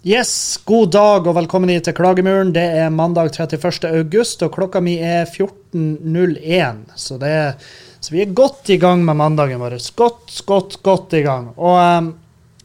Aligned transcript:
Yes, 0.00 0.56
god 0.64 0.94
dag 0.94 1.26
og 1.28 1.34
velkommen 1.36 1.68
til 1.84 1.92
Klagemuren. 1.92 2.54
Det 2.56 2.62
er 2.64 2.86
mandag 2.88 3.34
31. 3.34 3.84
august, 3.98 4.40
og 4.40 4.54
klokka 4.54 4.80
mi 4.80 4.94
er 4.96 5.26
14.01. 5.28 6.78
Så, 6.96 7.18
er, 7.20 7.58
så 8.00 8.14
vi 8.14 8.22
er 8.22 8.32
godt 8.32 8.70
i 8.72 8.78
gang 8.80 9.04
med 9.04 9.18
mandagen 9.20 9.60
vår. 9.60 9.76
Godt, 10.00 10.38
godt, 10.48 10.78
godt 10.80 11.18
i 11.18 11.20
gang. 11.26 11.50
Og 11.52 11.76
um, 11.76 12.08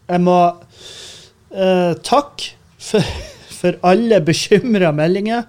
jeg 0.07 0.23
må 0.23 0.37
uh, 0.47 1.91
takke 2.07 2.53
for, 2.79 3.03
for, 3.59 3.81
alle 3.83 4.21
bekymra 4.23 4.93
meldinger. 4.95 5.43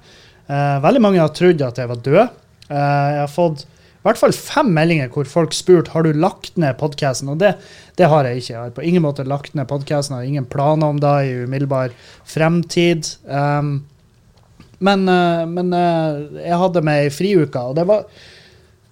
Uh, 0.51 0.83
veldig 0.83 1.05
mange 1.07 1.23
har 1.23 1.31
trodd 1.39 1.63
at 1.69 1.79
jeg 1.79 1.93
var 1.93 2.03
død. 2.03 2.23
Uh, 2.67 2.75
jeg 2.75 3.23
har 3.23 3.31
fått 3.31 3.63
i 4.07 4.13
hvert 4.13 4.21
fall 4.21 4.35
fem 4.37 4.69
meldinger 4.71 5.11
hvor 5.11 5.27
folk 5.27 5.55
spurte 5.57 5.91
har 5.91 6.07
du 6.07 6.15
lagt 6.15 6.55
ned 6.61 6.79
podkasten. 6.79 7.33
Og 7.33 7.41
det, 7.43 7.57
det, 7.99 8.07
har 8.13 8.29
jeg 8.29 8.39
ikke. 8.43 8.53
Jeg 8.53 8.61
har 8.61 8.77
på 8.77 8.87
ingen 8.87 9.03
måte 9.03 9.27
lagt 9.27 9.57
ned 9.59 9.67
podkasten. 9.67 10.15
Har 10.15 10.29
ingen 10.29 10.47
planer 10.47 10.95
om 10.95 11.01
det 11.03 11.15
i 11.27 11.35
umiddelbar 11.43 11.95
fremtid. 12.29 13.11
Um, 13.27 13.81
men, 14.79 15.05
uh, 15.11 15.43
men 15.51 15.75
uh, 15.75 16.39
jeg 16.39 16.63
hadde 16.63 16.85
meg 16.87 17.07
ei 17.09 17.13
friuke, 17.15 17.67
og 17.67 17.79
det 17.81 17.87
var 17.91 18.09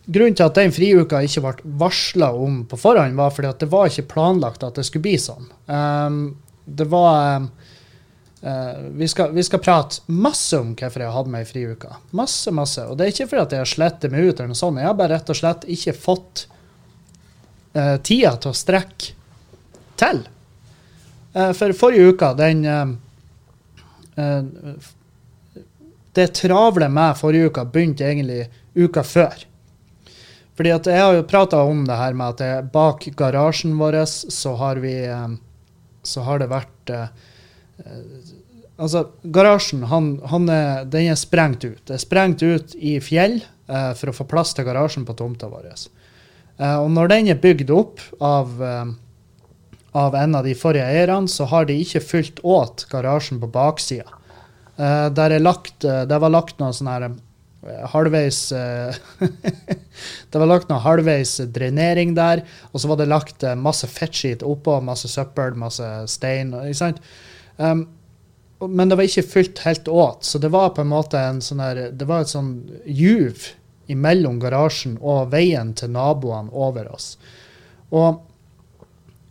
Grunnen 0.05 0.35
til 0.37 0.45
at 0.45 0.59
den 0.59 0.73
friuka 0.75 1.23
ikke 1.25 1.41
ble 1.41 1.77
varsla 1.81 2.27
om 2.37 2.59
på 2.69 2.77
forhånd, 2.77 3.17
var 3.17 3.31
fordi 3.33 3.49
at 3.49 3.63
det 3.63 3.71
var 3.73 3.89
ikke 3.89 4.11
planlagt 4.11 4.67
at 4.67 4.77
det 4.77 4.85
skulle 4.85 5.07
bli 5.07 5.15
sånn. 5.17 5.47
Um, 5.65 6.19
det 6.69 6.85
var 6.93 7.39
um, 7.41 7.47
Uh, 8.47 8.89
vi, 8.91 9.09
skal, 9.09 9.33
vi, 9.33 9.43
skal, 9.43 9.59
prate 9.59 10.03
masse 10.07 10.59
om 10.59 10.75
hvorfor 10.77 11.01
jeg 11.01 11.09
har 11.09 11.17
hatt 11.17 11.31
meg 11.33 11.47
i 11.47 11.49
friuka. 11.49 11.95
Masse, 12.13 12.53
masse. 12.53 12.83
Og 12.85 12.99
det 12.99 13.07
er 13.07 13.15
ikke 13.15 13.27
fordi 13.31 13.57
jeg 13.57 13.65
har 13.65 13.71
slettet 13.71 14.13
meg 14.13 14.27
ut, 14.27 14.35
eller 14.35 14.51
noe 14.53 14.59
sånt. 14.59 14.81
Jeg 14.83 14.91
har 14.91 14.99
bare 14.99 15.15
rett 15.17 15.33
og 15.33 15.39
slett 15.39 15.65
ikke 15.73 15.95
fått 15.97 16.43
uh, 17.79 17.97
tida 18.05 18.35
til 18.37 18.53
å 18.53 18.59
strekke 18.59 19.15
til. 19.97 20.21
Uh, 21.33 21.55
for 21.57 21.79
forrige 21.79 22.13
uka, 22.13 22.35
den 22.39 22.69
Det 26.15 26.29
travle 26.39 26.87
med 26.87 27.17
forrige 27.19 27.49
uka 27.51 27.65
begynte 27.67 28.07
egentlig 28.07 28.45
uka 28.79 29.03
før. 29.03 29.41
Fordi 30.55 30.71
at 30.71 30.87
jeg 30.87 31.03
har 31.03 31.17
jo 31.17 31.25
prata 31.27 31.65
om 31.67 31.81
det 31.89 31.97
her 31.99 32.15
med 32.15 32.37
at 32.37 32.45
jeg, 32.45 32.69
bak 32.77 33.09
garasjen 33.19 33.75
vår 33.81 34.05
så 34.07 34.55
har 34.61 34.79
vi 34.85 34.95
Så 36.07 36.23
har 36.29 36.39
det 36.39 36.53
vært 36.53 36.93
Altså, 38.75 39.05
garasjen 39.23 39.85
han, 39.87 40.17
han 40.31 40.49
er, 40.51 40.85
den 40.91 41.13
er 41.13 41.19
sprengt 41.19 41.63
ut. 41.65 41.83
Det 41.87 41.95
er 41.95 42.03
sprengt 42.03 42.43
ut 42.43 42.75
i 42.75 42.97
fjell 43.05 43.39
eh, 43.41 43.93
for 43.95 44.11
å 44.11 44.17
få 44.17 44.27
plass 44.31 44.55
til 44.57 44.67
garasjen 44.67 45.07
på 45.07 45.15
tomta 45.19 45.51
vår. 45.53 45.71
Eh, 45.71 46.77
og 46.81 46.91
når 46.91 47.13
den 47.13 47.31
er 47.31 47.39
bygd 47.43 47.71
opp 47.75 48.03
av, 48.19 48.59
eh, 48.59 48.91
av 49.95 50.19
en 50.19 50.35
av 50.41 50.49
de 50.49 50.57
forrige 50.59 50.91
eierne, 50.91 51.31
så 51.31 51.47
har 51.53 51.71
de 51.71 51.79
ikke 51.85 52.03
fylt 52.03 52.43
åt 52.43 52.89
garasjen 52.91 53.39
på 53.43 53.53
baksida. 53.55 54.11
Eh, 54.75 55.09
der 55.15 55.37
er 55.37 55.43
lagt, 55.43 55.85
eh, 55.85 56.03
det 56.11 56.19
var 56.19 56.33
lagt 56.35 56.59
noe 56.59 56.75
sånn 56.75 56.91
her 56.91 57.05
eh, 57.07 57.83
halvveis 57.93 58.41
Det 60.31 60.41
var 60.41 60.51
lagt 60.51 60.67
noe 60.69 60.83
halvveis 60.83 61.37
drenering 61.55 62.17
der, 62.19 62.43
og 62.73 62.83
så 62.83 62.91
var 62.91 62.99
det 62.99 63.07
lagt 63.09 63.47
masse 63.57 63.87
fettskit 63.89 64.43
oppå, 64.43 64.81
masse 64.83 65.09
søppel, 65.09 65.55
masse 65.57 65.87
stein. 66.11 66.51
ikke 66.67 66.81
sant? 66.81 66.99
Um, 67.57 67.87
men 68.59 68.89
det 68.89 68.97
var 68.97 69.09
ikke 69.09 69.27
fylt 69.27 69.65
helt 69.65 69.89
åt, 69.89 70.25
så 70.25 70.39
det 70.39 70.53
var 70.55 70.75
på 70.77 70.85
en 70.85 70.93
måte 70.93 71.21
en 71.21 71.41
sånn 71.45 71.63
her, 71.63 71.89
det 71.93 72.07
var 72.09 72.25
et 72.25 72.33
sånn 72.33 72.55
juv 72.87 73.51
imellom 73.91 74.39
garasjen 74.41 74.97
og 75.03 75.33
veien 75.35 75.75
til 75.77 75.93
naboene 75.95 76.53
over 76.55 76.89
oss. 76.95 77.15
Og, 77.91 78.23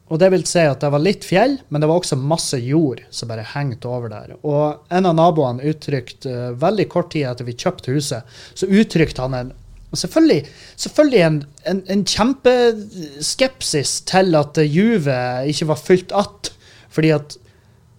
og, 0.09 0.19
det 0.21 0.29
vil 0.35 0.45
si 0.47 0.61
at 0.67 0.83
det 0.83 0.91
var 0.93 1.01
litt 1.03 1.25
fjell, 1.25 1.57
men 1.69 1.81
det 1.81 1.89
var 1.89 2.01
også 2.01 2.19
masse 2.19 2.59
jord 2.61 3.01
som 3.09 3.31
bare 3.31 3.47
hengte 3.55 3.89
over 3.89 4.13
der. 4.13 4.35
Og 4.43 4.93
en 4.93 5.09
av 5.09 5.17
naboene 5.17 5.73
uttrykte 5.73 6.29
uh, 6.29 6.53
veldig 6.59 6.87
kort 6.91 7.11
tid 7.15 7.27
etter 7.31 7.47
vi 7.47 7.57
kjøpte 7.57 7.95
huset, 7.95 8.37
så 8.53 8.69
uttrykte 8.69 9.25
han 9.25 9.39
en 9.39 9.59
Selvfølgelig, 9.93 10.47
selvfølgelig 10.81 11.19
en, 11.21 11.35
en, 11.69 11.79
en, 11.93 11.99
kjempeskepsis 12.01 13.91
til 14.09 14.33
at 14.39 14.57
juvet 14.57 15.51
ikke 15.51 15.67
var 15.69 15.77
fylt 15.77 16.11
att. 16.11 16.49
Fordi 16.89 17.11
at 17.13 17.37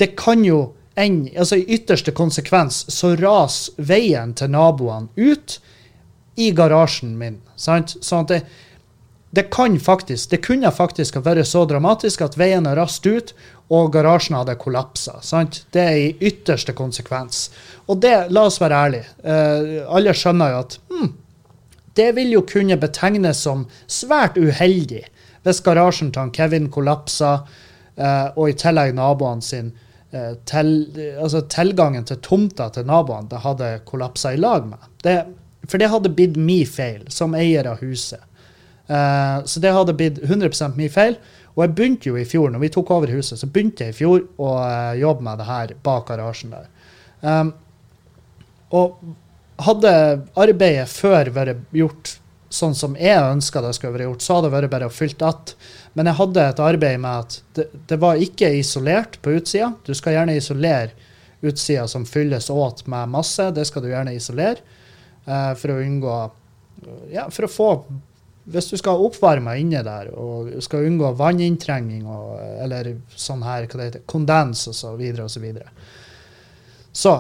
det 0.02 0.16
kan 0.18 0.42
jo 0.44 0.72
enn 0.94 1.24
altså 1.36 1.56
I 1.56 1.66
ytterste 1.76 2.14
konsekvens 2.14 2.84
så 2.92 3.14
raser 3.18 3.74
veien 3.82 4.34
til 4.38 4.52
naboene 4.54 5.10
ut 5.16 5.58
i 6.38 6.50
garasjen 6.54 7.16
min. 7.18 7.40
Sant? 7.56 7.96
Sånn 8.02 8.26
at 8.26 8.32
det, 8.32 8.40
det 9.34 9.48
kan 9.54 9.76
faktisk, 9.80 10.30
det 10.30 10.42
kunne 10.46 10.70
faktisk 10.74 11.18
ha 11.18 11.24
vært 11.26 11.48
så 11.50 11.64
dramatisk 11.66 12.22
at 12.22 12.38
veien 12.38 12.66
har 12.70 12.78
rast 12.78 13.06
ut, 13.06 13.34
og 13.72 13.94
garasjen 13.94 14.36
hadde 14.36 14.58
kollapsa. 14.60 15.18
Det 15.72 15.82
er 15.82 15.98
i 15.98 16.14
ytterste 16.20 16.74
konsekvens. 16.76 17.48
Og 17.88 17.98
det, 18.02 18.14
la 18.30 18.44
oss 18.50 18.60
være 18.62 18.80
ærlige, 18.86 19.10
uh, 19.24 19.94
alle 19.96 20.14
skjønner 20.14 20.52
jo 20.52 20.60
at 20.66 20.78
hmm, 20.90 21.12
det 21.98 22.10
vil 22.18 22.34
jo 22.34 22.44
kunne 22.46 22.78
betegnes 22.78 23.42
som 23.46 23.66
svært 23.86 24.38
uheldig 24.38 25.04
hvis 25.44 25.62
garasjen 25.64 26.12
til 26.12 26.30
Kevin 26.34 26.70
kollapser, 26.72 27.42
uh, 27.98 28.28
og 28.36 28.50
i 28.50 28.58
tillegg 28.58 28.94
naboene 28.96 29.44
sin 29.44 29.72
Eh, 29.74 29.83
til, 30.46 30.68
altså 31.18 31.40
tilgangen 31.50 32.04
til 32.06 32.20
tomta 32.22 32.68
til 32.70 32.86
naboene 32.86 33.30
det 33.30 33.40
hadde 33.42 33.70
kollapsa 33.88 34.34
i 34.34 34.38
lag 34.38 34.66
med. 34.68 34.84
Det, 35.02 35.16
for 35.68 35.80
det 35.80 35.90
hadde 35.90 36.12
blitt 36.14 36.36
min 36.36 36.66
feil 36.68 37.02
som 37.12 37.34
eier 37.38 37.66
av 37.70 37.82
huset. 37.84 38.22
Uh, 38.84 39.40
så 39.48 39.62
det 39.64 39.72
hadde 39.72 39.96
blitt 39.96 40.20
100 40.22 40.74
min 40.76 40.92
feil. 40.92 41.18
Og 41.54 41.62
jeg 41.62 41.74
begynte 41.78 42.10
jo 42.10 42.18
i 42.18 42.26
fjor, 42.26 42.50
når 42.50 42.64
vi 42.64 42.72
tok 42.74 42.90
over 42.90 43.12
huset, 43.14 43.38
så 43.38 43.48
begynte 43.50 43.86
jeg 43.86 43.94
i 43.94 43.98
fjor 44.00 44.24
å 44.42 44.54
uh, 44.58 44.94
jobbe 44.98 45.24
med 45.24 45.40
det 45.40 45.48
her 45.48 45.76
bak 45.86 46.08
garasjen 46.10 46.54
der. 46.54 46.66
Um, 47.22 47.54
og 48.74 48.98
hadde 49.64 49.94
arbeidet 50.34 50.88
før 50.90 51.30
vært 51.34 51.62
gjort 51.74 52.16
sånn 52.54 52.74
som 52.78 52.94
jeg 52.98 53.18
ønska 53.18 53.62
det 53.62 53.72
skulle 53.76 53.94
vært 53.96 54.08
gjort, 54.08 54.24
så 54.24 54.36
hadde 54.36 54.50
det 54.50 54.56
vært 54.56 54.72
bare 54.74 54.90
å 54.90 54.94
fylle 54.94 55.26
att 55.26 55.54
men 55.94 56.10
jeg 56.10 56.18
hadde 56.18 56.44
et 56.50 56.60
arbeid 56.62 57.00
med 57.02 57.24
at 57.24 57.36
det, 57.54 57.66
det 57.90 57.98
var 58.02 58.20
ikke 58.22 58.50
isolert 58.58 59.20
på 59.22 59.36
utsida. 59.38 59.70
Du 59.86 59.94
skal 59.94 60.16
gjerne 60.16 60.34
isolere 60.34 60.90
utsida 61.44 61.86
som 61.88 62.06
fylles 62.06 62.50
åt 62.50 62.86
med 62.90 63.12
masse. 63.12 63.50
Det 63.54 63.66
skal 63.68 63.84
du 63.84 63.92
gjerne 63.92 64.14
isolere 64.16 64.58
eh, 65.26 65.52
for 65.58 65.74
å 65.74 65.82
unngå 65.84 66.16
Ja, 67.14 67.28
for 67.30 67.46
å 67.46 67.48
få 67.48 67.68
Hvis 68.44 68.66
du 68.72 68.74
skal 68.76 68.98
ha 68.98 69.06
oppvarma 69.06 69.54
inne 69.56 69.80
der 69.86 70.10
og 70.20 70.50
skal 70.64 70.88
unngå 70.88 71.14
vanninntrenging 71.16 72.02
og, 72.04 72.34
eller 72.60 72.90
sånn 73.16 73.44
her, 73.46 73.64
hva 73.70 73.78
det 73.78 73.86
heter, 73.86 74.02
kondens 74.10 74.66
osv. 74.68 74.80
Så, 74.80 74.90
videre, 74.98 75.24
og 75.24 75.32
så, 75.32 75.40
videre. 75.40 75.70
så 76.92 77.14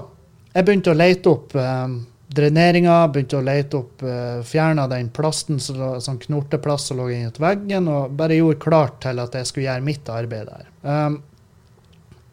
jeg 0.52 0.66
begynte 0.66 0.92
å 0.92 0.98
lete 0.98 1.30
opp 1.32 1.54
um, 1.56 1.94
dreneringa, 2.34 2.96
begynte 3.12 3.38
å 3.38 3.44
lete 3.44 3.78
opp, 3.78 4.02
uh, 4.02 4.10
eh, 4.14 4.40
fjerna 4.46 4.86
den 4.90 5.10
plasten, 5.14 5.60
så, 5.60 5.94
sånn 6.02 6.18
knorteplast 6.22 6.90
som 6.90 6.98
lå 6.98 7.10
inni 7.12 7.30
veggen, 7.42 7.88
og 7.90 8.16
bare 8.18 8.38
gjorde 8.38 8.62
klart 8.64 9.00
til 9.04 9.20
at 9.22 9.36
jeg 9.38 9.50
skulle 9.50 9.68
gjøre 9.68 9.86
mitt 9.86 10.08
arbeid 10.10 10.50
der. 10.50 10.70
Um, 10.82 11.20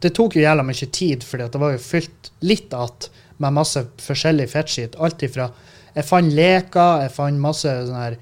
det 0.02 0.13
tok 0.18 0.35
jo 0.38 0.46
jævla 0.46 0.63
mye 0.66 0.88
tid, 0.90 1.25
for 1.28 1.44
det 1.44 1.62
var 1.62 1.75
jo 1.75 1.84
fylt 1.84 2.31
litt 2.40 2.74
att 2.74 3.09
med 3.38 3.53
masse 3.53 3.85
forskjellig 4.02 4.50
fettskitt. 4.50 4.96
Alt 5.02 5.24
ifra 5.25 5.52
Jeg 5.91 6.08
fant 6.08 6.31
leker, 6.31 7.02
jeg 7.03 7.12
fant 7.12 7.41
masse 7.41 7.68
sånn 7.68 7.97
her 8.00 8.13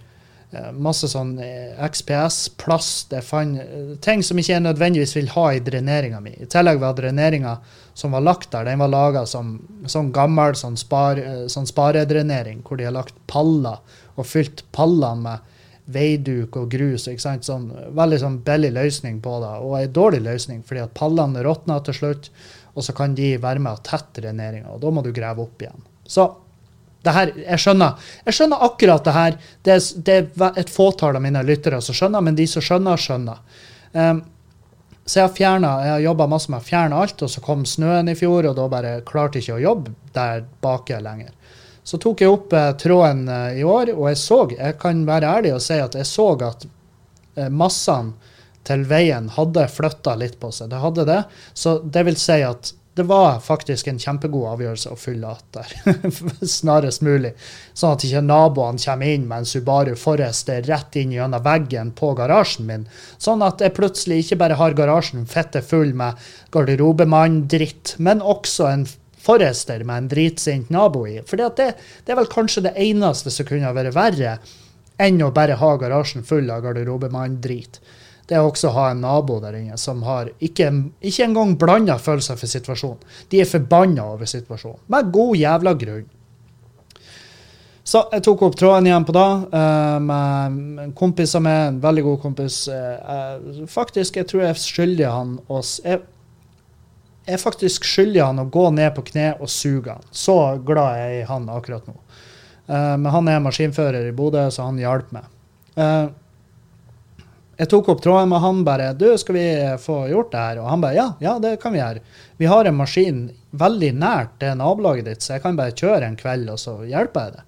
masse 0.74 1.06
sånn 1.12 1.36
eh, 1.44 1.78
XPS-plast. 1.86 3.14
Jeg 3.14 3.26
fant 3.26 3.60
ting 4.02 4.24
som 4.26 4.40
ikke 4.40 4.56
jeg 4.56 4.66
nødvendigvis 4.66 5.14
vil 5.18 5.30
ha 5.36 5.46
i 5.54 5.62
dreneringa 5.62 6.22
mi. 6.24 6.34
I 6.42 6.50
tillegg 6.50 6.82
var 6.82 6.98
dreneringa 6.98 7.60
som 7.94 8.16
var 8.16 8.24
lagt 8.26 8.50
der, 8.54 8.66
den 8.66 8.82
var 8.82 8.90
laga 8.90 9.26
som 9.30 9.58
sånn 9.92 10.14
gammel 10.16 10.56
sånn, 10.58 10.78
spar, 10.80 11.20
sånn 11.52 11.68
sparedrenering, 11.70 12.64
hvor 12.66 12.80
de 12.80 12.88
har 12.88 12.96
lagt 12.96 13.18
paller 13.30 13.82
og 14.16 14.28
fylt 14.28 14.64
pallene 14.76 15.26
med 15.26 15.56
veiduk 15.90 16.58
og 16.60 16.70
grus. 16.72 17.08
ikke 17.10 17.24
sant? 17.24 17.48
Sånn, 17.48 17.70
veldig 17.98 18.20
sånn 18.22 18.40
billig 18.46 18.72
løsning 18.76 19.20
på 19.26 19.40
det, 19.44 19.54
og 19.66 19.78
en 19.80 19.96
dårlig 19.96 20.22
løsning, 20.26 20.62
fordi 20.66 20.84
at 20.86 20.96
pallene 20.98 21.44
råtner 21.46 21.82
til 21.86 21.98
slutt, 21.98 22.30
og 22.76 22.86
så 22.86 22.96
kan 22.96 23.16
de 23.18 23.34
være 23.42 23.62
med 23.64 23.76
å 23.76 23.84
tette 23.86 24.22
dreneringa, 24.22 24.70
og 24.74 24.84
da 24.84 24.94
må 24.94 25.04
du 25.04 25.12
grave 25.16 25.44
opp 25.44 25.62
igjen. 25.62 25.82
Så 26.10 26.30
her, 27.08 27.32
jeg 27.46 27.62
skjønner 27.64 28.10
jeg 28.26 28.36
skjønner 28.36 28.66
akkurat 28.66 29.06
det 29.06 29.14
her. 29.16 29.38
Det 29.64 29.76
er, 29.76 29.86
det 30.06 30.18
er 30.20 30.60
et 30.60 30.74
fåtall 30.74 31.16
av 31.16 31.24
mine 31.24 31.44
lyttere 31.48 31.80
som 31.82 31.96
skjønner, 31.96 32.26
men 32.26 32.36
de 32.36 32.48
som 32.50 32.66
skjønner, 32.66 33.00
skjønner. 33.00 33.40
Um, 33.94 34.22
så 35.10 35.22
jeg 35.22 35.26
har 35.26 35.38
fjernet, 35.38 35.86
jeg 35.86 35.94
har 35.96 36.02
jobba 36.04 36.28
masse 36.30 36.52
med 36.54 36.62
å 36.62 36.68
fjerne 36.68 36.98
alt, 37.02 37.22
og 37.26 37.32
så 37.34 37.42
kom 37.42 37.64
snøen 37.66 38.12
i 38.12 38.18
fjor, 38.20 38.46
og 38.46 38.58
da 38.60 38.68
bare 38.70 38.92
klarte 39.08 39.40
jeg 39.40 39.48
ikke 39.48 39.56
å 39.56 39.64
jobbe 39.64 39.94
der 40.14 40.44
bake 40.62 41.00
lenger. 41.02 41.32
Så 41.90 41.98
tok 41.98 42.22
jeg 42.22 42.30
opp 42.30 42.54
eh, 42.54 42.72
tråden 42.78 43.24
eh, 43.34 43.62
i 43.62 43.64
år, 43.66 43.90
og 43.96 44.12
jeg 44.12 44.20
så, 44.22 44.44
jeg 44.54 44.76
kan 44.82 45.02
være 45.08 45.32
ærlig 45.40 45.56
og 45.56 45.64
si 45.66 45.80
at 45.82 45.98
jeg 45.98 46.06
så 46.06 46.28
at 46.46 46.68
eh, 46.68 47.50
massene 47.50 48.14
til 48.70 48.84
veien 48.86 49.32
hadde 49.34 49.64
flytta 49.74 50.14
litt 50.20 50.38
på 50.38 50.52
seg. 50.54 50.70
Det 50.70 50.84
hadde 50.84 51.08
det. 51.10 51.24
Så 51.58 51.80
det 51.82 52.04
vil 52.06 52.20
si 52.22 52.38
at 52.46 52.74
det 53.00 53.06
var 53.08 53.38
faktisk 53.40 53.88
en 53.88 54.00
kjempegod 54.00 54.44
avgjørelse 54.52 54.92
å 54.92 54.98
fylle 55.00 55.28
att 55.32 55.54
der. 55.56 55.76
Snarest 56.58 57.04
mulig. 57.06 57.32
Sånn 57.72 57.94
at 57.96 58.04
ikke 58.04 58.22
naboene 58.26 58.82
kommer 58.84 59.14
inn 59.14 59.28
med 59.30 59.44
en 59.44 59.48
Subaru 59.48 59.94
Forester 59.96 60.66
rett 60.68 60.98
inn 61.00 61.14
gjennom 61.16 61.46
veggen 61.46 61.94
på 61.96 62.10
garasjen 62.20 62.68
min. 62.68 62.84
Sånn 63.16 63.46
at 63.46 63.64
jeg 63.64 63.76
plutselig 63.78 64.26
ikke 64.26 64.40
bare 64.44 64.58
har 64.60 64.76
garasjen 64.76 65.24
fette 65.32 65.62
full 65.64 65.94
med 65.96 66.20
garderobemann-dritt, 66.52 67.96
men 68.04 68.20
også 68.20 68.68
en 68.74 68.86
Forester 69.20 69.84
med 69.88 70.04
en 70.04 70.12
dritsint 70.12 70.70
nabo 70.76 71.06
i. 71.08 71.18
For 71.28 71.40
det, 71.40 71.50
det, 71.60 72.12
er 72.12 72.20
vel 72.20 72.30
kanskje 72.32 72.68
det 72.68 72.76
eneste 72.84 73.32
som 73.32 73.48
kunne 73.48 73.72
vært 73.76 73.96
verre 73.96 74.38
enn 75.00 75.24
å 75.24 75.32
bare 75.32 75.56
ha 75.60 75.72
garasjen 75.80 76.28
full 76.28 76.52
av 76.52 76.68
garderobemann-drit 76.68 77.80
det 78.30 78.38
er 78.38 78.46
også 78.46 78.70
å 78.70 78.76
ha 78.76 78.86
en 78.92 79.02
nabo 79.02 79.40
der 79.42 79.58
inne 79.58 79.78
som 79.82 80.04
har 80.06 80.30
ikke, 80.38 80.70
ikke 81.02 81.26
engang 81.26 81.56
blanda 81.58 81.96
følelser 81.98 82.38
for 82.38 82.52
situasjonen. 82.52 83.02
De 83.32 83.42
er 83.42 83.50
forbanna 83.50 84.06
over 84.14 84.30
situasjonen, 84.30 84.84
med 84.94 85.10
god 85.16 85.40
jævla 85.40 85.74
grunn. 85.82 86.08
Så 87.90 88.04
jeg 88.14 88.22
tok 88.22 88.44
opp 88.46 88.58
tråden 88.60 88.86
igjen 88.86 89.08
på 89.08 89.16
da 89.16 89.26
uh, 89.50 89.98
med 90.04 90.84
en 90.84 90.94
kompis 90.94 91.34
som 91.34 91.48
er 91.50 91.72
en 91.72 91.82
veldig 91.82 92.06
god 92.06 92.20
kompis. 92.22 92.60
Uh, 92.70 93.66
faktisk, 93.72 94.20
jeg 94.22 94.30
tror 94.30 94.46
jeg 94.46 94.62
skylder 94.62 95.10
han 95.16 95.32
oss 95.50 95.80
jeg, 95.82 96.04
jeg 97.26 97.42
faktisk 97.42 97.88
skylder 97.90 98.28
han 98.28 98.44
å 98.44 98.46
gå 98.46 98.68
ned 98.78 98.94
på 98.94 99.08
kne 99.10 99.32
og 99.40 99.50
suge 99.50 99.96
han. 99.96 100.06
Så 100.14 100.38
glad 100.66 101.02
jeg 101.02 101.10
er 101.10 101.24
i 101.24 101.28
han 101.30 101.50
akkurat 101.50 101.90
nå. 101.90 101.98
Men 102.70 103.06
han 103.10 103.28
er 103.30 103.42
maskinfører 103.42 104.06
i 104.06 104.14
Bodø, 104.14 104.44
så 104.54 104.68
han 104.68 104.78
hjalp 104.82 105.12
meg. 105.14 105.28
Jeg 107.60 107.68
tok 107.68 107.90
opp 107.92 108.00
tråden 108.04 108.30
med 108.32 108.40
han 108.40 108.62
bare 108.64 108.94
du, 108.96 109.10
skal 109.20 109.36
vi 109.36 109.48
få 109.84 110.06
gjort 110.08 110.32
det 110.32 110.44
her? 110.46 110.62
Og 110.62 110.70
han 110.72 110.84
bare 110.84 110.96
ja, 110.96 111.08
ja, 111.20 111.36
det 111.44 111.58
kan 111.60 111.76
vi 111.76 111.82
gjøre. 111.82 112.04
Vi 112.40 112.48
har 112.48 112.66
en 112.66 112.78
maskin 112.78 113.26
veldig 113.52 113.90
nært 114.00 114.38
det 114.40 114.54
nabolaget 114.56 115.10
ditt, 115.10 115.26
så 115.26 115.36
jeg 115.36 115.44
kan 115.44 115.60
bare 115.60 115.76
kjøre 115.76 116.08
en 116.08 116.16
kveld, 116.20 116.48
og 116.54 116.62
så 116.62 116.78
hjelper 116.88 117.26
jeg 117.26 117.36
det. 117.36 117.44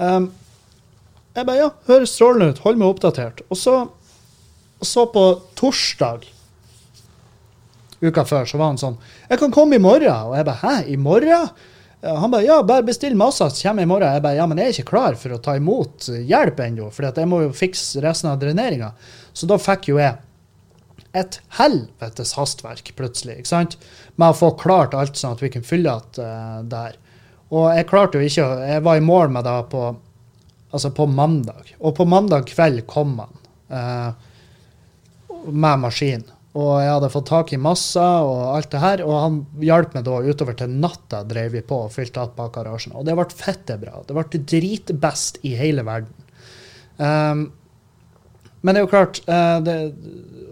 Um, 0.00 0.26
jeg 1.36 1.46
bare 1.46 1.60
ja, 1.60 1.70
høres 1.86 2.16
strålende 2.16 2.50
ut, 2.50 2.62
hold 2.64 2.80
meg 2.80 2.90
oppdatert. 2.90 3.44
Og 3.46 3.60
så, 3.60 3.76
så 4.82 5.06
på 5.14 5.24
torsdag 5.60 6.26
uka 8.00 8.24
før 8.24 8.48
så 8.48 8.56
var 8.56 8.70
han 8.72 8.78
sånn 8.80 8.94
Jeg 9.28 9.38
kan 9.42 9.52
komme 9.52 9.76
i 9.76 9.82
morgen. 9.82 10.30
Og 10.30 10.34
jeg 10.38 10.48
bare 10.48 10.62
hæ, 10.64 10.76
i 10.90 10.98
morgen? 10.98 11.52
Han 12.00 12.32
bare 12.32 12.46
ja, 12.46 12.62
bare 12.64 12.86
bestill 12.86 13.12
masse, 13.18 13.44
så 13.44 13.68
kommer 13.68 13.84
jeg 13.84 13.88
i 13.88 13.90
morgen. 13.90 14.14
Jeg 14.14 14.24
bare 14.24 14.38
ja, 14.38 14.46
men 14.48 14.60
jeg 14.60 14.70
er 14.70 14.78
ikke 14.78 14.92
klar 14.94 15.18
for 15.20 15.36
å 15.36 15.40
ta 15.44 15.58
imot 15.58 16.08
hjelp 16.08 16.62
ennå, 16.64 16.88
for 16.94 17.10
jeg 17.10 17.28
må 17.28 17.42
jo 17.44 17.52
fikse 17.56 18.00
resten 18.00 18.30
av 18.30 18.40
dreneringa. 18.40 18.94
Så 19.36 19.48
da 19.50 19.60
fikk 19.60 19.90
jo 19.92 20.00
jeg 20.00 20.16
et 21.16 21.40
helvetes 21.58 22.36
hastverk 22.38 22.92
plutselig, 22.96 23.40
ikke 23.40 23.50
sant? 23.50 23.76
med 24.14 24.30
å 24.30 24.38
få 24.38 24.52
klart 24.60 24.94
alt 24.94 25.18
sånn 25.18 25.34
at 25.34 25.42
vi 25.42 25.50
kunne 25.52 25.66
fylle 25.66 25.92
igjen 25.92 26.24
uh, 26.24 26.60
der. 26.70 26.96
Og 27.50 27.66
jeg 27.74 27.88
klarte 27.90 28.20
jo 28.20 28.26
ikke 28.28 28.44
Jeg 28.62 28.82
var 28.86 28.98
i 28.98 29.02
mål 29.02 29.32
med 29.34 29.42
det 29.42 29.56
på, 29.72 29.88
altså 30.70 30.92
på 30.94 31.06
mandag. 31.10 31.72
Og 31.80 31.96
på 31.98 32.06
mandag 32.06 32.46
kveld 32.52 32.84
kom 32.90 33.16
han 33.18 33.40
uh, 33.74 34.12
med 35.50 35.82
maskin. 35.82 36.24
Og 36.58 36.70
jeg 36.82 36.90
hadde 36.90 37.12
fått 37.12 37.28
tak 37.30 37.52
i 37.54 37.60
masser 37.62 38.26
og 38.26 38.40
alt 38.56 38.72
det 38.72 38.82
her. 38.82 39.04
Og 39.06 39.14
han 39.14 39.36
hjalp 39.62 39.94
meg 39.94 40.06
da 40.08 40.16
utover 40.18 40.56
til 40.58 40.72
natta, 40.82 41.22
drev 41.28 41.54
vi 41.54 41.62
på 41.66 41.84
og 41.84 41.92
fylte 41.94 42.24
opp 42.24 42.34
bak 42.40 42.56
garasjen. 42.56 42.96
Og 42.98 43.06
det 43.06 43.14
ble 43.18 43.28
fette 43.30 43.78
bra. 43.78 44.02
Det 44.06 44.16
ble 44.16 44.42
dritbest 44.54 45.38
i 45.46 45.54
hele 45.58 45.86
verden. 45.86 46.26
Um, 46.98 47.44
men 48.60 48.74
det 48.74 48.80
er 48.80 48.84
jo 48.84 48.90
klart 48.92 49.22
uh, 49.24 49.56
det, 49.64 49.76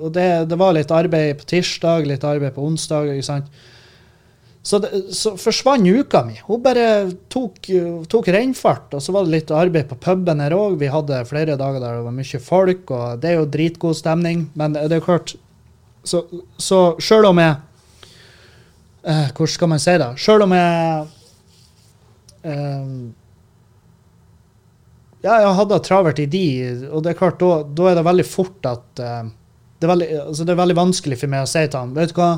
Og 0.01 0.15
det, 0.15 0.29
det, 0.49 0.57
var 0.57 0.73
litt 0.73 0.93
arbeid 0.95 1.43
på 1.43 1.49
tirsdag, 1.51 2.07
litt 2.09 2.25
arbeid 2.25 2.55
på 2.55 2.63
onsdag. 2.65 3.11
ikke 3.17 3.27
sant? 3.27 3.51
Så, 4.63 4.79
det, 4.85 5.03
så 5.17 5.35
forsvant 5.41 5.83
uka 5.83 6.23
mi. 6.29 6.39
Hun 6.47 6.63
bare 6.63 6.87
tok, 7.33 7.59
tok 8.07 8.31
reinfart. 8.31 8.95
Og 8.95 9.03
så 9.03 9.17
var 9.17 9.27
det 9.27 9.35
litt 9.35 9.51
arbeid 9.51 9.91
på 9.91 9.99
puben 10.07 10.45
her 10.45 10.55
òg. 10.55 10.79
Vi 10.79 10.95
hadde 10.95 11.25
flere 11.27 11.59
dager 11.59 11.83
der 11.83 11.99
det 11.99 12.07
var 12.07 12.17
mye 12.23 12.43
folk, 12.45 12.95
og 12.95 13.19
det 13.19 13.33
er 13.33 13.39
jo 13.41 13.51
dritgod 13.51 13.99
stemning. 13.99 14.47
Men 14.55 14.79
det 14.79 14.93
er 14.93 15.01
jo 15.01 15.09
klart 15.11 15.35
Så, 16.05 16.23
så 16.59 16.81
sjøl 17.03 17.27
om 17.29 17.41
jeg 17.43 17.57
uh, 19.05 19.29
Hvordan 19.35 19.55
skal 19.55 19.73
man 19.73 19.83
si 19.83 19.97
det? 20.01 20.11
Sjøl 20.21 20.45
om 20.47 20.55
jeg 20.57 21.09
uh, 22.47 22.93
ja, 25.19 25.41
jeg 25.43 25.57
hadde 25.59 25.81
travert 25.83 26.21
i 26.23 26.29
de, 26.31 26.47
og 26.93 27.03
det 27.03 27.11
er 27.11 27.19
klart, 27.19 27.43
da 27.43 27.89
er 27.91 27.99
det 27.99 28.07
veldig 28.07 28.27
fort 28.27 28.69
at 28.71 29.03
uh, 29.03 29.25
det, 29.79 29.87
er 29.87 29.91
veldig, 29.91 30.09
altså 30.29 30.47
det 30.47 30.55
er 30.55 30.61
veldig 30.61 30.77
vanskelig 30.79 31.19
for 31.19 31.33
meg 31.33 31.43
å 31.43 31.51
si 31.51 31.65
til 31.67 31.81
han 31.81 31.97
vet 31.97 32.15
du 32.15 32.21
hva, 32.21 32.29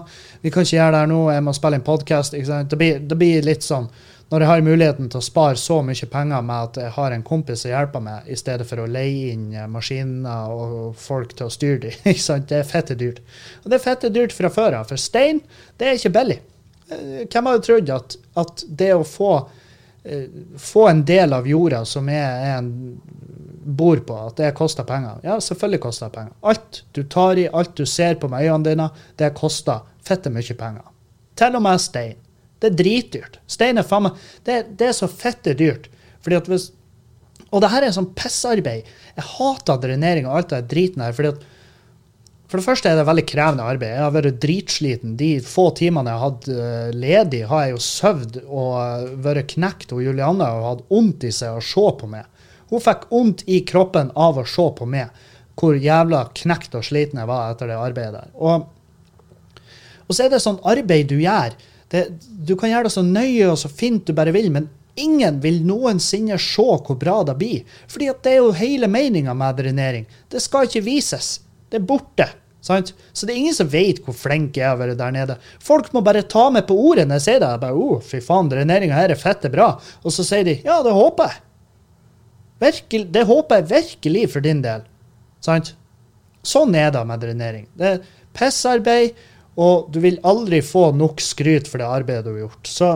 vi 0.40 0.52
kan 0.52 0.64
ikke 0.64 0.78
gjøre 0.78 0.94
det 0.94 1.02
her 1.02 1.10
nå, 1.12 1.20
jeg 1.34 1.44
må 1.44 1.54
spille 1.56 1.80
en 1.80 1.84
podkast. 1.84 2.36
Det, 2.36 2.90
det 3.08 3.20
blir 3.20 3.44
litt 3.44 3.66
sånn 3.66 3.90
når 4.30 4.44
jeg 4.44 4.50
har 4.50 4.64
muligheten 4.66 5.08
til 5.10 5.18
å 5.18 5.26
spare 5.26 5.58
så 5.58 5.80
mye 5.82 6.08
penger 6.10 6.44
med 6.46 6.68
at 6.68 6.80
jeg 6.84 6.94
har 6.96 7.14
en 7.14 7.24
kompis 7.26 7.64
som 7.64 7.72
hjelper 7.72 8.04
meg, 8.04 8.28
i 8.30 8.38
stedet 8.38 8.66
for 8.68 8.82
å 8.82 8.90
leie 8.90 9.32
inn 9.34 9.48
eh, 9.54 9.70
maskiner 9.70 10.54
og 10.54 10.76
folk 10.98 11.34
til 11.38 11.48
å 11.48 11.54
styre 11.54 11.80
dem. 11.88 11.96
Det 12.50 12.60
er 12.60 12.68
fette 12.68 12.98
dyrt. 12.98 13.18
Og 13.64 13.70
det 13.70 13.80
er 13.80 13.84
fette 13.84 14.12
dyrt 14.14 14.34
fra 14.36 14.52
før 14.52 14.80
av, 14.80 14.90
for 14.90 15.00
stein 15.00 15.42
det 15.80 15.88
er 15.88 15.98
ikke 15.98 16.14
billig. 16.14 16.38
Eh, 16.90 17.24
hvem 17.26 17.50
hadde 17.50 17.66
trodd 17.66 17.96
at, 17.96 18.16
at 18.38 18.64
det 18.80 18.94
å 18.94 19.06
få 19.06 19.34
Eh, 20.02 20.22
få 20.58 20.88
en 20.88 21.04
del 21.04 21.32
av 21.32 21.48
jorda 21.48 21.84
som 21.84 22.08
er 22.08 22.56
en 22.56 23.00
bor 23.64 23.96
på, 23.96 24.16
at 24.16 24.36
det 24.36 24.54
koster 24.56 24.84
penger. 24.88 25.20
Ja, 25.22 25.40
selvfølgelig 25.40 25.80
koster 25.80 26.06
det 26.06 26.14
penger. 26.14 26.32
Alt 26.40 26.84
du 26.92 27.02
tar 27.04 27.38
i, 27.38 27.48
alt 27.48 27.76
du 27.76 27.86
ser 27.86 28.14
på 28.14 28.28
med 28.28 28.46
øynene 28.46 28.64
dine, 28.64 28.88
det 29.16 29.34
koster 29.36 29.84
fette 30.04 30.32
mye 30.32 30.56
penger. 30.56 30.88
Til 31.36 31.56
og 31.56 31.62
med 31.62 31.80
stein. 31.80 32.16
Det 32.60 32.70
er 32.70 32.76
dritdyrt. 32.76 33.38
Stein 33.50 33.80
er 33.80 33.86
faen 33.86 34.08
meg 34.08 34.20
det, 34.46 34.58
det, 34.76 34.90
er 34.90 34.96
så 34.96 35.08
fette 35.08 35.56
dyrt. 35.56 35.88
Fordi 36.24 36.38
at 36.38 36.50
hvis, 36.50 36.68
og 37.50 37.62
det 37.64 37.70
her 37.72 37.86
er 37.86 37.94
sånn 37.96 38.12
pissarbeid. 38.16 38.88
Jeg 39.16 39.30
hater 39.36 39.80
drenering 39.82 40.28
og 40.28 40.36
alt 40.38 40.52
det 40.52 40.66
driten 40.72 41.02
her. 41.04 41.16
fordi 41.16 41.32
at 41.34 41.48
for 42.50 42.58
det 42.58 42.66
første 42.66 42.90
er 42.90 42.96
det 42.98 43.06
veldig 43.06 43.22
krevende 43.30 43.62
arbeid. 43.62 43.92
Jeg 43.94 44.02
har 44.02 44.14
vært 44.16 44.38
dritsliten. 44.42 45.12
De 45.18 45.28
få 45.44 45.68
timene 45.78 46.10
jeg 46.10 46.18
har 46.18 46.32
hatt 46.32 46.48
eh, 46.50 46.88
ledig, 46.98 47.44
har 47.46 47.62
jeg 47.62 47.76
jo 47.76 47.82
sovet 47.84 48.38
og 48.42 48.72
eh, 48.80 49.04
vært 49.22 49.52
knekt. 49.52 49.94
Og 49.94 50.02
Julianne 50.02 50.48
har 50.50 50.66
hatt 50.66 50.82
vondt 50.90 51.28
i 51.28 51.30
seg 51.34 51.54
å 51.54 51.62
se 51.62 51.84
på 52.00 52.08
meg. 52.10 52.26
Hun 52.72 52.82
fikk 52.82 53.06
vondt 53.12 53.44
i 53.46 53.60
kroppen 53.66 54.10
av 54.18 54.38
å 54.38 54.46
se 54.46 54.66
på 54.78 54.88
meg, 54.90 55.14
hvor 55.58 55.78
jævla 55.78 56.24
knekt 56.40 56.74
og 56.78 56.86
sliten 56.86 57.22
jeg 57.22 57.30
var 57.30 57.54
etter 57.54 57.70
det 57.70 57.78
arbeidet 57.78 58.18
der. 58.18 58.34
Og, 58.34 58.66
og 60.08 60.10
så 60.10 60.26
er 60.26 60.34
det 60.34 60.42
sånn 60.42 60.58
arbeid 60.66 61.10
du 61.10 61.20
gjør. 61.22 61.54
Det, 61.90 62.04
du 62.46 62.54
kan 62.58 62.70
gjøre 62.70 62.86
det 62.86 62.94
så 62.94 63.02
nøye 63.06 63.48
og 63.50 63.58
så 63.58 63.70
fint 63.72 64.06
du 64.06 64.14
bare 64.16 64.34
vil, 64.34 64.50
men 64.54 64.68
ingen 65.00 65.40
vil 65.42 65.62
noensinne 65.66 66.38
se 66.40 66.62
hvor 66.62 66.98
bra 66.98 67.20
det 67.26 67.36
blir. 67.40 67.80
Fordi 67.90 68.10
det 68.22 68.34
er 68.34 68.42
jo 68.42 68.52
hele 68.56 68.90
meninga 68.90 69.34
med 69.34 69.58
drenering. 69.58 70.06
Det 70.30 70.42
skal 70.42 70.68
ikke 70.68 70.84
vises. 70.86 71.40
Det 71.70 71.80
er 71.80 71.88
borte. 71.88 72.28
Sant? 72.60 72.92
Så 73.12 73.26
det 73.26 73.34
er 73.34 73.40
ingen 73.40 73.56
som 73.56 73.70
vet 73.72 74.02
hvor 74.04 74.16
flink 74.16 74.58
jeg 74.60 74.68
har 74.68 74.78
vært 74.80 74.98
der 75.00 75.14
nede. 75.14 75.36
Folk 75.64 75.92
må 75.96 76.02
bare 76.04 76.26
ta 76.28 76.48
meg 76.52 76.66
på 76.68 76.76
ordet 76.76 77.06
når 77.08 77.20
jeg 77.20 77.26
sier 77.26 77.40
det. 77.40 77.52
Jeg 77.54 77.62
bare, 77.62 77.78
oh, 77.86 78.02
fy 78.04 78.20
faen, 78.24 78.50
dreneringa 78.52 78.98
her 78.98 79.14
er 79.14 79.20
fette 79.20 79.50
bra. 79.52 79.72
Og 80.04 80.14
så 80.14 80.26
sier 80.26 80.44
de 80.46 80.58
ja, 80.66 80.80
det 80.84 80.94
håper 80.94 81.30
jeg. 81.30 81.42
Virkelig, 82.60 83.06
det 83.14 83.24
håper 83.24 83.62
jeg 83.62 83.70
virkelig 83.70 84.24
for 84.34 84.44
din 84.44 84.60
del. 84.64 84.84
Sant? 85.40 85.72
Sånn 86.44 86.76
er 86.76 86.90
det 86.92 87.04
med 87.08 87.22
drenering. 87.24 87.64
Det 87.76 87.94
er 87.94 88.02
pissarbeid, 88.36 89.16
og 89.60 89.90
du 89.92 90.00
vil 90.02 90.20
aldri 90.26 90.62
få 90.64 90.90
nok 90.96 91.20
skryt 91.20 91.68
for 91.68 91.82
det 91.82 91.88
arbeidet 91.88 92.24
du 92.26 92.32
har 92.32 92.44
gjort. 92.46 92.70
Så, 92.70 92.90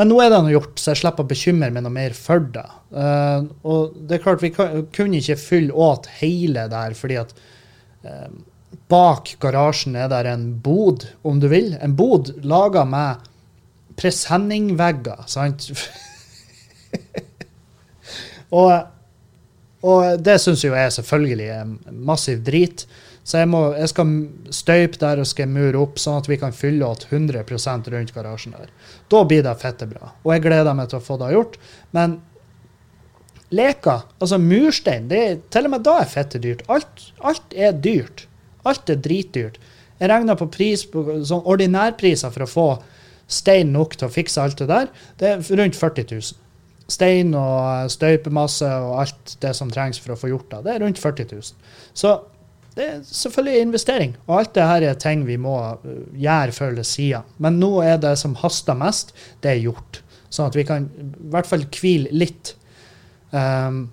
men 0.00 0.10
nå 0.10 0.18
er 0.22 0.32
det 0.32 0.40
noe 0.42 0.54
gjort, 0.56 0.80
så 0.82 0.92
jeg 0.92 1.02
slipper 1.04 1.26
å 1.26 1.30
bekymre 1.30 1.70
meg 1.74 1.84
noe 1.84 1.94
mer 1.94 2.16
for 2.16 2.42
det. 2.56 2.66
Uh, 2.90 3.46
og 3.62 3.94
det 4.08 4.18
er 4.18 4.24
klart, 4.24 4.42
vi 4.42 4.52
kunne 4.56 5.20
ikke 5.20 5.38
fylle 5.40 5.86
åt 5.86 6.10
hele 6.18 6.66
der, 6.72 6.96
fordi 6.98 7.20
at 7.22 7.32
uh, 8.08 8.28
bak 8.90 9.36
garasjen 9.42 9.96
er 9.98 10.10
der 10.12 10.28
en 10.32 10.50
bod, 10.62 11.08
om 11.26 11.40
du 11.40 11.48
vil. 11.52 11.74
En 11.82 11.96
bod 11.98 12.34
laga 12.46 12.84
med 12.88 13.24
presenningvegger, 13.96 15.24
sant? 15.30 15.70
og, 18.58 18.70
og, 19.82 20.00
det 20.20 20.38
syns 20.42 20.64
jo 20.66 20.74
jeg 20.74 20.94
selvfølgelig 20.98 21.50
er 21.56 21.74
massiv 21.92 22.42
drit. 22.46 22.86
Så 23.26 23.40
jeg, 23.40 23.50
må, 23.50 23.60
jeg 23.74 23.90
skal 23.90 24.10
støype 24.54 25.00
der 25.02 25.18
og 25.18 25.26
skal 25.26 25.50
mure 25.50 25.80
opp, 25.80 25.98
sånn 25.98 26.20
at 26.20 26.28
vi 26.30 26.38
kan 26.38 26.54
fylle 26.54 26.86
åt 26.86 27.08
100% 27.10 27.88
rundt 27.90 28.14
garasjen 28.14 28.54
der. 28.54 28.70
Da 29.10 29.24
blir 29.26 29.42
det 29.42 29.56
fette 29.58 29.88
bra. 29.90 30.12
Og 30.22 30.30
jeg 30.36 30.44
gleder 30.44 30.76
meg 30.78 30.92
til 30.92 31.00
å 31.00 31.02
få 31.02 31.18
det 31.18 31.32
gjort. 31.34 31.58
Men 31.96 32.20
leker. 33.50 34.06
Altså 34.20 34.38
murstein. 34.42 35.08
Det 35.10 35.22
er, 35.22 35.40
til 35.50 35.66
og 35.66 35.74
med 35.74 35.84
da 35.86 35.96
er 36.02 36.10
fette 36.10 36.38
dyrt. 36.42 36.62
Alt, 36.70 37.08
alt 37.18 37.56
er 37.56 37.74
dyrt. 37.74 38.28
Alt 38.66 38.94
er 38.94 39.02
dritdyrt. 39.02 39.58
Jeg 39.98 40.12
regna 40.12 40.36
på 40.36 40.48
pris 40.52 40.84
sånn 40.86 41.46
ordinærpriser 41.48 42.30
for 42.34 42.44
å 42.44 42.50
få 42.50 42.68
stein 43.26 43.72
nok 43.74 43.96
til 43.98 44.06
å 44.08 44.12
fikse 44.12 44.42
alt 44.42 44.60
det 44.60 44.68
der. 44.70 44.90
Det 45.18 45.32
er 45.32 45.62
rundt 45.62 45.78
40 45.78 46.10
000. 46.12 46.42
Stein 46.94 47.34
og 47.34 47.90
støypemasse 47.90 48.68
og 48.86 49.00
alt 49.02 49.36
det 49.42 49.50
som 49.58 49.70
trengs 49.72 49.98
for 49.98 50.14
å 50.14 50.20
få 50.20 50.30
gjort 50.30 50.50
det. 50.52 50.62
Det 50.66 50.74
er 50.74 50.84
rundt 50.84 51.02
40 51.02 51.32
000. 51.32 51.72
Så 51.96 52.12
det 52.76 52.84
er 52.84 52.96
selvfølgelig 53.08 53.60
investering. 53.64 54.16
Og 54.26 54.38
alt 54.38 54.54
det 54.54 54.64
her 54.68 54.84
er 54.84 54.98
ting 55.00 55.24
vi 55.26 55.38
må 55.40 55.56
uh, 55.56 55.92
gjøre 56.12 56.52
før 56.52 56.74
eller 56.74 56.84
siden. 56.84 57.24
Men 57.40 57.60
nå 57.60 57.70
er 57.80 57.96
det 58.02 58.18
som 58.20 58.36
haster 58.42 58.76
mest, 58.76 59.14
det 59.42 59.54
er 59.54 59.62
gjort. 59.64 60.02
Sånn 60.28 60.50
at 60.50 60.58
vi 60.58 60.66
kan 60.68 60.90
i 61.00 61.30
hvert 61.32 61.48
fall 61.48 61.64
hvile 61.72 62.12
litt. 62.12 62.52
Um, 63.32 63.86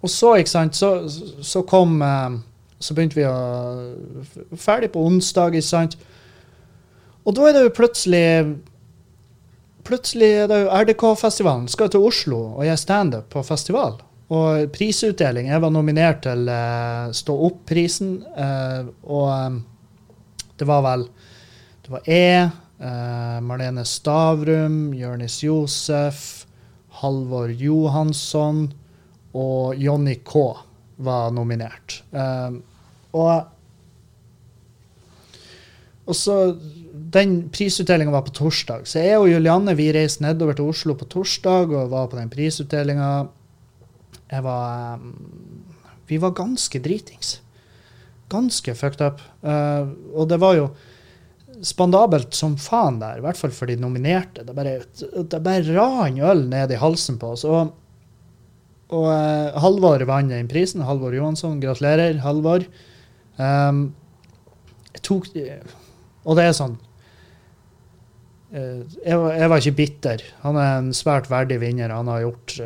og 0.00 0.12
så, 0.12 0.34
ikke 0.40 0.52
sant, 0.52 0.76
så, 0.76 1.08
så 1.44 1.64
kom 1.68 1.98
um, 2.00 2.36
Så 2.80 2.94
begynte 2.96 3.18
vi 3.18 3.24
å 3.26 4.54
Ferdig 4.56 4.92
på 4.94 5.02
onsdag, 5.04 5.58
ikke 5.58 5.66
sant. 5.66 5.96
Og 7.26 7.34
da 7.36 7.48
er 7.48 7.56
det 7.56 7.64
jo 7.66 7.72
plutselig 7.76 8.26
Plutselig 9.84 10.28
er 10.44 10.48
det 10.48 10.60
jo 10.62 10.70
RDK-festivalen. 10.76 11.66
Skal 11.72 11.90
til 11.90 12.04
Oslo 12.04 12.38
og 12.52 12.64
gjøre 12.66 12.80
standup 12.80 13.30
på 13.32 13.42
festival. 13.42 13.96
Og 14.30 14.70
prisutdeling. 14.74 15.48
Jeg 15.50 15.62
var 15.62 15.72
nominert 15.74 16.22
til 16.26 16.46
uh, 16.46 17.10
Stå 17.16 17.34
opp-prisen. 17.48 18.20
Uh, 18.36 18.90
og 19.02 19.28
um, 19.30 19.60
det 20.60 20.68
var 20.68 20.84
vel 20.86 21.06
Det 21.82 21.94
var 21.94 22.06
jeg, 22.06 22.50
Marlene 23.44 23.82
Stavrum, 23.84 24.92
Jørnis 24.96 25.42
Josef, 25.42 26.46
Halvor 27.00 27.50
Johansson 27.52 28.62
og 29.36 29.76
Jonny 29.76 30.14
K 30.24 30.44
var 31.04 31.34
nominert. 31.36 31.98
Og 33.12 33.32
og 36.10 36.16
så 36.16 36.36
Den 37.14 37.48
prisutdelinga 37.50 38.12
var 38.12 38.22
på 38.26 38.32
torsdag, 38.34 38.86
så 38.86 39.02
jeg 39.02 39.18
og 39.18 39.28
Julianne 39.30 39.74
vi 39.78 39.88
reiste 39.94 40.22
nedover 40.22 40.54
til 40.54 40.68
Oslo 40.70 40.94
på 40.98 41.08
torsdag 41.10 41.72
og 41.74 41.90
var 41.90 42.08
på 42.10 42.18
den 42.18 42.30
prisutdelinga. 42.30 43.10
Jeg 44.30 44.46
var 44.46 45.00
um, 45.00 45.14
Vi 46.08 46.18
var 46.22 46.36
ganske 46.38 46.80
dritings. 46.82 47.38
Ganske 48.30 48.74
fucked 48.78 49.02
up. 49.02 49.22
Uh, 49.42 49.90
og 50.14 50.30
det 50.30 50.40
var 50.42 50.56
jo 50.58 50.70
spandabelt 51.66 52.34
som 52.34 52.54
faen 52.56 53.00
der, 53.02 53.18
i 53.18 53.24
hvert 53.24 53.36
fall 53.36 53.52
for 53.52 53.68
de 53.68 53.76
nominerte. 53.76 54.44
Det 54.46 54.54
bare, 54.56 54.78
det 54.88 55.40
bare 55.44 55.76
ran 55.76 56.18
øl 56.24 56.46
ned 56.50 56.72
i 56.72 56.78
halsen 56.80 57.18
på 57.20 57.34
oss. 57.34 57.44
Og, 57.44 57.74
og 58.90 59.08
uh, 59.10 59.58
Halvor 59.60 60.06
vant 60.08 60.32
den 60.32 60.50
prisen. 60.50 60.86
Halvor 60.86 61.14
Johansson, 61.14 61.58
gratulerer, 61.62 62.22
Halvor. 62.24 62.66
Um, 63.40 63.90
jeg 64.90 65.02
tok 65.06 65.28
Og 66.26 66.34
det 66.36 66.44
er 66.44 66.56
sånn 66.56 66.74
jeg, 68.50 69.46
var 69.46 69.60
ikke 69.60 69.76
bitter. 69.78 70.22
Han 70.42 70.56
er 70.58 70.80
en 70.80 70.88
svært 70.96 71.28
verdig 71.30 71.60
vinner. 71.62 71.92
Han 71.94 72.08
har 72.10 72.24
gjort, 72.24 72.56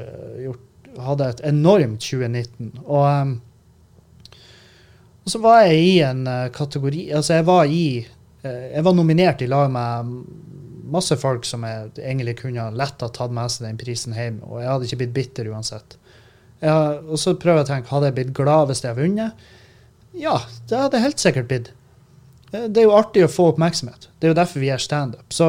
gjort 0.41 0.63
hadde 1.01 1.29
et 1.33 1.43
enormt 1.49 2.03
2019. 2.03 2.71
Og, 2.85 3.05
um, 3.05 3.35
og, 5.23 5.31
så 5.33 5.41
var 5.43 5.65
jeg 5.65 5.81
i 5.83 5.95
en 6.07 6.27
uh, 6.29 6.51
kategori 6.55 7.07
Altså, 7.17 7.39
jeg 7.39 7.47
var 7.49 7.65
i 7.65 7.87
uh, 8.45 8.65
Jeg 8.75 8.85
var 8.85 8.97
nominert 8.97 9.43
i 9.43 9.49
lag 9.51 9.73
med 9.73 10.15
masse 10.95 11.17
folk 11.17 11.47
som 11.49 11.65
jeg 11.67 11.95
egentlig 11.99 12.37
kunne 12.43 12.69
lett 12.77 13.01
ha 13.03 13.09
tatt 13.09 13.33
med 13.35 13.51
seg 13.51 13.67
den 13.67 13.79
prisen 13.81 14.15
hjem, 14.15 14.43
og 14.45 14.61
jeg 14.61 14.69
hadde 14.71 14.89
ikke 14.89 14.99
blitt 15.01 15.15
bitter 15.17 15.49
uansett. 15.51 15.97
Jeg, 16.61 16.99
og 17.09 17.19
så 17.21 17.35
prøver 17.41 17.63
jeg 17.63 17.67
å 17.67 17.71
tenke 17.73 17.93
hadde 17.93 18.11
jeg 18.11 18.17
blitt 18.19 18.35
glad 18.37 18.69
hvis 18.69 18.85
jeg 18.85 18.93
hadde 18.93 19.07
vunnet. 19.07 19.49
Ja, 20.15 20.37
det 20.69 20.79
hadde 20.79 21.01
jeg 21.01 21.07
helt 21.09 21.25
sikkert 21.25 21.49
blitt. 21.51 21.73
Eh, 22.53 22.69
det 22.69 22.83
er 22.83 22.89
jo 22.89 22.97
artig 22.97 23.25
å 23.27 23.33
få 23.33 23.51
oppmerksomhet. 23.53 24.09
Det 24.19 24.29
er 24.29 24.35
jo 24.35 24.39
derfor 24.39 24.63
vi 24.63 24.71
gjør 24.71 24.85
standup. 24.85 25.27
Så 25.35 25.49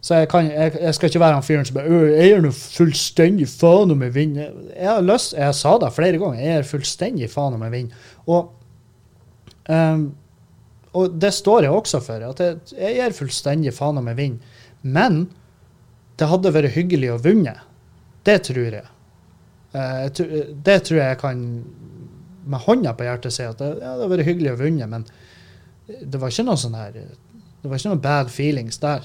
så 0.00 0.22
jeg, 0.22 0.30
kan, 0.32 0.46
jeg, 0.48 0.72
jeg, 0.80 0.94
skal 0.96 1.10
ikke 1.10 1.20
være 1.20 1.36
han 1.36 1.44
fyren 1.44 1.66
som 1.68 1.76
bare 1.76 1.98
Jeg 2.08 2.30
gir 2.30 2.44
nå 2.44 2.50
fullstendig 2.56 3.48
faen 3.52 3.92
om 3.92 4.04
jeg 4.06 4.14
vinner. 4.14 4.54
Jeg 4.72 4.88
har 4.88 5.04
lyst, 5.04 5.34
jeg 5.36 5.56
sa 5.58 5.74
det 5.82 5.90
flere 5.92 6.20
ganger. 6.22 6.40
Jeg 6.40 6.54
gir 6.54 6.70
fullstendig 6.70 7.28
faen 7.28 7.58
om 7.58 7.66
jeg 7.66 7.74
vinner. 7.74 8.06
Og, 8.24 8.54
um, 9.68 10.06
og 10.96 11.20
det 11.20 11.34
står 11.36 11.68
jeg 11.68 11.76
også 11.76 12.00
for. 12.06 12.24
At 12.30 12.40
jeg, 12.40 12.62
jeg 12.78 12.96
gir 12.96 13.18
fullstendig 13.18 13.76
faen 13.76 14.00
om 14.00 14.08
jeg 14.08 14.20
vinner. 14.22 14.64
Men 14.80 15.20
det 16.16 16.30
hadde 16.32 16.54
vært 16.56 16.72
hyggelig 16.78 17.12
å 17.12 17.20
vinne. 17.20 17.58
Det 18.24 18.40
tror 18.48 18.80
jeg. 18.80 18.88
Uh, 19.76 20.08
det 20.64 20.80
tror 20.88 21.02
jeg 21.02 21.08
jeg 21.12 21.20
kan 21.20 21.44
med 22.50 22.64
hånda 22.64 22.96
på 22.96 23.04
hjertet 23.04 23.36
si 23.36 23.44
at 23.44 23.60
det, 23.60 23.74
ja, 23.76 23.84
det 23.84 23.90
hadde 23.92 24.12
vært 24.14 24.28
hyggelig 24.32 24.54
å 24.54 24.60
vinne, 24.64 24.88
men 24.88 25.04
det 25.86 26.20
var 26.20 26.32
ikke 26.32 26.46
noe 26.46 26.58
sånn 26.58 26.76
her 26.78 26.94
Det 26.94 27.68
var 27.68 27.76
ikke 27.76 27.92
noe 27.92 28.02
bad 28.02 28.30
feelings 28.32 28.78
der. 28.80 29.04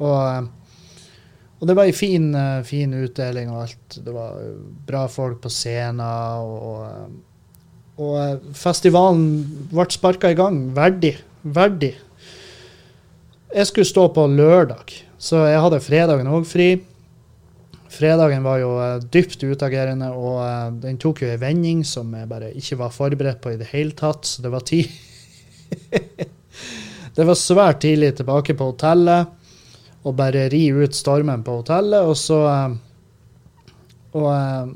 Og, 0.00 0.48
og 1.60 1.68
det 1.68 1.76
var 1.76 1.88
ei 1.88 1.96
fin, 1.96 2.30
eh, 2.34 2.60
fin, 2.66 2.92
utdeling 2.96 3.50
og 3.52 3.64
alt. 3.66 3.98
Det 4.04 4.14
var 4.14 4.38
bra 4.88 5.06
folk 5.12 5.42
på 5.44 5.52
scenen. 5.52 6.00
Og, 6.00 7.10
og 8.00 8.14
eh, 8.22 8.52
festivalen 8.56 9.26
ble 9.72 9.88
sparka 9.92 10.32
i 10.32 10.38
gang 10.38 10.62
verdig. 10.76 11.16
Verdig. 11.42 11.94
Jeg 13.50 13.66
skulle 13.66 13.88
stå 13.88 14.06
på 14.14 14.28
lørdag, 14.30 14.92
så 15.18 15.42
jeg 15.50 15.62
hadde 15.64 15.82
fredagen 15.82 16.28
òg 16.30 16.44
fri. 16.46 16.68
Fredagen 17.90 18.44
var 18.46 18.60
jo 18.62 18.70
dypt 19.10 19.42
utagerende, 19.42 20.12
og 20.14 20.76
den 20.84 21.00
tok 21.02 21.24
jo 21.24 21.32
ei 21.32 21.40
vending 21.40 21.80
som 21.82 22.12
jeg 22.14 22.28
bare 22.30 22.52
ikke 22.54 22.78
var 22.78 22.94
forberedt 22.94 23.40
på 23.42 23.50
i 23.50 23.58
det 23.58 23.66
hele 23.72 23.96
tatt. 23.98 24.28
Så 24.28 24.44
det 24.44 24.52
var 24.54 24.62
tid 24.62 24.86
Det 27.16 27.26
var 27.26 27.36
svært 27.38 27.82
tidlig 27.82 28.12
tilbake 28.20 28.54
på 28.54 28.70
hotellet 28.70 29.39
og 30.04 30.16
bare 30.16 30.48
ri 30.52 30.66
ut 30.72 30.96
stormen 30.96 31.42
på 31.44 31.60
hotellet. 31.60 32.08
Og 32.08 32.16
så 32.18 32.40
eh, 32.48 32.78
Og, 34.10 34.26
eh, 34.34 34.70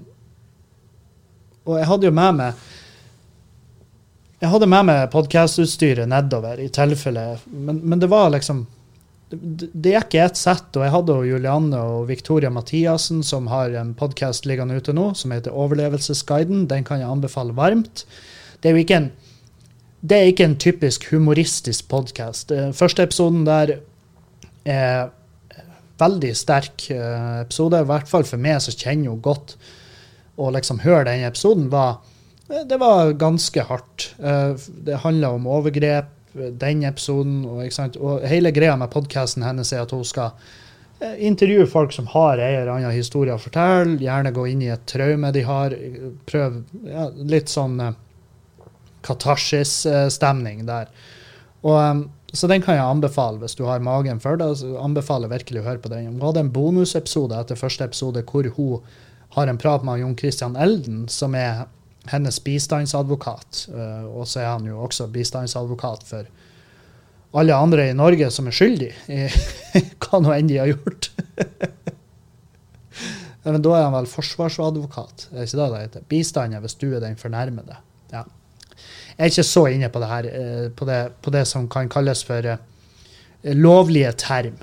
og 1.64 1.78
jeg 1.81 1.88
hadde 1.90 2.07
jo 2.07 2.14
med 2.14 2.37
meg 2.38 2.66
Jeg 4.43 4.52
hadde 4.52 4.69
med 4.69 4.87
meg 4.90 5.11
podkastutstyret 5.11 6.11
nedover 6.11 6.61
i 6.61 6.69
tilfelle, 6.69 7.38
men, 7.49 7.81
men, 7.83 7.99
det 8.02 8.11
var 8.12 8.28
liksom 8.35 8.66
det, 9.33 9.71
det 9.73 9.95
gikk 9.95 10.14
i 10.14 10.21
ett 10.21 10.37
sett, 10.37 10.69
og 10.76 10.85
jeg 10.85 10.93
hadde 10.93 11.14
jo 11.16 11.31
Julianne 11.33 11.81
og 11.81 12.11
Victoria 12.11 12.50
Mathiassen, 12.52 13.23
som 13.25 13.49
har 13.49 13.73
en 13.73 13.95
podkast 13.97 14.45
liggende 14.47 14.76
ute 14.76 14.93
nå, 14.93 15.09
som 15.16 15.33
heter 15.33 15.57
Overlevelsesguiden. 15.57 16.66
Den 16.69 16.85
kan 16.85 17.00
jeg 17.00 17.09
anbefale 17.09 17.57
varmt. 17.57 18.04
Det 18.61 18.69
er 18.69 18.76
jo 18.76 18.85
ikke 18.85 19.00
en, 19.00 19.09
det 20.04 20.19
er 20.19 20.28
ikke 20.28 20.50
en 20.50 20.59
typisk 20.61 21.09
humoristisk 21.09 21.88
podkast. 21.88 22.52
Eh, 22.52 22.71
første 22.76 23.09
episoden 23.09 23.49
der 23.49 23.78
er 24.64 25.12
veldig 26.00 26.33
sterk 26.37 26.88
eh, 26.90 27.42
episode. 27.44 27.83
I 27.83 27.88
hvert 27.88 28.11
fall 28.11 28.26
for 28.28 28.40
meg 28.40 28.62
som 28.64 28.75
kjenner 28.75 29.12
henne 29.12 29.23
godt. 29.25 29.56
Å 30.35 30.50
liksom 30.54 30.83
høre 30.83 31.06
den 31.06 31.23
episoden 31.28 31.68
var 31.71 32.00
eh, 32.50 32.64
Det 32.66 32.80
var 32.83 33.14
ganske 33.21 33.66
hardt. 33.68 34.11
Eh, 34.18 34.66
det 34.87 35.02
handla 35.04 35.35
om 35.37 35.49
overgrep, 35.50 36.11
den 36.35 36.85
episoden. 36.88 37.44
Og, 37.47 37.62
og 38.00 38.28
hele 38.28 38.54
greia 38.54 38.76
med 38.80 38.92
podkasten 38.94 39.47
hennes 39.47 39.73
er 39.73 39.85
at 39.85 39.94
hun 39.94 40.04
skal 40.06 40.37
intervjue 41.04 41.66
folk 41.68 41.92
som 41.92 42.06
har 42.09 42.38
en 42.38 42.54
eller 42.62 42.71
annen 42.73 42.94
historie 42.94 43.35
å 43.35 43.40
fortelle. 43.42 43.99
Gjerne 44.00 44.33
gå 44.35 44.47
inn 44.49 44.62
i 44.64 44.71
et 44.73 44.87
traume 44.88 45.30
de 45.35 45.42
har. 45.44 45.75
Prøv 46.26 46.62
ja, 46.88 47.09
litt 47.28 47.52
sånn 47.52 47.76
katarsis-stemning 49.04 50.62
der. 50.64 50.88
Og 51.66 52.06
så 52.34 52.48
den 52.50 52.62
kan 52.64 52.76
jeg 52.76 52.84
anbefale 52.84 53.38
hvis 53.42 53.54
du 53.54 53.64
har 53.68 53.84
magen 53.84 54.18
for 54.22 54.38
det. 54.40 54.50
så 54.58 54.74
anbefaler 54.82 55.28
jeg 55.28 55.38
virkelig 55.38 55.62
å 55.62 55.68
høre 55.68 55.82
på 55.84 55.92
den. 55.92 56.08
Hun 56.12 56.26
hadde 56.26 56.42
en 56.42 56.52
bonusepisode 56.54 57.38
etter 57.38 57.58
første 57.58 57.86
episode 57.86 58.24
hvor 58.26 58.48
hun 58.56 58.96
har 59.36 59.50
en 59.50 59.58
prat 59.58 59.86
med 59.86 60.02
Jon 60.02 60.18
Christian 60.18 60.58
Elden, 60.58 61.06
som 61.10 61.34
er 61.38 61.66
hennes 62.10 62.38
bistandsadvokat. 62.44 63.66
Eh, 63.70 64.04
og 64.10 64.26
så 64.30 64.42
er 64.42 64.50
han 64.52 64.66
jo 64.68 64.82
også 64.84 65.08
bistandsadvokat 65.14 66.04
for 66.06 66.28
alle 67.34 67.56
andre 67.56 67.88
i 67.90 67.96
Norge 67.98 68.28
som 68.30 68.46
er 68.46 68.54
skyldig 68.54 68.92
i 69.10 69.24
hva 70.04 70.20
nå 70.22 70.34
enn 70.36 70.50
de 70.50 70.60
har 70.60 70.70
gjort. 70.70 71.10
Men 73.44 73.64
da 73.64 73.74
er 73.76 73.84
han 73.84 73.96
vel 73.96 74.08
forsvarsadvokat. 74.08 75.28
Er 75.34 75.44
ikke 75.44 75.60
det 75.60 75.68
det 75.72 75.82
heter? 75.82 76.06
Bistand 76.08 76.56
er 76.56 76.62
hvis 76.64 76.78
du 76.80 76.86
er 76.92 77.02
den 77.02 77.18
fornærmede. 77.20 77.76
Ja. 78.14 78.22
Jeg 79.14 79.23
er 79.23 79.30
ikke 79.30 79.47
så 79.47 79.64
inne 79.71 79.90
på 79.92 80.00
det 80.02 80.11
her, 80.11 80.26
eh, 80.26 80.64
på 80.75 80.87
det, 80.88 81.00
på 81.23 81.30
det 81.30 81.44
som 81.47 81.68
kan 81.71 81.88
kalles 81.88 82.25
for 82.26 82.47
uh, 82.50 82.56
lovlige 83.54 84.11
term. 84.18 84.56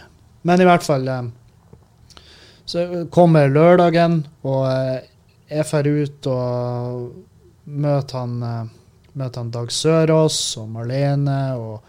Men 0.43 0.61
i 0.61 0.67
hvert 0.67 0.83
fall 0.83 1.07
um, 1.07 1.31
Så 2.65 3.07
kommer 3.11 3.51
lørdagen, 3.51 4.25
og 4.43 4.67
jeg 5.49 5.65
drar 5.67 5.87
ut 5.87 6.27
og 6.31 7.65
møter 7.65 8.17
han, 8.17 8.69
møter 9.13 9.41
han 9.41 9.49
Dag 9.51 9.71
Sørås 9.71 10.37
og 10.61 10.69
Marlene. 10.71 11.39
Og, 11.59 11.81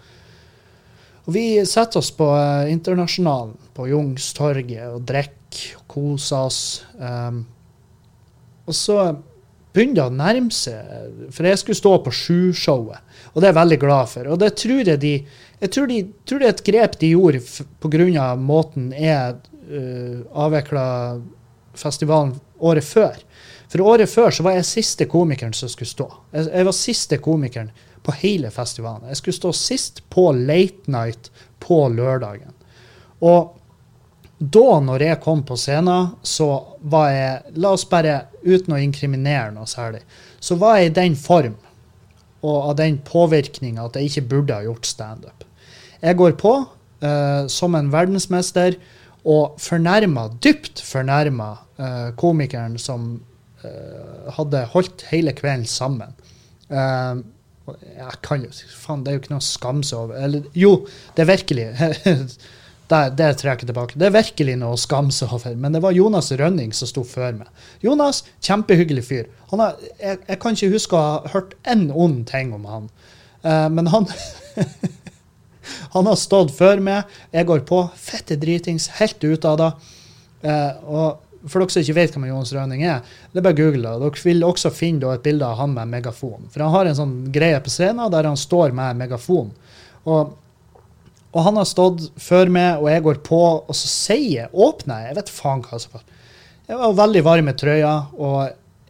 og 1.22 1.30
vi 1.36 1.44
setter 1.68 2.00
oss 2.02 2.10
på 2.16 2.26
Internasjonalen 2.72 3.54
på 3.76 3.86
Jungstorget 3.92 4.88
og 4.88 5.06
drikker 5.06 5.78
og 5.78 5.86
koser 5.92 6.48
oss. 6.48 6.62
Um, 6.98 7.44
og 8.66 8.74
så 8.74 8.98
begynner 9.72 10.08
å 10.08 10.14
nærme 10.14 10.52
seg. 10.54 11.08
For 11.32 11.48
jeg 11.48 11.60
skulle 11.60 11.78
stå 11.78 11.94
på 12.04 12.12
Sju-showet, 12.14 13.00
og 13.32 13.40
det 13.40 13.48
er 13.48 13.52
jeg 13.52 13.60
veldig 13.60 13.80
glad 13.84 14.10
for. 14.12 14.30
Og 14.34 14.40
det 14.42 14.52
tror 14.60 14.84
jeg 14.84 15.00
de 15.00 15.16
Jeg 15.62 15.70
tror, 15.70 15.86
de, 15.86 15.96
tror 16.26 16.40
det 16.40 16.46
er 16.46 16.54
et 16.56 16.64
grep 16.66 16.98
de 16.98 17.08
gjorde 17.12 17.40
pga. 17.78 18.34
måten 18.34 18.90
jeg 18.90 19.36
uh, 19.70 19.76
eh, 19.78 20.18
avvikla 20.34 21.20
festivalen 21.78 22.32
året 22.58 22.84
før. 22.84 23.14
For 23.70 23.80
året 23.80 24.10
før 24.10 24.30
så 24.30 24.42
var 24.42 24.56
jeg 24.56 24.66
siste 24.66 25.06
komikeren 25.06 25.54
som 25.54 25.68
skulle 25.68 25.88
stå. 25.88 26.08
Jeg, 26.32 26.48
jeg 26.50 26.66
var 26.66 26.72
siste 26.72 27.18
komikeren 27.18 27.70
på 28.02 28.12
hele 28.12 28.50
festivalen. 28.50 29.06
Jeg 29.08 29.16
skulle 29.16 29.38
stå 29.38 29.52
sist 29.52 30.02
på 30.10 30.32
Late 30.32 30.90
Night 30.90 31.30
på 31.62 31.88
lørdagen. 31.94 32.50
Og 33.22 33.54
da, 34.42 34.80
når 34.82 35.04
jeg 35.06 35.20
kom 35.22 35.42
på 35.46 35.56
scenen, 35.60 36.14
så 36.26 36.48
var 36.90 37.10
jeg 37.12 37.58
La 37.62 37.74
oss 37.76 37.84
bare, 37.88 38.24
uten 38.42 38.74
å 38.74 38.80
inkriminere 38.82 39.52
noe 39.54 39.68
særlig, 39.70 40.02
så 40.42 40.56
var 40.58 40.80
jeg 40.80 40.90
i 40.90 40.96
den 40.96 41.18
form 41.18 41.54
og 42.42 42.56
av 42.72 42.78
den 42.80 42.98
påvirkninga 43.06 43.84
at 43.86 43.98
jeg 43.98 44.10
ikke 44.10 44.28
burde 44.32 44.56
ha 44.56 44.66
gjort 44.66 44.88
standup. 44.88 45.44
Jeg 46.02 46.18
går 46.18 46.34
på 46.40 46.54
uh, 46.58 47.44
som 47.46 47.76
en 47.78 47.92
verdensmester 47.92 48.74
og 49.22 49.60
fornærma, 49.62 50.26
dypt 50.42 50.82
fornærma 50.82 51.52
uh, 51.78 52.08
komikeren 52.18 52.74
som 52.82 53.12
uh, 53.62 54.32
hadde 54.34 54.64
holdt 54.72 55.06
hele 55.12 55.36
kvelden 55.38 55.68
sammen. 55.70 56.18
Uh, 56.66 57.22
jeg 57.70 58.18
kan 58.26 58.42
jo 58.42 58.50
Faen, 58.74 59.04
det 59.04 59.12
er 59.12 59.16
jo 59.16 59.22
ikke 59.22 59.36
noe 59.36 59.44
å 59.44 59.46
skamme 59.46 59.86
seg 59.86 60.00
over. 60.00 60.18
Eller 60.18 60.50
jo, 60.58 60.72
det 61.14 61.22
er 61.22 61.30
virkelig 61.30 61.68
det, 62.92 63.00
det 63.18 63.28
trekker 63.40 63.64
jeg 63.64 63.72
tilbake. 63.72 63.98
Det 63.98 64.08
er 64.08 64.14
virkelig 64.14 64.56
noe 64.60 64.76
å 64.76 64.80
skamme 64.80 65.14
seg 65.14 65.32
over. 65.34 65.54
Men 65.58 65.74
det 65.76 65.82
var 65.84 65.96
Jonas 65.96 66.30
Rønning 66.38 66.74
som 66.76 66.90
sto 66.90 67.04
før 67.08 67.38
meg. 67.40 67.66
Jonas, 67.84 68.22
kjempehyggelig 68.44 69.06
fyr. 69.08 69.30
Har, 69.52 69.78
jeg, 69.98 70.20
jeg, 70.26 70.38
kan 70.42 70.58
ikke 70.58 70.72
huske 70.74 70.98
å 70.98 71.02
ha 71.02 71.32
hørt 71.34 71.56
én 71.68 71.88
ond 71.90 72.24
ting 72.28 72.52
om 72.56 72.68
han. 72.68 72.90
Uh, 73.42 73.68
men 73.72 73.90
han 73.92 74.08
Han 75.92 76.08
har 76.08 76.16
stått 76.18 76.50
før 76.56 76.80
meg. 76.82 77.10
Jeg 77.34 77.46
går 77.48 77.62
på. 77.68 77.84
Fette 77.98 78.36
dritings. 78.40 78.88
Helt 78.98 79.22
ut 79.22 79.44
av 79.48 79.58
det. 79.60 79.70
Uh, 80.42 80.72
og 80.90 81.48
for 81.50 81.62
dere 81.62 81.74
som 81.74 81.82
ikke 81.82 81.96
vet 81.96 82.14
hvem 82.14 82.28
Jonas 82.28 82.52
Rønning 82.54 82.84
er, 82.86 83.00
det 83.32 83.40
er 83.40 83.46
bare 83.46 83.56
å 83.56 83.60
google. 83.60 83.94
Dere 84.02 84.26
vil 84.26 84.44
også 84.46 84.70
finne 84.74 85.10
et 85.14 85.24
bilde 85.24 85.46
av 85.46 85.58
han 85.58 85.74
med 85.74 85.90
megafon. 85.90 86.48
For 86.52 86.64
han 86.64 86.74
har 86.74 86.90
en 86.90 86.98
sånn 86.98 87.16
greie 87.34 87.58
på 87.62 87.72
scenen 87.72 88.12
der 88.14 88.28
han 88.30 88.38
står 88.38 88.74
med 88.76 89.00
megafon. 89.00 89.50
Og, 90.02 90.36
og, 91.32 91.38
han 91.46 91.56
har 91.56 91.68
stått 91.68 92.10
før 92.20 92.50
meg, 92.52 92.82
og 92.82 92.90
jeg 92.92 93.04
går 93.06 93.20
på, 93.26 93.42
og 93.64 93.76
så 93.76 93.88
sier 93.88 94.52
åpner 94.52 95.00
jeg, 95.00 95.12
jeg 95.12 95.18
vet 95.20 95.32
faen 95.32 95.62
hva 95.64 95.80
som. 95.80 96.02
Jeg 96.68 96.80
var 96.80 96.98
veldig 96.98 97.22
varm 97.26 97.48
i 97.50 97.54
trøya, 97.58 97.94
og 98.14 98.36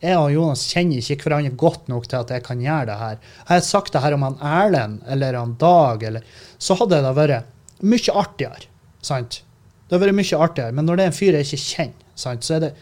jeg 0.02 0.18
og 0.18 0.32
Jonas 0.34 0.64
kjenner 0.66 0.98
ikke 0.98 1.28
hverandre 1.28 1.54
godt 1.58 1.86
nok 1.90 2.08
til 2.10 2.18
at 2.18 2.32
jeg 2.34 2.42
kan 2.46 2.62
gjøre 2.62 2.88
det 2.90 2.98
her. 2.98 3.18
Har 3.46 3.60
jeg 3.60 3.68
sagt 3.68 3.94
det 3.94 4.02
her 4.02 4.16
om 4.16 4.26
han 4.26 4.40
Erlend 4.42 5.04
eller 5.14 5.38
han 5.38 5.54
Dag, 5.60 6.02
eller, 6.08 6.24
så 6.58 6.74
hadde 6.80 6.98
det 7.04 7.12
vært 7.18 7.82
mye 7.86 8.16
artigere. 8.18 8.66
sant? 9.02 9.42
Det 9.86 9.94
hadde 9.94 10.08
vært 10.08 10.18
mye 10.18 10.40
artigere. 10.46 10.74
Men 10.74 10.88
når 10.88 10.98
det 10.98 11.04
er 11.04 11.12
en 11.12 11.16
fyr 11.16 11.38
jeg 11.38 11.46
ikke 11.46 11.62
kjenner, 11.62 12.08
sant? 12.18 12.46
så 12.46 12.56
er 12.56 12.66
det 12.66 12.72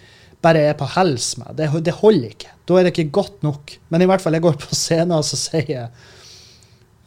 bare 0.41 0.63
jeg 0.65 0.73
er 0.73 0.81
på 0.81 0.89
hels 0.95 1.29
med. 1.37 1.53
Det, 1.59 1.69
det, 1.85 1.97
holder 2.01 2.33
ikke. 2.33 2.55
Da 2.69 2.79
er 2.79 2.87
det 2.87 2.95
ikke 2.95 3.17
godt 3.21 3.45
nok. 3.45 3.75
Men 3.93 4.01
i 4.01 4.09
hvert 4.09 4.25
fall, 4.25 4.37
jeg 4.37 4.47
går 4.47 4.57
på 4.63 4.77
scenen 4.77 5.19
og 5.19 5.27
så 5.29 5.37
sier 5.37 5.69
jeg 5.69 5.91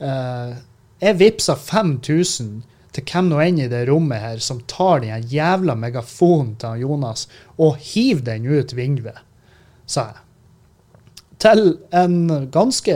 uh, 0.04 0.54
Jeg 1.04 1.20
vippsa 1.20 1.58
5000 1.60 2.52
til 2.94 3.06
hvem 3.10 3.30
nå 3.32 3.40
enn 3.42 3.60
i 3.64 3.70
det 3.72 3.82
rommet 3.90 4.22
her 4.22 4.42
som 4.44 4.62
tar 4.70 5.02
den 5.04 5.26
jævla 5.28 5.76
megafonen 5.76 6.54
til 6.62 6.86
Jonas 6.86 7.26
og 7.58 7.80
hiver 7.82 8.24
den 8.28 8.48
ut 8.48 8.76
vinduet, 8.78 9.20
sa 9.90 10.12
jeg. 10.12 10.22
Til 11.44 11.64
en 11.92 12.48
ganske 12.54 12.96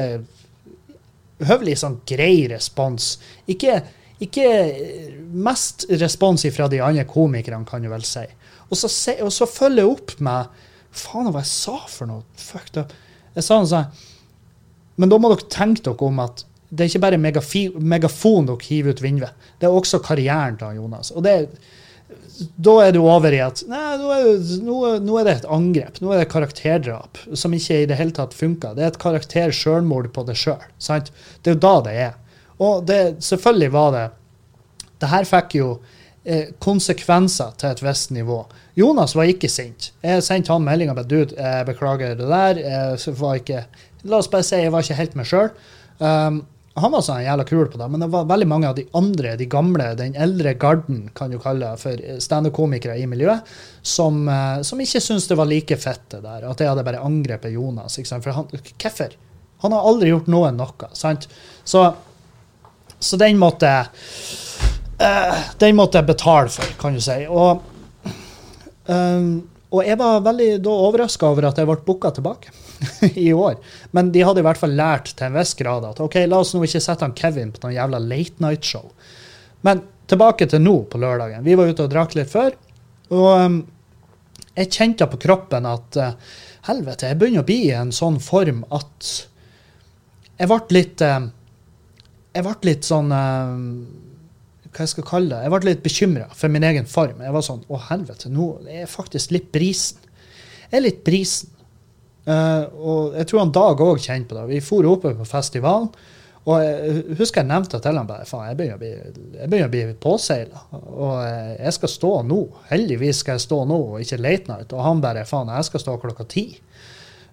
høvelig 1.49 1.79
sånn 1.81 1.97
grei 2.07 2.45
respons. 2.47 3.17
Ikke, 3.51 3.81
ikke 4.23 4.47
mest 5.33 5.87
respons 5.99 6.45
fra 6.55 6.69
de 6.71 6.79
andre 6.85 7.03
komikerne, 7.09 7.67
kan 7.67 7.83
du 7.83 7.91
vel 7.91 8.05
si. 8.07 8.23
Og 8.69 8.79
så, 8.79 8.87
se, 8.91 9.17
og 9.25 9.33
så 9.35 9.49
følger 9.49 9.83
jeg 9.83 9.97
opp 9.97 10.15
med 10.23 10.63
Faen, 10.97 11.27
hva 11.29 11.43
jeg 11.43 11.51
sa 11.51 11.75
for 11.91 12.09
noe? 12.09 12.23
Fucked 12.39 12.79
up. 12.79 12.93
Jeg 13.35 13.45
sa 13.45 13.59
noe 13.59 13.69
sånn 13.69 13.91
Men 14.97 15.11
da 15.11 15.19
må 15.21 15.29
dere 15.29 15.49
tenke 15.51 15.83
dere 15.85 16.07
om 16.07 16.21
at 16.23 16.46
det 16.69 16.83
er 16.83 16.91
ikke 16.91 17.03
bare 17.05 17.19
megafon 17.19 18.47
dere 18.49 18.67
hiver 18.67 18.95
ut 18.95 19.01
vinduet. 19.03 19.49
Det 19.59 19.69
er 19.69 19.75
også 19.75 20.01
karrieren 20.03 20.57
til 20.59 20.79
Jonas. 20.81 21.13
Og 21.15 21.23
det, 21.23 21.35
da 22.55 22.73
er 22.83 22.93
du 22.95 23.01
over 23.05 23.33
i 23.33 23.39
at 23.43 23.63
nei, 23.69 23.95
nå 24.01 24.11
er, 24.13 24.27
nå, 24.63 24.77
nå 25.03 25.17
er, 25.19 25.27
det 25.27 25.35
et 25.39 25.49
angrep. 25.57 26.01
Nå 26.03 26.11
er 26.13 26.23
det 26.23 26.31
karakterdrap 26.31 27.21
som 27.39 27.55
ikke 27.55 27.81
i 27.83 27.89
det 27.89 27.99
hele 27.99 28.15
tatt 28.15 28.35
funker. 28.37 28.75
Det 28.75 28.83
er 28.83 28.91
et 28.91 29.01
karakter-sjølmord 29.01 30.11
på 30.15 30.25
det 30.27 30.37
sjøl. 30.39 30.63
Det 30.77 31.53
er 31.53 31.55
jo 31.55 31.61
da 31.63 31.75
det 31.87 31.95
er. 32.07 32.17
Og 32.63 32.83
det, 32.89 33.01
selvfølgelig 33.21 33.69
var 33.73 33.91
det 33.93 34.05
Det 34.97 35.09
her 35.11 35.27
fikk 35.29 35.51
jo 35.59 35.65
eh, 36.25 36.47
konsekvenser 36.59 37.51
til 37.61 37.69
et 37.69 37.83
visst 37.85 38.11
nivå. 38.11 38.39
Jonas 38.75 39.13
var 39.15 39.29
ikke 39.29 39.49
sint. 39.49 39.91
Jeg 40.01 40.23
sendte 40.25 40.51
han 40.51 40.65
meldinga 40.65 40.95
med 40.97 41.05
dude, 41.05 41.37
jeg 41.37 41.65
beklager 41.67 42.15
det 42.17 42.25
der. 42.27 42.61
Jeg 42.63 43.13
var 43.19 43.37
ikke, 43.37 43.61
la 44.09 44.17
oss 44.17 44.31
bare 44.33 44.45
si 44.45 44.57
jeg 44.57 44.73
var 44.73 44.81
ikke 44.81 44.97
helt 44.97 45.19
meg 45.19 45.29
sjøl. 45.29 45.51
Um, 46.01 46.41
han 46.77 46.93
var 46.93 47.03
sånn 47.05 47.23
jævla 47.25 47.45
kul 47.47 47.65
på 47.71 47.79
det, 47.79 47.87
men 47.89 48.03
det 48.03 48.09
var 48.13 48.27
veldig 48.29 48.47
mange 48.49 48.69
av 48.69 48.75
de 48.77 48.83
andre, 48.97 49.35
de 49.39 49.47
gamle, 49.49 49.87
den 49.97 50.15
eldre 50.15 50.53
garden, 50.61 51.07
kan 51.17 51.31
du 51.33 51.39
kalle 51.41 51.71
det, 51.71 51.81
for 51.81 52.03
standup-komikere 52.23 52.97
i 53.01 53.07
miljøet, 53.09 53.47
som, 53.81 54.19
uh, 54.29 54.59
som 54.67 54.81
ikke 54.83 55.01
syntes 55.01 55.29
det 55.29 55.39
var 55.39 55.49
like 55.49 55.77
fett 55.81 56.03
det 56.13 56.21
der. 56.25 56.45
At 56.45 56.61
jeg 56.61 56.69
hadde 56.69 56.85
bare 56.85 57.01
angrepet 57.01 57.55
Jonas. 57.55 57.97
For 58.11 58.33
han, 58.35 58.49
hvorfor? 58.51 59.17
Han 59.63 59.73
har 59.73 59.89
aldri 59.89 60.11
gjort 60.13 60.29
noen 60.29 60.59
noe. 60.59 60.91
sant? 60.93 61.25
Så, 61.65 61.87
så 62.99 63.21
den 63.21 63.41
måtte 63.41 63.73
Uh, 64.97 65.37
den 65.61 65.75
måtte 65.77 65.99
jeg 65.99 66.07
betale 66.07 66.49
for, 66.49 66.69
kan 66.81 66.95
du 66.97 67.01
si. 67.05 67.19
Og, 67.29 67.59
um, 68.89 69.27
og 69.69 69.83
jeg 69.85 69.99
var 69.99 70.23
veldig 70.25 70.47
da 70.65 70.73
overraska 70.87 71.29
over 71.29 71.51
at 71.51 71.59
jeg 71.61 71.69
ble 71.69 71.75
booka 71.85 72.09
tilbake 72.15 72.49
i 73.15 73.29
år. 73.33 73.57
Men 73.91 74.11
de 74.13 74.23
hadde 74.25 74.43
i 74.43 74.47
hvert 74.47 74.61
fall 74.61 74.75
lært 74.77 75.13
til 75.13 75.29
en 75.29 75.37
viss 75.37 75.53
grad 75.59 75.85
at 75.87 76.01
OK, 76.03 76.19
la 76.27 76.41
oss 76.43 76.53
nå 76.55 76.63
ikke 76.65 76.83
sette 76.83 77.05
han 77.05 77.15
Kevin 77.17 77.53
på 77.53 77.63
noen 77.63 77.77
jævla 77.77 78.01
late 78.03 78.43
night-show. 78.43 78.91
Men 79.67 79.83
tilbake 80.07 80.47
til 80.49 80.63
nå 80.63 80.77
på 80.91 81.01
lørdagen. 81.01 81.45
Vi 81.45 81.55
var 81.57 81.71
ute 81.71 81.87
og 81.87 81.93
drakk 81.93 82.15
litt 82.17 82.31
før. 82.31 82.55
Og 83.13 83.27
um, 83.27 83.57
jeg 84.57 84.71
kjente 84.73 85.07
på 85.09 85.19
kroppen 85.21 85.67
at 85.69 85.99
uh, 86.01 86.35
helvete, 86.67 87.11
jeg 87.11 87.19
begynner 87.19 87.45
å 87.45 87.47
bli 87.47 87.59
i 87.69 87.75
en 87.77 87.93
sånn 87.95 88.19
form 88.23 88.63
at 88.75 89.11
jeg 90.37 90.49
ble 90.51 90.59
litt 90.75 91.01
uh, 91.01 91.29
Jeg 92.35 92.45
ble 92.45 92.69
litt 92.69 92.85
sånn 92.85 93.09
uh, 93.09 93.55
hva 94.67 94.85
jeg 94.85 94.93
skal 94.93 95.07
kalle 95.07 95.31
det. 95.31 95.45
Jeg 95.45 95.53
ble 95.53 95.69
litt 95.71 95.85
bekymra 95.85 96.27
for 96.37 96.53
min 96.53 96.65
egen 96.67 96.89
form. 96.89 97.21
Jeg 97.23 97.33
var 97.33 97.45
sånn 97.45 97.63
Å, 97.65 97.79
helvete, 97.89 98.29
nå 98.29 98.49
er 98.67 98.83
jeg 98.83 98.91
faktisk 98.91 99.33
litt 99.33 99.47
brisen. 99.53 100.03
Jeg 100.67 100.79
er 100.79 100.85
litt 100.85 101.03
brisen. 101.07 101.53
Uh, 102.27 102.63
og 102.83 103.15
jeg 103.15 103.29
tror 103.29 103.43
han 103.45 103.55
Dag 103.55 103.81
òg 103.85 104.03
kjenner 104.03 104.27
på 104.27 104.37
det. 104.37 104.45
Vi 104.51 104.61
for 104.63 104.87
oppe 104.91 105.15
på 105.15 105.27
festivalen. 105.27 105.89
Og 106.47 106.61
jeg 106.63 107.17
husker 107.19 107.43
jeg 107.43 107.49
nevnte 107.49 107.79
til 107.83 107.97
han 107.99 108.07
bare 108.07 108.27
faen, 108.27 108.45
jeg 108.47 108.55
begynner 108.55 108.77
å 108.77 108.79
bli, 108.79 108.91
begynner 109.51 109.71
bli 109.71 109.81
påseila. 109.99 110.61
Og 110.77 111.17
jeg 111.57 111.73
skal 111.75 111.91
stå 111.91 112.11
nå. 112.29 112.37
Heldigvis 112.69 113.19
skal 113.23 113.35
jeg 113.35 113.43
stå 113.43 113.57
nå, 113.67 113.79
og 113.89 114.03
ikke 114.03 114.21
late 114.21 114.53
night. 114.53 114.71
Og 114.71 114.85
han 114.85 115.03
bare 115.03 115.25
faen, 115.27 115.51
jeg 115.51 115.67
skal 115.67 115.83
stå 115.83 115.97
klokka 116.05 116.27
ti. 116.31 116.45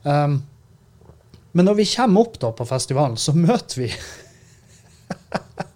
Um, 0.03 0.41
men 1.55 1.69
når 1.69 1.79
vi 1.79 1.87
kommer 1.93 2.27
opp 2.27 2.41
da 2.43 2.51
på 2.59 2.67
festivalen, 2.67 3.15
så 3.21 3.37
møter 3.39 3.85
vi 3.85 3.93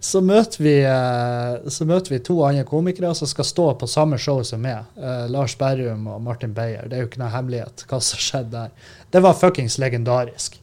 så, 0.00 0.20
møter 0.20 0.62
vi, 0.62 0.74
eh, 0.88 1.68
så 1.70 1.86
møter 1.88 2.14
vi 2.14 2.20
to 2.24 2.38
andre 2.46 2.64
komikere 2.68 3.12
som 3.16 3.30
skal 3.30 3.48
stå 3.48 3.66
på 3.80 3.88
samme 3.90 4.18
show 4.20 4.42
som 4.46 4.62
meg. 4.64 4.86
Uh, 4.98 5.26
Lars 5.32 5.56
Berrum 5.58 6.06
og 6.10 6.22
Martin 6.24 6.54
Beyer. 6.56 6.88
Det 6.88 6.98
er 6.98 7.04
jo 7.04 7.10
ikke 7.10 7.22
noe 7.22 7.32
hemmelighet 7.34 7.86
hva 7.90 8.00
som 8.02 8.22
skjedde 8.22 8.52
der. 8.56 8.94
Det 9.14 9.22
var 9.24 9.38
fuckings 9.38 9.78
legendarisk. 9.82 10.58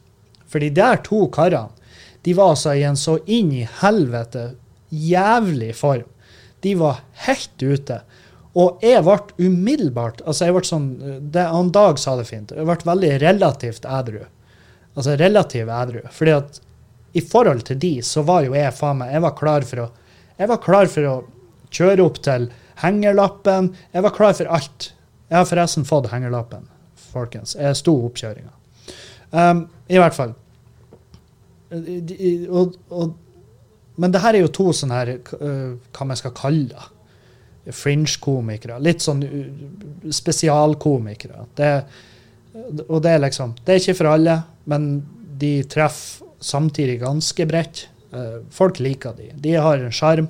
For 0.46 0.62
de 0.62 0.72
der 0.74 1.00
to 1.06 1.26
karene 1.32 1.72
de 2.22 2.34
var 2.38 2.52
altså 2.52 2.76
i 2.78 2.84
en 2.86 2.98
så 2.98 3.16
inn 3.26 3.50
i 3.50 3.64
helvete 3.80 4.52
jævlig 4.94 5.72
form. 5.74 6.06
De 6.62 6.74
var 6.78 7.00
helt 7.26 7.62
ute. 7.62 7.96
Og 8.52 8.82
jeg 8.84 9.02
ble 9.02 9.48
umiddelbart 9.48 10.20
altså 10.28 10.46
jeg 10.46 10.54
ble 10.54 10.68
sånn, 10.68 10.88
det, 11.32 11.46
Han 11.48 11.72
Dag 11.74 11.98
sa 11.98 12.14
det 12.18 12.28
fint. 12.28 12.52
Jeg 12.54 12.68
ble 12.68 12.76
veldig 12.86 13.14
relativt 13.24 13.88
edru. 13.88 14.20
Altså 14.94 15.16
relativt 15.18 15.72
edru. 15.72 16.04
Fordi 16.12 16.36
at 16.36 16.60
i 17.12 17.20
forhold 17.20 17.66
til 17.68 17.78
de, 17.78 17.92
så 18.02 18.22
var 18.26 18.46
jo 18.46 18.54
jeg 18.56 18.72
faen 18.74 19.02
meg 19.02 19.12
Jeg 19.12 19.24
var 19.24 19.36
klar 19.36 19.66
for 19.68 19.84
å 19.84 19.88
klar 20.64 20.88
for 20.90 21.08
å 21.08 21.16
kjøre 21.72 22.04
opp 22.04 22.20
til 22.24 22.48
hengerlappen. 22.82 23.72
Jeg 23.92 24.04
var 24.04 24.14
klar 24.16 24.36
for 24.36 24.50
alt. 24.52 24.92
Jeg 25.28 25.38
har 25.38 25.48
forresten 25.48 25.84
fått 25.88 26.10
hengerlappen, 26.12 26.66
folkens. 27.12 27.56
Jeg 27.56 27.76
sto 27.78 27.94
oppkjøringa. 28.08 28.52
Um, 29.32 29.66
I 29.88 30.00
hvert 30.00 30.16
fall. 30.16 30.34
Og, 31.72 32.74
og, 32.92 33.14
men 33.96 34.12
det 34.12 34.20
her 34.20 34.36
er 34.36 34.44
jo 34.44 34.52
to 34.52 34.72
sånne 34.76 34.98
her, 34.98 35.14
uh, 35.40 35.78
hva 35.92 36.08
man 36.08 36.20
skal 36.20 36.34
kalle 36.36 36.68
det. 36.72 36.88
Fringe-komikere. 37.72 38.80
Litt 38.82 39.04
sånn 39.04 39.22
uh, 39.22 40.10
spesialkomikere. 40.12 41.46
Det, 41.56 41.70
og 42.88 42.98
det 43.04 43.14
er 43.14 43.22
liksom 43.22 43.54
Det 43.64 43.72
er 43.72 43.80
ikke 43.80 43.98
for 44.02 44.12
alle, 44.12 44.36
men 44.68 44.90
de 45.40 45.54
treffer 45.70 46.21
samtidig 46.42 47.00
ganske 47.00 47.46
bredt. 47.48 47.86
Eh, 48.12 48.40
folk 48.50 48.80
liker 48.82 49.16
de. 49.16 49.30
De 49.34 49.54
har 49.56 49.80
en 49.80 49.94
sjarm, 49.94 50.28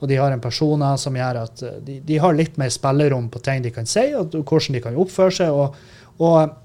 og 0.00 0.08
de 0.10 0.18
har 0.20 0.34
en 0.34 0.42
personer 0.42 0.98
som 1.00 1.16
gjør 1.16 1.42
at 1.44 1.62
eh, 1.64 1.78
de, 1.86 1.98
de, 2.04 2.18
har 2.20 2.36
litt 2.36 2.58
mer 2.60 2.72
spillerom 2.74 3.30
på 3.32 3.40
ting 3.44 3.62
de 3.64 3.72
kan 3.74 3.88
si, 3.88 4.10
og 4.18 4.34
hvordan 4.42 4.76
de 4.76 4.82
kan 4.84 4.98
oppføre 4.98 5.36
seg. 5.38 5.52
Og, 5.54 5.78
og, 6.20 6.56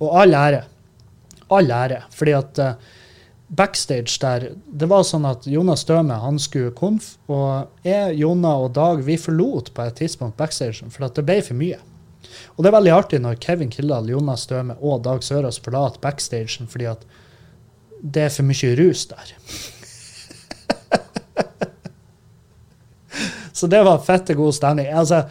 og 0.00 0.20
all 0.22 0.36
ære. 0.36 0.62
all 1.52 1.70
ære. 1.70 2.04
Fordi 2.14 2.32
at 2.36 2.58
uh, 2.58 2.94
backstage 3.48 4.18
der 4.20 4.48
Det 4.66 4.88
var 4.90 5.04
sånn 5.06 5.26
at 5.28 5.46
Jonas 5.46 5.84
Støme 5.84 6.16
han 6.18 6.38
skulle 6.42 6.74
konf, 6.74 7.16
og 7.28 7.68
jeg, 7.86 8.16
Jonna 8.18 8.56
og 8.64 8.72
Dag 8.74 9.04
vi 9.06 9.18
forlot 9.20 9.72
på 9.74 9.84
et 9.84 10.00
tidspunkt 10.00 10.36
backstagen 10.36 10.90
for 10.90 11.06
det 11.06 11.24
ble 11.26 11.38
for 11.42 11.58
mye. 11.58 11.78
Og 12.56 12.64
det 12.64 12.70
er 12.70 12.78
veldig 12.78 12.92
artig 12.92 13.20
når 13.22 13.38
Kevin 13.40 13.70
Kildahl, 13.70 14.08
Jonas 14.10 14.48
Støme 14.48 14.76
og 14.80 15.04
Dag 15.04 15.22
Sørås 15.22 15.60
forlater 15.62 16.02
backstagen 16.02 16.66
fordi 16.68 16.90
at 16.90 17.06
det 18.02 18.26
er 18.26 18.34
for 18.34 18.46
mye 18.48 18.76
rus 18.78 19.06
der. 19.10 19.34
Så 23.56 23.66
det 23.66 23.82
var 23.82 24.02
fette 24.04 24.34
god 24.36 24.52
stemning. 24.52 24.90
Altså, 24.92 25.22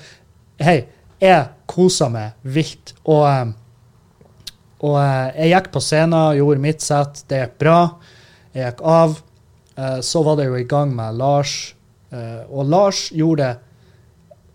hei, 0.58 0.80
jeg 1.22 1.46
kosa 1.70 2.08
meg 2.10 2.34
vilt. 2.42 2.96
Og, 3.06 3.22
eh, 3.30 3.52
og 4.82 4.98
eh, 4.98 5.28
jeg 5.44 5.52
gikk 5.52 5.70
på 5.76 5.84
scenen, 5.84 6.34
gjorde 6.40 6.64
mitt 6.64 6.82
sett, 6.82 7.22
det 7.30 7.44
gikk 7.44 7.60
bra. 7.62 7.78
Jeg 8.56 8.72
gikk 8.72 8.82
av. 8.82 9.20
Eh, 9.78 10.00
så 10.02 10.24
var 10.26 10.40
det 10.40 10.48
jo 10.50 10.58
i 10.58 10.66
gang 10.70 10.96
med 10.98 11.22
Lars, 11.22 11.56
og 12.16 12.70
Lars 12.70 13.10
gjorde 13.12 13.44
det 13.44 13.54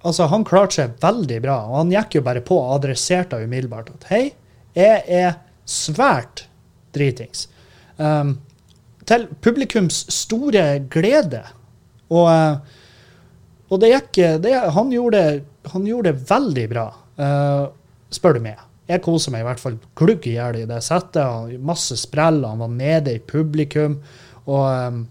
Altså, 0.00 0.24
han 0.32 0.46
klarte 0.48 0.78
seg 0.78 0.92
veldig 1.02 1.40
bra, 1.44 1.56
og 1.68 1.74
han 1.76 1.90
gikk 1.92 2.14
jo 2.16 2.20
bare 2.24 2.40
på 2.40 2.56
og 2.56 2.70
adresserte 2.78 3.36
umiddelbart 3.36 3.90
at 3.92 4.06
hei, 4.08 4.20
jeg 4.72 5.02
er 5.04 5.34
svært 5.68 6.46
dritings. 6.96 7.49
Um, 8.00 8.38
til 9.08 9.26
publikums 9.42 10.04
store 10.12 10.64
glede. 10.92 11.42
Og, 12.14 12.30
og 13.70 13.82
det 13.82 13.92
gikk 13.92 14.20
det, 14.44 14.54
han, 14.74 14.90
gjorde, 14.94 15.22
han, 15.72 15.86
gjorde, 15.86 16.12
det 16.12 16.30
veldig 16.30 16.66
bra, 16.70 16.88
uh, 17.20 17.64
spør 18.12 18.38
du 18.38 18.44
meg. 18.44 18.66
Jeg 18.90 19.02
koser 19.04 19.34
meg 19.34 19.44
i 19.44 19.46
hvert 19.46 19.62
fall 19.62 19.78
glugg 19.98 20.26
i 20.26 20.34
hjel 20.34 20.62
i 20.62 20.66
det 20.66 20.80
settet. 20.82 21.54
Masse 21.62 21.98
sprell, 22.00 22.42
han 22.46 22.62
var 22.62 22.72
nede 22.74 23.14
i 23.14 23.22
publikum. 23.22 24.00
og 24.46 24.66
um, 24.66 25.04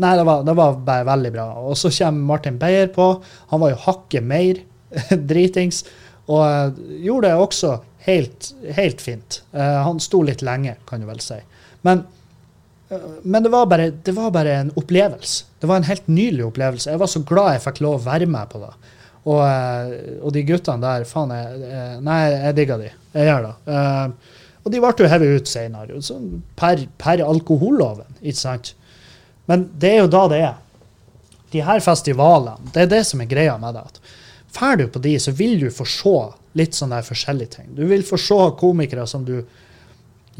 Nei, 0.00 0.14
det 0.16 0.24
var, 0.24 0.44
det 0.48 0.54
var, 0.56 0.78
bare 0.80 1.04
veldig 1.04 1.30
bra. 1.34 1.46
Og 1.60 1.76
så 1.76 1.90
kommer 1.92 2.28
Martin 2.32 2.56
Beyer 2.58 2.88
på. 2.94 3.12
Han 3.52 3.60
var 3.60 3.74
jo 3.74 3.82
hakket 3.84 4.24
mer 4.24 4.62
dritings. 5.30 5.84
Og 6.30 6.40
uh, 6.40 6.80
gjorde 7.04 7.28
det 7.28 7.44
også 7.44 7.74
helt, 8.06 8.50
helt 8.74 9.04
fint. 9.04 9.42
Uh, 9.52 9.82
han 9.84 10.00
sto 10.02 10.22
litt 10.24 10.42
lenge, 10.46 10.78
kan 10.88 11.04
du 11.04 11.08
vel 11.10 11.20
si. 11.22 11.36
Men, 11.86 12.04
uh, 12.92 13.06
men 13.22 13.46
det, 13.46 13.52
var 13.52 13.68
bare, 13.70 13.90
det, 13.90 14.14
var 14.16 14.32
bare, 14.34 14.56
en 14.64 14.72
opplevelse. 14.80 15.46
Det 15.60 15.68
var 15.70 15.80
en 15.80 15.88
helt 15.88 16.08
nydelig 16.08 16.48
opplevelse. 16.48 16.90
Jeg 16.92 17.02
var 17.02 17.12
så 17.12 17.22
glad 17.28 17.54
jeg 17.56 17.64
fikk 17.68 17.82
lov 17.84 18.00
å 18.00 18.04
være 18.08 18.28
med 18.30 18.50
på 18.52 18.62
det. 18.64 18.72
Og, 19.28 19.40
og 20.24 20.30
de 20.32 20.42
guttene 20.48 20.80
der, 20.80 21.02
faen, 21.04 21.32
jeg, 21.36 21.96
nei, 22.06 22.20
jeg 22.32 22.56
digger 22.56 22.80
de. 22.80 22.92
Jeg 23.12 23.26
gjør 23.28 23.50
det. 23.50 23.74
og 24.62 24.72
de 24.72 24.80
ble 24.80 24.92
jo 24.96 25.10
hevet 25.12 25.34
ut 25.36 25.50
senere, 25.50 25.98
per, 26.56 26.86
per 26.96 27.22
alkoholloven, 27.26 28.16
ikke 28.22 28.40
sant. 28.40 28.72
Men 29.50 29.66
det 29.82 29.92
er 29.92 30.02
jo 30.04 30.10
da 30.12 30.24
det 30.30 30.40
er. 30.46 30.58
De 31.50 31.62
her 31.66 31.82
festivalene, 31.82 32.70
det 32.74 32.84
er 32.84 32.90
det 32.92 33.02
som 33.08 33.22
er 33.22 33.30
greia 33.30 33.56
med 33.58 33.74
det. 33.74 33.82
at 33.82 34.00
Drar 34.54 34.76
du 34.78 34.86
på 34.88 35.02
de, 35.02 35.16
så 35.18 35.34
vil 35.34 35.58
du 35.60 35.68
få 35.74 35.86
se 35.88 36.16
litt 36.58 36.76
sånne 36.78 37.00
forskjellige 37.06 37.56
ting. 37.56 37.72
Du 37.74 37.84
vil 37.90 38.04
få 38.06 38.18
se 38.18 38.38
komikere 38.60 39.06
som 39.10 39.24
du 39.26 39.40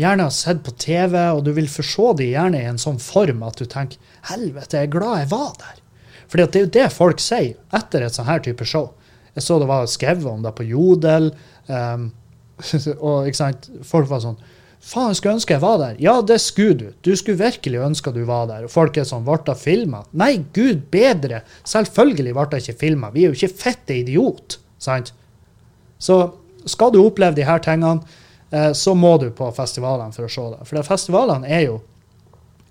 gjerne 0.01 0.27
har 0.27 0.35
sett 0.35 0.63
på 0.67 0.75
TV, 0.81 1.17
og 1.35 1.45
du 1.47 1.53
vil 1.57 1.69
få 1.71 1.85
se 1.87 2.13
de 2.21 2.31
gjerne 2.33 2.61
i 2.61 2.69
en 2.71 2.81
sånn 2.81 3.01
form 3.03 3.45
at 3.47 3.61
du 3.61 3.67
tenker 3.69 3.99
'helvete, 4.31 4.77
jeg 4.77 4.89
er 4.89 4.95
glad 4.99 5.19
jeg 5.19 5.31
var 5.31 5.53
der'. 5.61 5.83
Fordi 6.31 6.47
det 6.47 6.57
er 6.57 6.65
jo 6.65 6.75
det 6.79 6.93
folk 6.93 7.21
sier 7.21 7.55
etter 7.75 8.03
et 8.07 8.15
sånn 8.15 8.29
her 8.29 8.39
type 8.39 8.65
show. 8.65 8.93
Jeg 9.35 9.43
så 9.43 9.59
det 9.59 9.69
var 9.71 9.87
skrevet 9.87 10.27
om 10.27 10.43
det 10.43 10.55
på 10.55 10.67
Jodel. 10.67 11.33
Um, 11.67 12.13
og 13.07 13.27
ikke 13.27 13.41
sant, 13.41 13.71
folk 13.83 14.09
var 14.11 14.21
sånn 14.21 14.41
Faen, 14.81 15.11
jeg 15.11 15.19
skulle 15.19 15.37
ønske 15.37 15.53
jeg 15.53 15.61
var 15.61 15.77
der. 15.77 15.97
Ja, 16.01 16.15
det 16.25 16.39
skulle 16.41 16.75
du. 16.79 16.87
Du 17.05 17.11
skulle 17.13 17.37
virkelig 17.37 17.83
ønske 17.85 18.15
du 18.17 18.23
var 18.25 18.47
der. 18.49 18.65
Og 18.65 18.73
folk 18.73 18.97
er 18.97 19.05
sånn, 19.05 19.27
ble 19.27 19.37
det 19.45 19.59
filma? 19.61 20.07
Nei, 20.17 20.39
gud 20.57 20.87
bedre. 20.93 21.43
Selvfølgelig 21.69 22.33
ble 22.33 22.47
det 22.49 22.63
ikke 22.63 22.79
filma. 22.87 23.11
Vi 23.13 23.27
er 23.27 23.35
jo 23.35 23.37
ikke 23.37 23.61
fette 23.61 23.99
idiot. 23.99 24.57
Sant? 24.81 25.13
Så 26.01 26.17
skal 26.65 26.95
du 26.95 27.03
oppleve 27.03 27.37
de 27.37 27.45
her 27.45 27.61
tingene, 27.61 28.01
så 28.51 28.97
må 28.99 29.13
du 29.23 29.29
på 29.31 29.47
festivalene 29.55 30.11
for 30.11 30.27
å 30.27 30.33
se 30.33 30.47
det. 30.55 30.65
For 30.67 30.83
festivalene 30.83 31.47
er 31.47 31.69
jo 31.69 31.79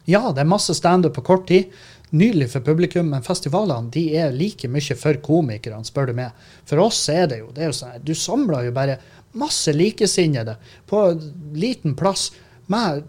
Ja, 0.09 0.31
det 0.33 0.41
er 0.41 0.49
masse 0.49 0.73
standup 0.73 1.13
på 1.15 1.23
kort 1.23 1.47
tid. 1.47 1.69
Nydelig 2.09 2.47
for 2.55 2.65
publikum, 2.65 3.11
men 3.11 3.21
festivalene 3.21 3.91
de 3.93 4.07
er 4.17 4.33
like 4.33 4.67
mye 4.67 4.95
for 4.97 5.19
komikerne, 5.21 5.85
spør 5.85 6.09
du 6.09 6.15
meg. 6.17 6.47
For 6.65 6.81
oss 6.81 7.03
er 7.13 7.27
det 7.29 7.43
jo 7.43 7.51
det 7.53 7.63
er 7.63 7.69
jo 7.69 7.77
sånn, 7.77 7.99
Du 8.03 8.15
samler 8.17 8.65
jo 8.65 8.73
bare 8.73 8.97
masse 9.37 9.71
likesinnede 9.75 10.57
på 10.89 11.03
liten 11.53 11.93
plass 11.95 12.31
med 12.67 13.03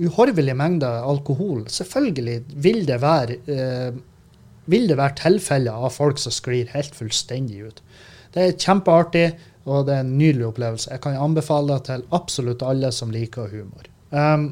uhorvelige 0.00 0.56
mengder 0.56 1.04
alkohol. 1.04 1.66
Selvfølgelig 1.68 2.38
vil 2.56 2.86
det 2.88 3.00
være, 3.02 3.36
eh, 3.46 3.92
vil 4.66 4.88
det 4.88 4.96
være 4.96 5.20
tilfeller 5.20 5.72
av 5.72 5.92
folk 5.92 6.18
som 6.18 6.32
sklir 6.32 6.72
helt 6.72 6.94
fullstendig 6.94 7.66
ut. 7.66 7.82
Det 8.32 8.42
er 8.42 8.56
kjempeartig, 8.56 9.34
og 9.70 9.86
det 9.86 9.94
er 9.94 10.02
en 10.04 10.16
nydelig 10.18 10.48
opplevelse. 10.48 10.90
Jeg 10.90 11.02
kan 11.04 11.18
anbefale 11.20 11.76
det 11.76 11.86
til 11.86 12.02
absolutt 12.16 12.64
alle 12.66 12.90
som 12.94 13.12
liker 13.14 13.52
humor. 13.52 13.86
Um, 14.10 14.50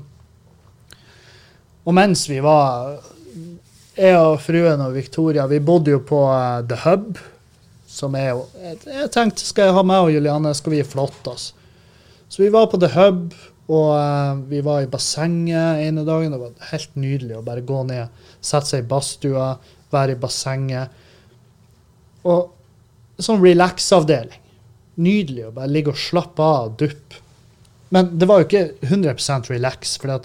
og 1.88 1.96
mens 1.96 2.28
vi 2.30 2.38
var 2.44 3.00
Jeg 3.98 4.14
og 4.14 4.36
fruen 4.38 4.78
og 4.84 4.92
Victoria 4.94 5.48
vi 5.50 5.58
bodde 5.58 5.90
jo 5.90 5.98
på 6.06 6.20
uh, 6.30 6.60
The 6.62 6.78
Hub 6.84 7.18
som 7.88 8.14
er 8.14 8.28
jo 8.30 8.42
jeg, 8.60 8.76
jeg, 8.86 9.10
tenkte 9.14 9.46
skal 9.46 9.68
jeg 9.68 9.76
ha 9.78 9.84
meg 9.86 10.06
og 10.06 10.12
Juliane, 10.14 10.52
skal 10.54 10.76
vi 10.76 10.84
flotte 10.86 11.32
oss. 11.32 11.48
Så 12.28 12.44
vi 12.44 12.50
var 12.52 12.68
på 12.70 12.78
The 12.80 12.90
Hub, 12.92 13.32
og 13.68 13.88
uh, 13.96 14.38
vi 14.48 14.60
var 14.64 14.84
i 14.84 14.90
bassenget 14.92 15.82
ene 15.86 16.04
dagen. 16.06 16.34
Det 16.34 16.40
var 16.42 16.70
helt 16.70 16.98
nydelig 17.00 17.38
å 17.38 17.44
bare 17.44 17.64
gå 17.64 17.80
ned, 17.88 18.12
sette 18.44 18.70
seg 18.70 18.84
i 18.84 18.88
badstua, 18.92 19.48
være 19.92 20.14
i 20.14 20.20
bassenget. 20.20 21.00
Og 22.28 23.24
sånn 23.24 23.40
relax-avdeling. 23.42 24.44
Nydelig 24.98 25.48
å 25.48 25.54
bare 25.54 25.70
ligge 25.70 25.94
og 25.94 26.00
slappe 26.00 26.42
av 26.44 26.70
og 26.70 26.78
duppe. 26.82 27.24
Men 27.94 28.12
det 28.20 28.28
var 28.28 28.42
jo 28.42 28.48
ikke 28.48 28.64
100 28.84 29.48
relax. 29.48 29.96
for 29.96 30.20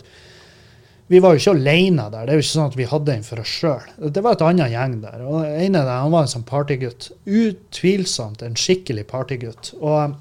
vi 1.08 1.20
var 1.20 1.36
jo 1.36 1.42
ikke 1.42 1.54
alene 1.54 2.06
der. 2.10 2.26
Det 2.26 2.34
er 2.34 2.40
jo 2.40 2.44
ikke 2.44 2.50
sånn 2.50 2.72
at 2.72 2.78
vi 2.80 2.90
hadde 2.90 3.14
en 3.14 3.26
for 3.28 3.42
oss 3.44 3.56
sjøl. 3.60 3.90
Det 4.16 4.24
var 4.24 4.38
et 4.38 4.44
annet 4.48 4.72
gjeng 4.74 5.00
der. 5.04 5.26
og 5.28 5.46
en 5.46 5.76
av 5.76 5.86
dem, 5.86 5.98
Han 6.04 6.12
var 6.12 6.22
en 6.22 6.32
sånn 6.32 6.46
partygutt. 6.48 7.12
Utvilsomt 7.26 8.42
en 8.42 8.56
skikkelig 8.56 9.06
partygutt. 9.12 9.74
Og 9.82 10.16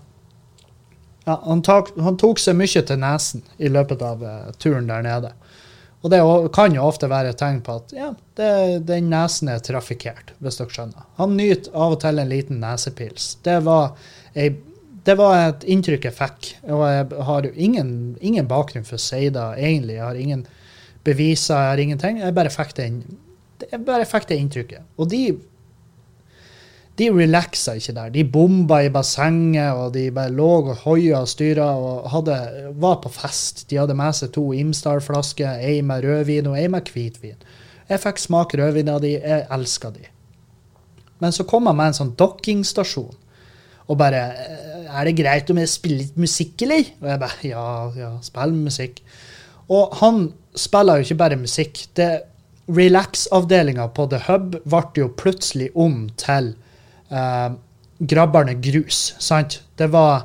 ja, 1.25 1.39
han, 1.47 1.63
tok, 1.63 1.95
han, 1.97 2.19
tok 2.19 2.43
seg 2.43 2.59
mye 2.59 2.83
til 2.83 2.99
nesen 2.99 3.45
i 3.59 3.71
løpet 3.71 4.03
av 4.03 4.23
uh, 4.27 4.51
turen 4.59 4.91
der 4.91 5.07
nede. 5.07 5.33
Og 6.03 6.11
det 6.11 6.19
kan 6.53 6.75
jo 6.75 6.83
ofte 6.83 7.07
være 7.07 7.31
et 7.31 7.39
tegn 7.39 7.61
på 7.63 7.77
at 7.79 7.93
ja, 7.95 8.09
den 8.35 9.07
nesen 9.13 9.53
er 9.53 9.63
trafikkert, 9.63 10.33
hvis 10.43 10.59
dere 10.59 10.75
skjønner. 10.75 11.05
Han 11.21 11.37
nyter 11.39 11.71
av 11.79 11.95
og 11.95 12.01
til 12.03 12.19
en 12.19 12.33
liten 12.33 12.59
nesepils. 12.59 13.37
Det 13.47 13.61
var, 13.63 13.95
ei, 14.35 14.51
det 15.07 15.17
var 15.19 15.37
et 15.49 15.65
inntrykk 15.71 16.09
jeg 16.09 16.17
fikk. 16.17 16.51
Og 16.71 16.83
jeg 16.87 17.23
har 17.29 17.49
ingen, 17.53 17.95
ingen 18.21 18.49
bakgrunn 18.51 18.87
for 18.87 18.99
å 18.99 19.03
si 19.03 19.27
det, 19.35 19.47
egentlig. 19.59 19.99
Jeg 19.99 20.07
har 20.07 20.21
ingen 20.21 20.45
beviser, 21.07 21.57
jeg 21.59 21.73
har 21.73 21.83
ingenting. 21.87 22.21
Jeg 22.23 22.37
bare 22.37 22.53
fikk 22.55 22.77
det, 22.79 22.91
jeg 23.71 23.83
bare 23.87 24.07
fikk 24.09 24.29
det 24.31 24.39
inntrykket. 24.43 24.93
Og 24.99 25.11
de 25.11 25.25
de 27.01 27.09
relaxa 27.09 27.73
ikke 27.79 27.95
der. 27.97 28.11
De 28.13 28.25
bomba 28.29 28.83
i 28.85 28.91
bassenget, 28.93 29.73
og 29.73 29.95
de 29.95 30.11
bare 30.13 30.33
lå 30.33 30.49
og 30.61 30.75
hoia 30.85 31.23
og 31.25 31.31
styra 31.31 31.71
og 31.81 32.11
hadde, 32.13 32.37
var 32.77 32.99
på 33.01 33.13
fest. 33.13 33.65
De 33.71 33.79
hadde 33.81 33.97
med 33.97 34.13
seg 34.19 34.35
to 34.35 34.51
Imsdal-flasker, 34.53 35.57
ei 35.65 35.81
med 35.83 36.05
rødvin 36.05 36.51
og 36.51 36.59
ei 36.61 36.69
med 36.69 36.93
hvitvin. 36.93 37.41
Jeg 37.89 38.03
fikk 38.03 38.21
smake 38.21 38.61
av 38.61 39.01
de, 39.03 39.15
jeg 39.17 39.47
elska 39.51 39.91
de. 39.97 40.05
Men 41.19 41.33
så 41.33 41.47
kom 41.49 41.67
jeg 41.67 41.79
med 41.79 41.93
en 41.93 41.99
sånn 42.01 42.15
dokkingstasjon 42.19 43.17
og 43.89 43.99
bare 43.99 44.33
«Eh, 44.33 44.93
'Er 44.93 45.05
det 45.05 45.17
greit 45.17 45.51
om 45.51 45.59
jeg 45.59 45.69
spiller 45.69 45.99
litt 45.99 46.17
musikk, 46.17 46.63
eller?' 46.63 46.85
Og 47.01 47.09
jeg 47.09 47.21
bare 47.21 47.43
'Ja, 47.43 47.91
ja, 47.97 48.19
spill 48.23 48.53
musikk'. 48.53 49.01
Og 49.69 49.95
han 50.01 50.33
spiller 50.55 50.97
jo 50.97 51.03
ikke 51.03 51.19
bare 51.19 51.37
musikk. 51.37 51.87
det 51.97 52.23
Relax-avdelinga 52.69 53.89
på 53.89 54.07
The 54.11 54.19
Hub 54.29 54.57
ble 54.65 54.83
jo 54.97 55.09
plutselig 55.09 55.71
om 55.75 56.09
til 56.17 56.55
eh, 57.11 57.51
Grabberne 57.99 58.55
Grus. 58.63 59.15
sant? 59.19 59.63
Det 59.77 59.93
var, 59.93 60.23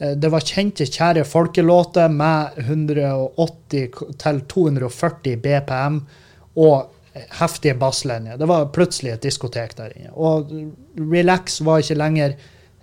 uh, 0.00 0.14
det 0.16 0.32
var 0.32 0.40
kjente, 0.40 0.84
kjære 0.84 1.24
folkelåter 1.24 2.08
med 2.08 2.48
180-240 2.56 5.36
BPM 5.36 6.00
og 6.56 6.86
heftige 7.40 7.74
basslinjer. 7.74 8.36
Det 8.38 8.48
var 8.48 8.66
plutselig 8.74 9.12
et 9.12 9.22
diskotek 9.22 9.76
der 9.76 9.90
inne. 9.96 10.10
Og 10.14 10.50
Relax 10.96 11.60
var 11.66 11.78
ikke 11.82 11.94
lenger 11.98 12.34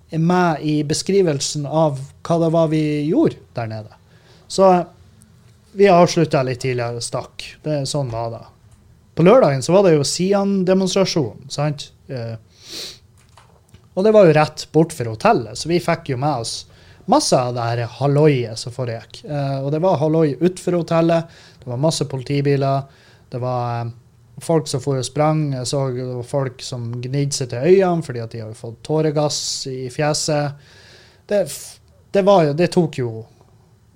med 0.09 0.61
i 0.63 0.83
beskrivelsen 0.87 1.65
av 1.65 1.99
hva 2.27 2.37
det 2.43 2.51
var 2.53 2.69
vi 2.71 2.83
gjorde 3.09 3.41
der 3.57 3.67
nede. 3.71 3.97
Så 4.47 4.69
vi 5.77 5.89
avslutta 5.91 6.43
litt 6.47 6.61
tidligere, 6.63 7.01
stakk. 7.03 7.43
Det, 7.63 7.81
sånn 7.89 8.09
var 8.13 8.31
det. 8.33 8.45
På 9.17 9.25
lørdagen 9.25 9.63
så 9.65 9.75
var 9.75 9.87
det 9.87 9.97
jo 9.97 10.05
Sian-demonstrasjon, 10.07 11.49
sant? 11.51 11.89
Eh, 12.07 12.37
og 13.97 14.05
det 14.05 14.13
var 14.13 14.29
jo 14.29 14.35
rett 14.37 14.67
bort 14.71 14.93
for 14.93 15.09
hotellet, 15.09 15.57
så 15.57 15.69
vi 15.69 15.81
fikk 15.81 16.13
jo 16.13 16.19
med 16.21 16.45
oss 16.45 16.55
masse 17.09 17.37
av 17.39 17.55
det 17.55 17.65
her 17.65 17.83
halloiet 17.97 18.59
som 18.59 18.73
foregikk. 18.75 19.23
Eh, 19.25 19.59
og 19.63 19.71
det 19.73 19.81
var 19.83 19.99
halloi 20.01 20.35
utenfor 20.39 20.81
hotellet. 20.81 21.37
Det 21.61 21.69
var 21.71 21.81
masse 21.81 22.05
politibiler. 22.09 22.83
Det 23.31 23.41
var 23.41 23.79
eh, 23.79 23.93
folk 24.41 24.67
som 24.69 24.81
for 24.83 24.99
og 24.99 25.05
sprang. 25.07 25.51
Jeg 25.55 25.69
så 25.69 25.83
folk 26.27 26.61
som 26.65 26.89
gnidde 27.01 27.35
seg 27.35 27.51
til 27.51 27.69
øynene 27.71 28.05
fordi 28.05 28.23
at 28.23 28.35
de 28.35 28.43
har 28.43 28.57
fått 28.57 28.81
tåregass 28.85 29.39
i 29.71 29.87
fjeset. 29.93 30.67
Det, 31.27 31.45
det, 32.13 32.23
var, 32.27 32.53
det 32.57 32.69
tok, 32.75 32.99
jo, 33.01 33.23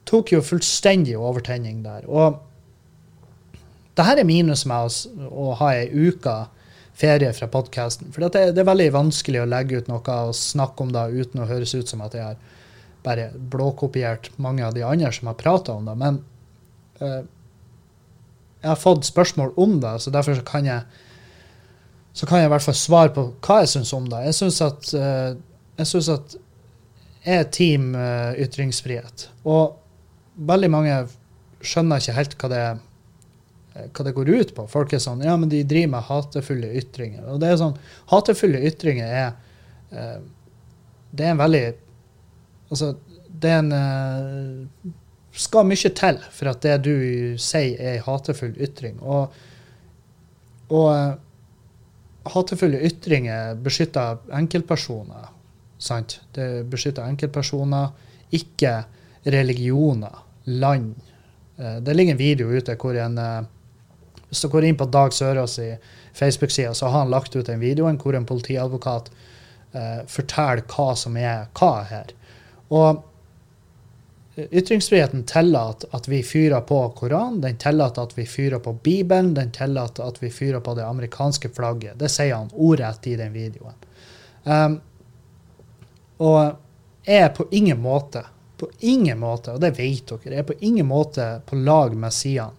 tok 0.08 0.34
jo 0.36 0.42
fullstendig 0.46 1.18
overtenning 1.20 1.84
der. 1.86 2.08
Og 2.10 2.40
det 3.96 4.08
her 4.08 4.22
er 4.22 4.28
minus 4.28 4.66
med 4.70 4.98
å, 5.30 5.52
ha 5.60 5.74
ei 5.76 5.88
uke 5.92 6.36
ferie 6.98 7.32
fra 7.36 7.48
podkasten. 7.52 8.12
For 8.14 8.24
det, 8.26 8.52
det, 8.56 8.64
er 8.64 8.70
veldig 8.72 8.90
vanskelig 8.96 9.44
å 9.44 9.50
legge 9.50 9.82
ut 9.82 9.92
noe 9.92 10.18
og 10.28 10.38
snakke 10.38 10.86
om 10.86 10.94
det 10.96 11.08
uten 11.12 11.44
å 11.44 11.50
høres 11.50 11.76
ut 11.76 11.90
som 11.90 12.04
at 12.06 12.16
jeg 12.18 12.34
har 12.34 12.42
bare 13.02 13.32
blåkopiert 13.34 14.30
mange 14.42 14.66
av 14.66 14.76
de 14.76 14.84
andre 14.86 15.10
som 15.16 15.32
har 15.32 15.40
prata 15.40 15.74
om 15.74 15.88
det. 15.90 15.96
Men 15.98 16.20
uh, 17.02 17.22
jeg 18.62 18.69
har 18.69 18.78
fått 18.78 19.08
spørsmål 19.08 19.56
om 19.58 19.80
det, 19.82 19.95
så 20.04 20.13
derfor 20.13 20.38
så 20.38 20.45
kan 20.45 20.67
jeg 20.69 20.84
så 22.13 22.28
kan 22.28 22.41
jeg 22.41 22.50
i 22.50 22.52
hvert 22.52 22.65
fall 22.65 22.76
svare 22.76 23.13
på 23.15 23.24
hva 23.39 23.62
jeg 23.62 23.69
syns 23.71 23.93
om 23.95 24.08
det. 24.12 24.19
Jeg 24.26 24.36
syns 24.36 24.58
at, 24.65 24.89
uh, 25.00 25.38
jeg, 25.80 26.02
at 26.12 26.36
er 27.24 27.45
team 27.56 27.93
uh, 27.95 28.34
ytringsfrihet. 28.36 29.30
Og 29.47 29.78
veldig 30.36 30.71
mange 30.74 30.97
skjønner 31.63 32.02
ikke 32.02 32.17
helt 32.17 32.36
hva 32.41 32.50
det, 32.52 32.65
hva 33.95 34.06
det 34.06 34.13
går 34.17 34.34
ut 34.34 34.54
på. 34.58 34.67
Folk 34.67 34.91
er 34.91 35.00
sånn 35.04 35.24
Ja, 35.24 35.38
men 35.39 35.50
de 35.50 35.63
driver 35.63 35.93
med 35.95 36.08
hatefulle 36.10 36.74
ytringer. 36.82 37.24
Og 37.32 37.39
det 37.39 37.47
er 37.47 37.62
sånn 37.62 37.78
Hatefulle 38.12 38.60
ytringer 38.67 39.08
er 39.08 39.32
Det 41.12 41.26
er 41.28 41.32
en 41.32 41.39
veldig 41.39 41.63
Altså, 42.71 42.95
det 43.28 43.52
er 43.52 43.62
en 43.62 44.91
skal 45.32 45.67
mye 45.67 45.91
til 45.96 46.20
for 46.32 46.52
at 46.52 46.63
det 46.65 46.78
du 46.86 46.96
sier, 47.39 47.78
er 47.80 48.00
en 48.00 48.06
hatefull 48.06 48.56
ytring. 48.60 49.00
Og, 49.02 49.32
og 50.72 50.89
uh, 50.91 52.34
hatefulle 52.34 52.82
ytringer 52.88 53.56
beskytter 53.63 54.20
enkeltpersoner. 54.38 55.30
Sant? 55.82 56.20
Det 56.36 56.65
beskytter 56.70 57.08
enkeltpersoner, 57.08 57.94
ikke 58.36 58.82
religioner, 59.26 60.22
land. 60.46 60.94
Uh, 61.58 61.80
det 61.80 61.96
ligger 61.96 62.17
en 62.17 62.22
video 62.22 62.52
ute 62.52 62.76
hvor 62.76 63.00
en 63.00 63.17
uh, 63.17 63.50
Hvis 64.32 64.46
du 64.46 64.48
går 64.48 64.63
inn 64.63 64.78
på 64.80 64.86
Dag 64.88 65.12
Sørås 65.12 65.58
i 65.60 65.74
Facebook-sida, 66.15 66.74
så 66.74 66.88
har 66.88 67.02
han 67.02 67.10
lagt 67.12 67.36
ut 67.36 67.50
en 67.50 67.60
video 67.60 67.89
hvor 68.00 68.15
en 68.15 68.26
politiadvokat 68.26 69.10
forteller 70.08 70.62
hva 70.72 70.86
som 70.96 71.17
er 71.20 71.50
hva 71.52 71.84
her. 71.89 72.13
Og 72.72 73.02
Ytringsfriheten 74.52 75.24
tillater 75.24 75.90
at 75.92 76.08
vi 76.08 76.24
fyrer 76.24 76.62
på 76.62 76.80
Koranen, 76.90 77.42
den 77.42 77.58
tillater 77.58 78.08
at 78.08 78.18
vi 78.18 78.26
fyrer 78.26 78.60
på 78.60 78.74
Bibelen, 78.74 79.34
den 79.34 79.52
tillater 79.52 80.08
at 80.08 80.22
vi 80.24 80.30
fyrer 80.32 80.60
på 80.60 80.76
det 80.78 80.86
amerikanske 80.86 81.50
flagget. 81.50 82.00
Det 82.00 82.10
sier 82.10 82.36
han 82.36 82.52
ordrett 82.54 83.08
i 83.08 83.16
den 83.20 83.34
videoen. 83.34 83.78
Um, 84.44 84.80
og 86.22 86.40
jeg 87.06 87.26
er 87.26 87.34
på 87.36 87.48
ingen 87.52 87.82
måte, 87.82 88.24
på 88.58 88.70
ingen 88.80 89.20
måte, 89.20 89.56
og 89.56 89.62
det 89.62 89.74
vet 89.78 90.08
dere, 90.10 90.34
jeg 90.36 90.44
er 90.44 90.50
på 90.50 90.60
ingen 90.60 90.88
måte 90.88 91.28
på 91.46 91.58
lag 91.58 91.96
med 91.98 92.14
Sian. 92.14 92.58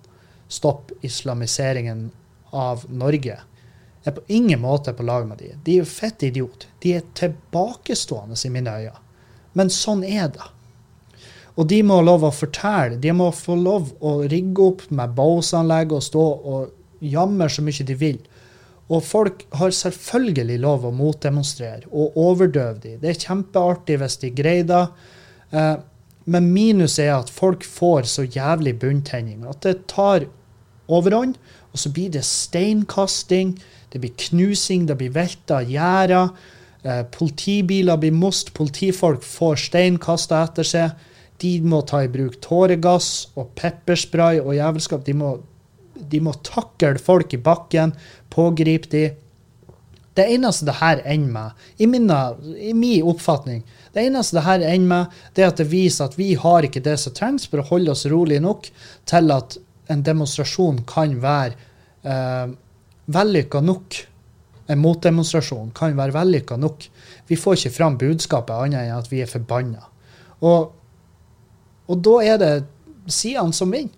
Stopp 0.49 0.91
islamiseringen 1.01 2.11
av 2.51 2.85
Norge. 2.91 3.39
Jeg 4.03 4.11
er 4.11 4.17
på 4.19 4.25
ingen 4.27 4.61
måte 4.61 4.93
på 4.93 5.07
lag 5.07 5.29
med 5.29 5.39
de. 5.39 5.55
De 5.65 5.77
er 5.77 5.85
jo 5.85 5.89
fett 5.89 6.23
idiot. 6.27 6.67
De 6.83 6.97
er 6.99 7.07
tilbakestående 7.17 8.37
i 8.45 8.51
mine 8.51 8.75
øyne. 8.83 8.99
Men 9.57 9.71
sånn 9.71 10.03
er 10.05 10.29
det. 10.35 10.49
Og 11.57 11.69
de 11.69 11.83
må 11.85 11.99
ha 12.01 12.05
lov 12.07 12.25
å 12.25 12.33
fortelle. 12.33 13.01
De 13.01 13.13
må 13.17 13.29
få 13.37 13.57
lov 13.61 13.93
å 14.01 14.23
rigge 14.25 14.69
opp 14.71 14.87
med 14.91 15.13
Bose-anlegg 15.17 15.93
og 15.93 16.05
stå 16.05 16.23
og 16.23 17.05
jammer 17.05 17.53
så 17.53 17.65
mye 17.65 17.87
de 17.87 17.97
vil. 17.99 18.21
Og 18.93 19.05
folk 19.05 19.45
har 19.57 19.73
selvfølgelig 19.77 20.59
lov 20.63 20.87
å 20.89 20.95
motdemonstrere 20.95 21.89
og 21.91 22.17
overdøve 22.19 22.79
de. 22.83 22.95
Det 23.01 23.13
er 23.13 23.21
kjempeartig 23.27 23.99
hvis 24.01 24.19
de 24.25 24.33
greier 24.37 24.69
det. 24.69 24.85
Eh, 25.53 25.77
men 26.33 26.51
minus 26.55 26.99
er 27.03 27.15
at 27.17 27.33
folk 27.33 27.65
får 27.67 28.09
så 28.11 28.25
jævlig 28.25 28.77
bunntenning 28.83 29.47
at 29.49 29.63
det 29.67 29.87
tar 29.91 30.29
overhånd. 30.93 31.39
Og 31.73 31.81
så 31.81 31.93
blir 31.93 32.11
det 32.13 32.25
steinkasting, 32.29 33.55
det 33.93 34.01
blir 34.03 34.13
knusing, 34.29 34.87
det 34.89 34.99
blir 35.01 35.15
velta 35.15 35.63
gjerder. 35.65 36.33
Eh, 36.85 37.05
politibiler 37.15 37.97
blir 37.97 38.13
most, 38.13 38.53
politifolk 38.57 39.25
får 39.25 39.67
stein 39.69 39.99
kasta 40.03 40.43
etter 40.45 40.69
seg. 40.69 41.09
De 41.43 41.57
må 41.67 41.83
ta 41.89 42.05
i 42.05 42.11
bruk 42.13 42.39
tåregass 42.45 43.33
og 43.35 43.51
pepperspray 43.59 44.41
og 44.43 44.55
jævelskap. 44.57 45.03
De 45.07 45.17
må, 45.19 45.33
de 45.95 46.21
må 46.23 46.35
takle 46.47 46.95
folk 47.03 47.35
i 47.35 47.43
bakken, 47.43 47.97
pågripe 48.31 48.91
de. 48.93 49.05
Det 50.13 50.27
eneste 50.29 50.69
det 50.69 50.77
her 50.77 51.01
ender 51.09 51.33
med, 51.33 51.61
i 51.81 51.87
min, 51.89 52.11
i 52.61 52.75
min 52.77 53.07
oppfatning, 53.09 53.63
det 53.95 54.05
eneste 54.05 54.37
det 54.37 54.45
her 54.45 54.65
ender 54.67 54.89
med, 54.91 55.21
det 55.33 55.45
er 55.45 55.53
at 55.53 55.61
det 55.61 55.71
viser 55.71 56.11
at 56.11 56.19
vi 56.19 56.35
har 56.37 56.69
ikke 56.69 56.83
det 56.85 56.99
som 57.01 57.15
trengs 57.17 57.47
for 57.49 57.63
å 57.63 57.69
holde 57.71 57.95
oss 57.95 58.05
rolig 58.13 58.43
nok 58.45 58.69
til 59.09 59.33
at 59.33 59.57
en 59.93 60.05
demonstrasjon 60.05 60.83
kan 60.89 61.17
være 61.23 61.57
eh, 62.05 62.53
vellykka 63.13 63.63
nok. 63.65 64.03
En 64.71 64.81
motdemonstrasjon 64.81 65.73
kan 65.77 65.97
være 65.99 66.15
vellykka 66.17 66.57
nok. 66.61 66.87
Vi 67.29 67.41
får 67.41 67.59
ikke 67.59 67.75
fram 67.79 67.99
budskapet 68.01 68.55
annet 68.55 68.87
enn 68.87 69.01
at 69.01 69.11
vi 69.13 69.25
er 69.25 69.31
forbanna. 69.31 69.89
Og 70.45 70.71
og 71.91 71.99
da 72.05 72.15
er 72.23 72.39
det 72.41 72.53
sidene 73.11 73.55
som 73.57 73.73
vinner. 73.75 73.95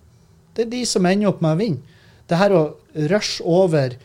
Det 0.54 0.66
er 0.66 0.70
de 0.70 0.84
som 0.86 1.06
ender 1.06 1.32
opp 1.32 1.42
med 1.42 1.56
å 1.56 1.60
vinne. 1.60 2.00
Det 2.30 2.38
her 2.40 2.54
å 2.54 2.62
rushe 3.10 3.44
over 3.44 3.96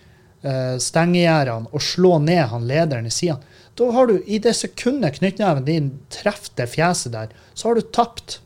uh, 0.44 0.76
stengegjerdene 0.82 1.70
og 1.72 1.84
slå 1.84 2.18
ned 2.24 2.42
han 2.52 2.66
lederen 2.68 3.08
i 3.08 3.14
sidene 3.14 3.46
Da 3.80 3.88
har 3.96 4.10
du, 4.10 4.18
i 4.26 4.42
det 4.44 4.56
sekundet 4.58 5.20
knyttneven 5.22 5.68
din 5.68 5.92
treffer 6.12 6.52
det 6.60 6.68
fjeset 6.74 7.14
der, 7.14 7.30
så 7.54 7.70
har 7.70 7.80
du 7.80 7.86
tapt. 7.96 8.42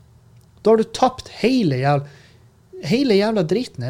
Da 0.61 0.73
har 0.73 0.77
du 0.77 0.91
tapt 0.93 1.31
hele 1.39 1.79
jævla, 1.81 2.19
hele 2.85 3.17
jævla 3.17 3.45
driten. 3.47 3.87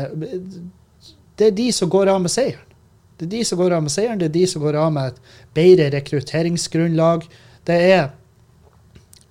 Det 1.35 1.49
er 1.49 1.57
de 1.57 1.67
som 1.75 1.91
går 1.91 2.13
av 2.13 2.21
med 2.23 2.31
seieren. 2.31 2.69
Det 3.17 3.27
er 3.27 3.33
de 3.33 3.43
som 3.45 3.59
går 3.59 3.75
av 3.75 3.83
med 3.83 3.91
seieren, 3.93 4.21
det 4.21 4.29
er 4.29 4.37
de 4.37 4.45
som 4.49 4.63
går 4.63 4.77
av 4.79 4.93
med 4.93 5.11
et 5.11 5.35
bedre 5.57 5.89
rekrutteringsgrunnlag. 5.97 7.27
Det 7.67 7.77
er, 7.91 8.07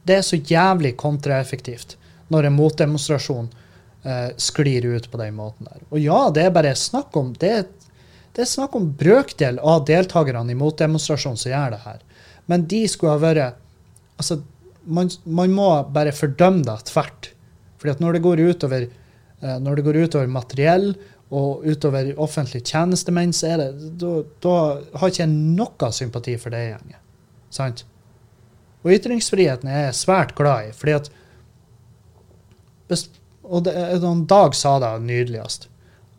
det 0.05 0.19
er 0.19 0.27
så 0.27 0.37
jævlig 0.37 0.95
kontraeffektivt 1.01 1.97
når 2.33 2.49
en 2.49 2.57
motdemonstrasjon 2.57 3.51
eh, 4.05 4.29
sklir 4.41 4.87
ut 4.95 5.11
på 5.11 5.21
den 5.21 5.37
måten 5.39 5.69
der. 5.69 5.83
Og 5.91 6.01
ja, 6.03 6.25
det 6.35 6.47
er 6.47 6.55
bare 6.55 6.75
snakk 6.79 7.17
om 7.19 7.33
det, 7.41 7.67
det 8.33 8.45
er 8.45 8.49
snakk 8.49 8.77
om 8.79 8.91
brøkdel 8.99 9.61
av 9.61 9.85
deltakerne 9.89 10.55
i 10.55 10.59
motdemonstrasjonen 10.59 11.41
som 11.41 11.53
gjør 11.53 11.77
det 11.77 11.83
her. 11.85 12.01
Men 12.51 12.67
de 12.71 12.87
skulle 12.91 13.19
ha 13.19 13.23
vært 13.23 13.59
Altså, 14.21 14.37
man, 14.85 15.09
man 15.25 15.55
må 15.57 15.69
bare 15.91 16.13
fordømme 16.15 16.63
det 16.63 16.75
tvert. 16.93 17.31
Fordi 17.81 17.95
at 17.97 18.03
når 18.05 18.15
det 18.15 18.21
går 18.23 18.43
utover, 18.53 18.85
eh, 19.41 19.57
når 19.59 19.79
det 19.79 19.85
går 19.87 19.99
utover 20.05 20.29
materiell 20.31 20.93
og 21.33 21.65
utover 21.67 22.13
offentlige 22.21 22.69
tjenestemenn, 22.69 23.33
så 23.35 23.55
er 23.55 23.63
det, 23.63 23.89
da, 24.45 24.53
har 25.01 25.11
ikke 25.11 25.25
jeg 25.25 25.33
noe 25.33 25.91
sympati 25.97 26.37
for 26.39 26.55
det 26.55 26.61
gjengen. 26.69 27.01
Sant? 27.51 27.83
Og 28.85 28.95
ytringsfriheten 28.95 29.71
er 29.73 29.89
jeg 29.89 29.99
svært 30.05 30.37
glad 30.39 30.69
i. 30.69 30.77
fordi 30.77 30.95
at 31.01 31.11
og 33.43 33.65
det, 33.67 33.75
Dag 34.31 34.55
sa 34.55 34.79
det 34.83 34.93
nydeligst. 35.05 35.69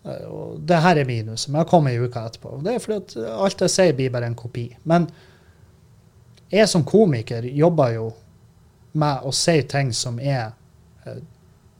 Eh, 0.05 0.25
og 0.27 0.59
det 0.67 0.81
her 0.83 0.99
er 0.99 1.07
minuset, 1.07 1.49
men 1.51 1.61
jeg 1.61 1.71
kommer 1.71 1.93
ei 1.93 2.01
uke 2.01 2.19
etterpå. 2.19 2.57
Det 2.63 2.75
er 2.75 2.83
fordi 2.83 2.99
at 2.99 3.37
alt 3.47 3.63
jeg 3.65 3.73
sier, 3.73 3.95
blir 3.97 4.13
bare 4.13 4.29
en 4.31 4.39
kopi. 4.39 4.67
Men 4.89 5.07
jeg 6.53 6.69
som 6.69 6.85
komiker 6.85 7.45
jobber 7.49 7.95
jo 7.95 8.09
med 8.99 9.25
å 9.25 9.31
si 9.33 9.55
ting 9.65 9.89
som 9.95 10.19
er 10.21 10.51
uh, 11.07 11.17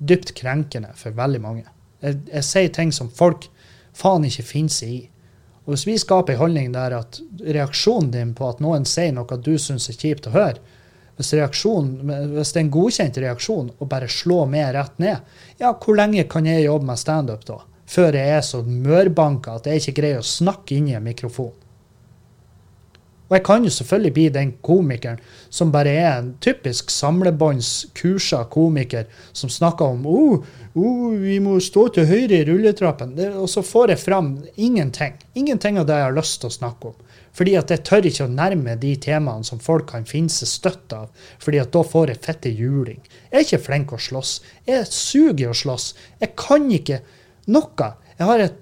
dypt 0.02 0.34
krenkende 0.38 0.94
for 0.98 1.14
veldig 1.16 1.42
mange. 1.44 1.66
Jeg, 2.02 2.24
jeg, 2.32 2.46
sier 2.48 2.72
ting 2.74 2.94
som 2.96 3.12
folk 3.14 3.46
faen 3.94 4.26
ikke 4.26 4.48
finner 4.48 4.74
seg 4.74 4.96
i. 4.96 5.02
Og 5.64 5.76
hvis 5.76 5.86
vi 5.88 6.00
skaper 6.02 6.34
en 6.34 6.42
holdning 6.42 6.74
der 6.74 6.96
at 6.98 7.22
reaksjonen 7.46 8.10
din 8.12 8.34
på 8.36 8.50
at 8.50 8.64
noen 8.64 8.88
sier 8.90 9.14
noe 9.16 9.38
du 9.40 9.54
syns 9.62 9.88
er 9.92 10.00
kjipt 10.00 10.28
å 10.28 10.34
høre, 10.34 10.58
hvis, 11.18 11.34
hvis, 11.34 12.52
det 12.54 12.60
er 12.60 12.64
en 12.64 12.74
godkjent 12.74 13.20
reaksjon 13.22 13.72
å 13.78 13.88
bare 13.90 14.10
slå 14.10 14.44
meg 14.50 14.72
rett 14.74 14.98
ned, 15.02 15.36
ja, 15.60 15.74
hvor 15.74 15.98
lenge 16.00 16.26
kan 16.30 16.48
jeg 16.50 16.66
jobbe 16.66 16.90
med 16.90 17.02
standup 17.02 17.46
da? 17.50 17.60
Før 17.94 18.16
jeg 18.18 18.38
er 18.38 18.46
så 18.46 18.64
mørbanka 18.66 19.60
at 19.60 19.68
jeg 19.70 19.84
ikke 19.84 19.98
greier 20.00 20.24
å 20.24 20.26
snakke 20.26 20.80
inn 20.80 20.90
i 20.90 20.96
en 20.98 21.06
mikrofon. 21.06 21.52
Og 23.34 23.40
jeg 23.40 23.46
kan 23.48 23.64
jo 23.66 23.72
selvfølgelig 23.74 24.14
bli 24.14 24.24
den 24.30 24.50
komikeren 24.62 25.22
som 25.50 25.72
bare 25.74 25.90
er 25.90 26.12
en 26.20 26.28
typisk 26.38 26.92
samlebåndskursa 26.94 28.44
komiker 28.54 29.08
som 29.34 29.50
snakker 29.50 29.96
om 29.96 30.04
oh, 30.06 30.44
oh, 30.78 31.16
vi 31.18 31.40
må 31.42 31.56
stå 31.58 31.88
til 31.96 32.06
høyre 32.12 32.44
i 32.44 32.46
rulletrappen. 32.46 33.16
Det, 33.18 33.32
og 33.34 33.50
så 33.50 33.64
får 33.66 33.96
jeg 33.96 34.04
fram 34.04 34.30
ingenting. 34.54 35.18
Ingenting 35.34 35.82
av 35.82 35.88
det 35.90 35.98
jeg 35.98 36.08
har 36.12 36.16
lyst 36.20 36.44
til 36.44 36.52
å 36.52 36.58
snakke 36.60 36.92
om. 36.92 37.02
Fordi 37.34 37.56
at 37.58 37.74
jeg 37.74 37.82
tør 37.90 38.06
ikke 38.12 38.28
å 38.28 38.36
nærme 38.36 38.78
de 38.78 38.94
temaene 39.02 39.50
som 39.50 39.66
folk 39.66 39.90
kan 39.90 40.06
finne 40.06 40.30
seg 40.30 40.54
støtt 40.54 40.94
av. 40.94 41.10
fordi 41.42 41.64
at 41.64 41.74
da 41.74 41.82
får 41.82 42.14
jeg 42.14 42.24
fette 42.30 42.54
juling. 42.54 43.02
Jeg 43.32 43.40
er 43.40 43.48
ikke 43.48 43.64
flink 43.66 43.98
å 43.98 43.98
slåss. 43.98 44.36
Jeg 44.70 44.86
suger 44.94 45.48
i 45.48 45.50
å 45.50 45.58
slåss. 45.58 45.96
Jeg 46.22 46.36
kan 46.38 46.70
ikke 46.70 47.02
noe. 47.50 47.94
Jeg 48.14 48.30
har, 48.30 48.46
et, 48.46 48.62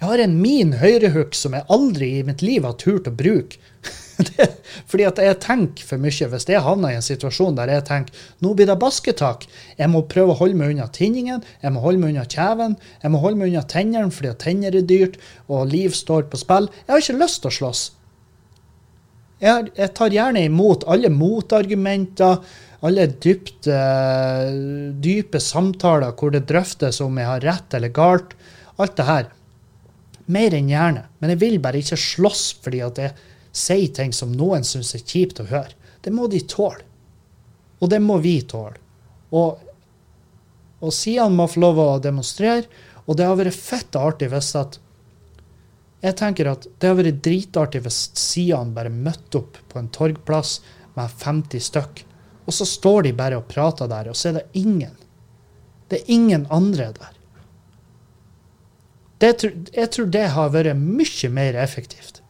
jeg 0.00 0.08
har 0.10 0.20
en 0.20 0.34
min 0.40 0.74
høyrehook 0.80 1.36
som 1.38 1.54
jeg 1.56 1.66
aldri 1.72 2.10
i 2.18 2.24
mitt 2.26 2.42
liv 2.44 2.66
har 2.66 2.76
turt 2.80 3.08
å 3.08 3.14
bruke. 3.14 3.60
Det, 4.14 4.46
fordi 4.86 5.06
at 5.08 5.18
jeg 5.18 5.36
tenker 5.42 5.86
for 5.88 5.98
mye. 5.98 6.28
Hvis 6.30 6.46
jeg 6.46 6.62
havner 6.62 6.92
i 6.92 6.98
en 7.00 7.04
situasjon 7.04 7.56
der 7.58 7.72
jeg 7.72 7.84
tenker 7.88 8.26
nå 8.44 8.52
blir 8.54 8.68
det 8.70 8.76
basketak, 8.78 9.42
jeg 9.74 9.90
må 9.90 10.04
prøve 10.10 10.34
å 10.34 10.38
holde 10.38 10.58
meg 10.60 10.74
unna 10.74 10.86
tinningen, 10.94 11.42
jeg 11.64 11.74
må 11.74 11.82
holde 11.82 12.02
meg 12.02 12.14
unna 12.14 12.26
kjeven, 12.30 12.76
jeg 13.02 13.10
må 13.10 13.22
holde 13.24 13.40
meg 13.40 13.50
unna 13.50 13.64
tennene 13.66 14.14
fordi 14.14 14.34
tenner 14.38 14.78
er 14.78 14.86
dyrt, 14.86 15.18
og 15.50 15.66
liv 15.72 15.96
står 15.98 16.28
på 16.30 16.40
spill. 16.44 16.70
Jeg 16.84 16.94
har 16.94 17.02
ikke 17.02 17.18
lyst 17.24 17.42
til 17.42 17.50
å 17.50 17.56
slåss. 17.58 17.82
Jeg, 19.42 19.72
jeg 19.74 19.92
tar 19.98 20.14
gjerne 20.14 20.46
imot 20.46 20.86
alle 20.88 21.10
motargumenter, 21.10 22.38
alle 22.86 23.08
dypt, 23.08 23.66
uh, 23.66 24.46
dype 25.02 25.40
samtaler 25.42 26.14
hvor 26.14 26.32
det 26.34 26.44
drøftes 26.48 27.00
om 27.02 27.18
jeg 27.18 27.28
har 27.32 27.44
rett 27.44 27.76
eller 27.76 27.92
galt. 27.94 28.36
Alt 28.78 28.94
det 29.00 29.08
her. 29.08 29.32
Mer 30.26 30.54
enn 30.56 30.70
gjerne. 30.72 31.06
Men 31.18 31.34
jeg 31.34 31.42
vil 31.42 31.60
bare 31.62 31.80
ikke 31.82 32.00
slåss 32.00 32.44
fordi 32.64 32.80
at 32.84 33.00
jeg 33.00 33.14
sier 33.54 33.90
ting 33.94 34.12
som 34.16 34.32
noen 34.34 34.64
syns 34.66 34.94
er 34.96 35.04
kjipt 35.04 35.42
å 35.42 35.48
høre. 35.50 35.74
Det 36.04 36.12
må 36.12 36.28
de 36.28 36.40
tåle. 36.48 36.82
Og 37.80 37.90
det 37.90 38.00
må 38.00 38.18
vi 38.24 38.38
tåle. 38.48 38.80
Og, 39.34 39.60
og 40.80 40.94
Sian 40.94 41.36
må 41.36 41.46
få 41.50 41.62
lov 41.64 41.80
å 41.80 41.88
demonstrere, 42.02 42.64
og 43.04 43.18
det 43.18 43.26
har 43.28 43.36
vært 43.36 43.56
fett 43.56 43.96
artig 43.98 44.30
hvis 44.32 44.54
at 44.56 44.80
Jeg 46.04 46.16
tenker 46.20 46.50
at 46.50 46.66
det 46.80 46.88
har 46.90 46.98
vært 46.98 47.22
dritartig 47.24 47.80
hvis 47.80 47.98
Sian 48.20 48.74
bare 48.76 48.92
møtte 48.92 49.40
opp 49.40 49.56
på 49.72 49.78
en 49.80 49.88
torgplass 49.88 50.58
med 50.98 51.08
50 51.08 51.64
stykk, 51.64 52.02
og 52.44 52.52
så 52.52 52.66
står 52.68 53.06
de 53.06 53.12
bare 53.16 53.38
og 53.40 53.48
prater 53.48 53.88
der, 53.88 54.10
og 54.12 54.16
så 54.16 54.28
er 54.28 54.38
det 54.38 54.60
ingen. 54.60 54.92
Det 55.88 56.02
er 56.02 56.12
ingen 56.12 56.44
andre 56.52 56.90
der. 56.92 57.13
Det, 59.22 59.30
jeg 59.72 59.90
tror 59.94 60.10
det 60.10 60.26
har 60.34 60.52
vært 60.54 60.76
mye 60.78 61.30
mer 61.32 61.56
effektivt. 61.60 62.20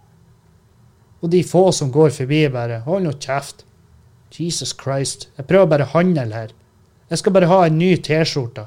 Og 1.24 1.30
de 1.32 1.40
få 1.46 1.70
som 1.72 1.92
går 1.92 2.12
forbi, 2.12 2.42
bare 2.52 2.82
Hold 2.84 3.06
nå 3.06 3.14
kjeft. 3.16 3.64
Jesus 4.34 4.74
Christ. 4.74 5.28
Jeg 5.38 5.46
prøver 5.48 5.70
bare 5.70 5.86
å 5.86 5.94
handle 5.94 6.26
her. 6.34 6.52
Jeg 7.08 7.20
skal 7.20 7.34
bare 7.36 7.48
ha 7.48 7.60
en 7.66 7.78
ny 7.78 7.94
T-skjorte. 8.02 8.66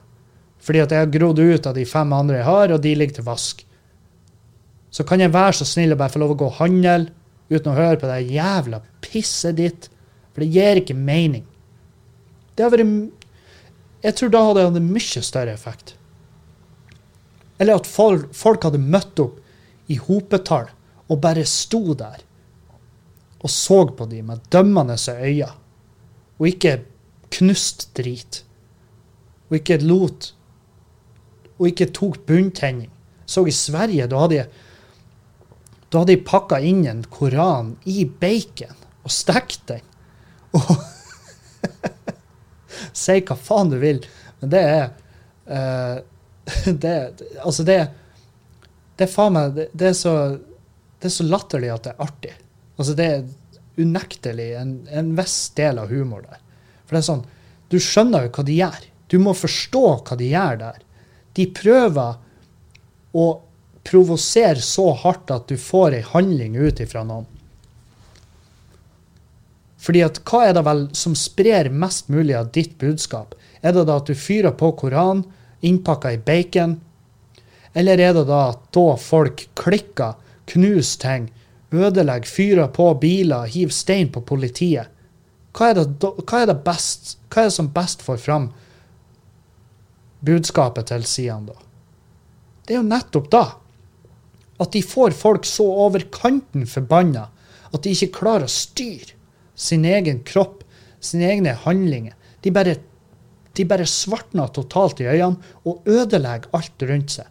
Fordi 0.64 0.82
at 0.84 0.94
jeg 0.94 1.04
har 1.04 1.12
grodd 1.12 1.40
ut 1.40 1.68
av 1.68 1.76
de 1.78 1.84
fem 1.86 2.14
andre 2.16 2.40
jeg 2.40 2.48
har, 2.48 2.74
og 2.74 2.82
de 2.84 2.94
ligger 2.96 3.20
til 3.20 3.28
vask. 3.28 3.62
Så 4.90 5.06
kan 5.06 5.22
jeg 5.22 5.34
være 5.36 5.60
så 5.60 5.68
snill 5.68 5.94
og 5.94 6.00
bare 6.00 6.14
få 6.14 6.22
lov 6.24 6.34
å 6.34 6.40
gå 6.40 6.48
og 6.48 6.58
handle 6.62 7.12
uten 7.52 7.72
å 7.72 7.78
høre 7.78 8.00
på 8.00 8.10
det 8.10 8.32
jævla 8.32 8.82
pisset 9.04 9.60
ditt. 9.60 9.90
For 10.34 10.44
det 10.44 10.50
gir 10.56 10.82
ikke 10.82 10.98
mening. 10.98 11.46
Det 12.56 12.66
har 12.66 12.74
vært 12.74 13.14
Jeg 14.06 14.16
tror 14.16 14.30
da 14.32 14.42
hadde 14.46 14.62
det 14.62 14.68
hatt 14.72 14.92
mye 14.96 15.24
større 15.26 15.54
effekt. 15.54 15.96
Eller 17.58 17.80
at 17.80 17.90
folk, 17.90 18.30
folk 18.36 18.66
hadde 18.68 18.82
møtt 18.82 19.20
opp 19.20 19.40
i 19.92 19.98
hopetall 20.02 20.70
og 21.08 21.22
bare 21.24 21.46
sto 21.48 21.96
der 21.98 22.24
og 23.38 23.52
så 23.54 23.84
på 23.86 24.06
dem 24.10 24.32
med 24.32 24.42
dømmende 24.52 24.98
øyne, 25.14 25.52
og 26.40 26.48
ikke 26.48 26.82
knust 27.32 27.90
drit. 27.98 28.44
Og 29.50 29.60
ikke 29.62 29.78
lot 29.78 30.34
Og 31.58 31.68
ikke 31.72 31.88
tok 31.90 32.20
bunntenning. 32.28 32.92
Så 33.26 33.46
i 33.48 33.52
Sverige, 33.52 34.06
da 34.08 34.20
hadde 34.20 34.44
da 35.92 36.00
hadde 36.04 36.14
de 36.14 36.22
pakka 36.22 36.60
inn 36.60 36.84
en 36.86 37.04
koran 37.10 37.72
i 37.88 38.04
bacon 38.06 38.76
og 39.04 39.12
stekt 39.12 39.64
den. 39.72 39.82
Og 40.54 40.76
Si 42.94 43.16
hva 43.26 43.38
faen 43.40 43.72
du 43.72 43.80
vil, 43.82 44.04
men 44.42 44.52
det 44.54 44.62
er 44.62 44.86
uh, 45.50 46.04
det, 46.84 46.94
Altså, 47.44 47.64
det 47.64 47.88
Det 48.98 49.10
meg 49.32 49.56
det, 49.56 49.70
det, 49.74 49.90
er 49.90 49.98
så, 49.98 50.14
det 51.00 51.10
er 51.10 51.16
så 51.18 51.28
latterlig 51.28 51.70
at 51.74 51.84
det 51.84 51.94
er 51.94 52.06
artig. 52.08 52.36
Altså 52.78 52.94
Det 52.98 53.06
er 53.06 53.28
unektelig 53.78 54.52
en, 54.58 54.72
en 54.90 55.16
viss 55.18 55.50
del 55.58 55.78
av 55.78 55.92
humor 55.94 56.24
der. 56.26 56.40
For 56.86 56.96
det 56.96 57.02
er 57.04 57.10
sånn, 57.12 57.26
du 57.70 57.78
skjønner 57.84 58.26
jo 58.26 58.32
hva 58.38 58.46
de 58.48 58.56
gjør. 58.58 58.86
Du 59.12 59.18
må 59.22 59.36
forstå 59.38 59.84
hva 60.08 60.18
de 60.18 60.32
gjør 60.32 60.62
der. 60.64 60.80
De 61.38 61.46
prøver 61.54 62.18
å 63.18 63.26
provosere 63.88 64.62
så 64.64 64.92
hardt 65.04 65.32
at 65.32 65.48
du 65.52 65.60
får 65.62 66.00
ei 66.00 66.04
handling 66.04 66.58
ut 66.58 66.82
ifra 66.84 67.06
noen. 67.08 67.28
Fordi 69.78 70.02
at 70.04 70.20
hva 70.28 70.48
er 70.48 70.56
det 70.58 70.66
vel 70.68 70.88
som 70.98 71.14
sprer 71.16 71.70
mest 71.72 72.10
mulig 72.12 72.36
av 72.36 72.50
ditt 72.56 72.76
budskap? 72.82 73.38
Er 73.62 73.76
det 73.76 73.86
da 73.88 74.00
at 74.02 74.10
du 74.10 74.18
fyrer 74.18 74.56
på 74.58 74.74
Koran, 74.80 75.24
innpakka 75.62 76.14
i 76.14 76.18
bacon? 76.18 76.78
Eller 77.74 78.00
er 78.02 78.14
det 78.18 78.26
da 78.30 78.42
da 78.74 78.86
folk 78.98 79.48
klikker, 79.60 80.16
knuser 80.48 81.02
ting, 81.02 81.28
ødelegger, 81.72 82.30
fyrer 82.30 82.72
på 82.74 82.94
biler, 83.02 83.50
hiver 83.52 83.76
stein 83.76 84.12
på 84.12 84.22
politiet. 84.22 84.88
Hva 85.58 85.72
er, 85.72 85.80
det, 85.82 86.12
hva 86.24 86.42
er 86.42 86.52
det 86.52 86.60
best, 86.66 87.18
hva 87.34 87.44
er 87.44 87.50
det 87.50 87.56
som 87.58 87.72
best 87.74 88.04
får 88.06 88.20
fram 88.22 88.52
budskapet 90.26 90.90
til 90.92 91.06
Sian, 91.06 91.48
da? 91.50 91.58
Det 92.66 92.76
er 92.76 92.82
jo 92.82 92.88
nettopp 92.88 93.32
da. 93.34 93.46
At 94.62 94.74
de 94.74 94.82
får 94.84 95.16
folk 95.18 95.46
så 95.46 95.66
over 95.86 96.06
kanten 96.14 96.66
forbanna 96.70 97.28
at 97.74 97.84
de 97.84 97.94
ikke 97.94 98.20
klarer 98.22 98.48
å 98.48 98.52
styre 98.52 99.16
sin 99.58 99.86
egen 99.86 100.22
kropp, 100.28 100.64
sine 101.00 101.30
egne 101.32 101.54
handlinger. 101.66 102.14
De 102.42 102.54
bare, 102.54 102.78
de 103.58 103.66
bare 103.68 103.88
svartner 103.90 104.52
totalt 104.54 105.02
i 105.02 105.10
øynene 105.10 105.58
og 105.68 105.88
ødelegger 105.90 106.52
alt 106.58 106.86
rundt 106.90 107.16
seg. 107.18 107.28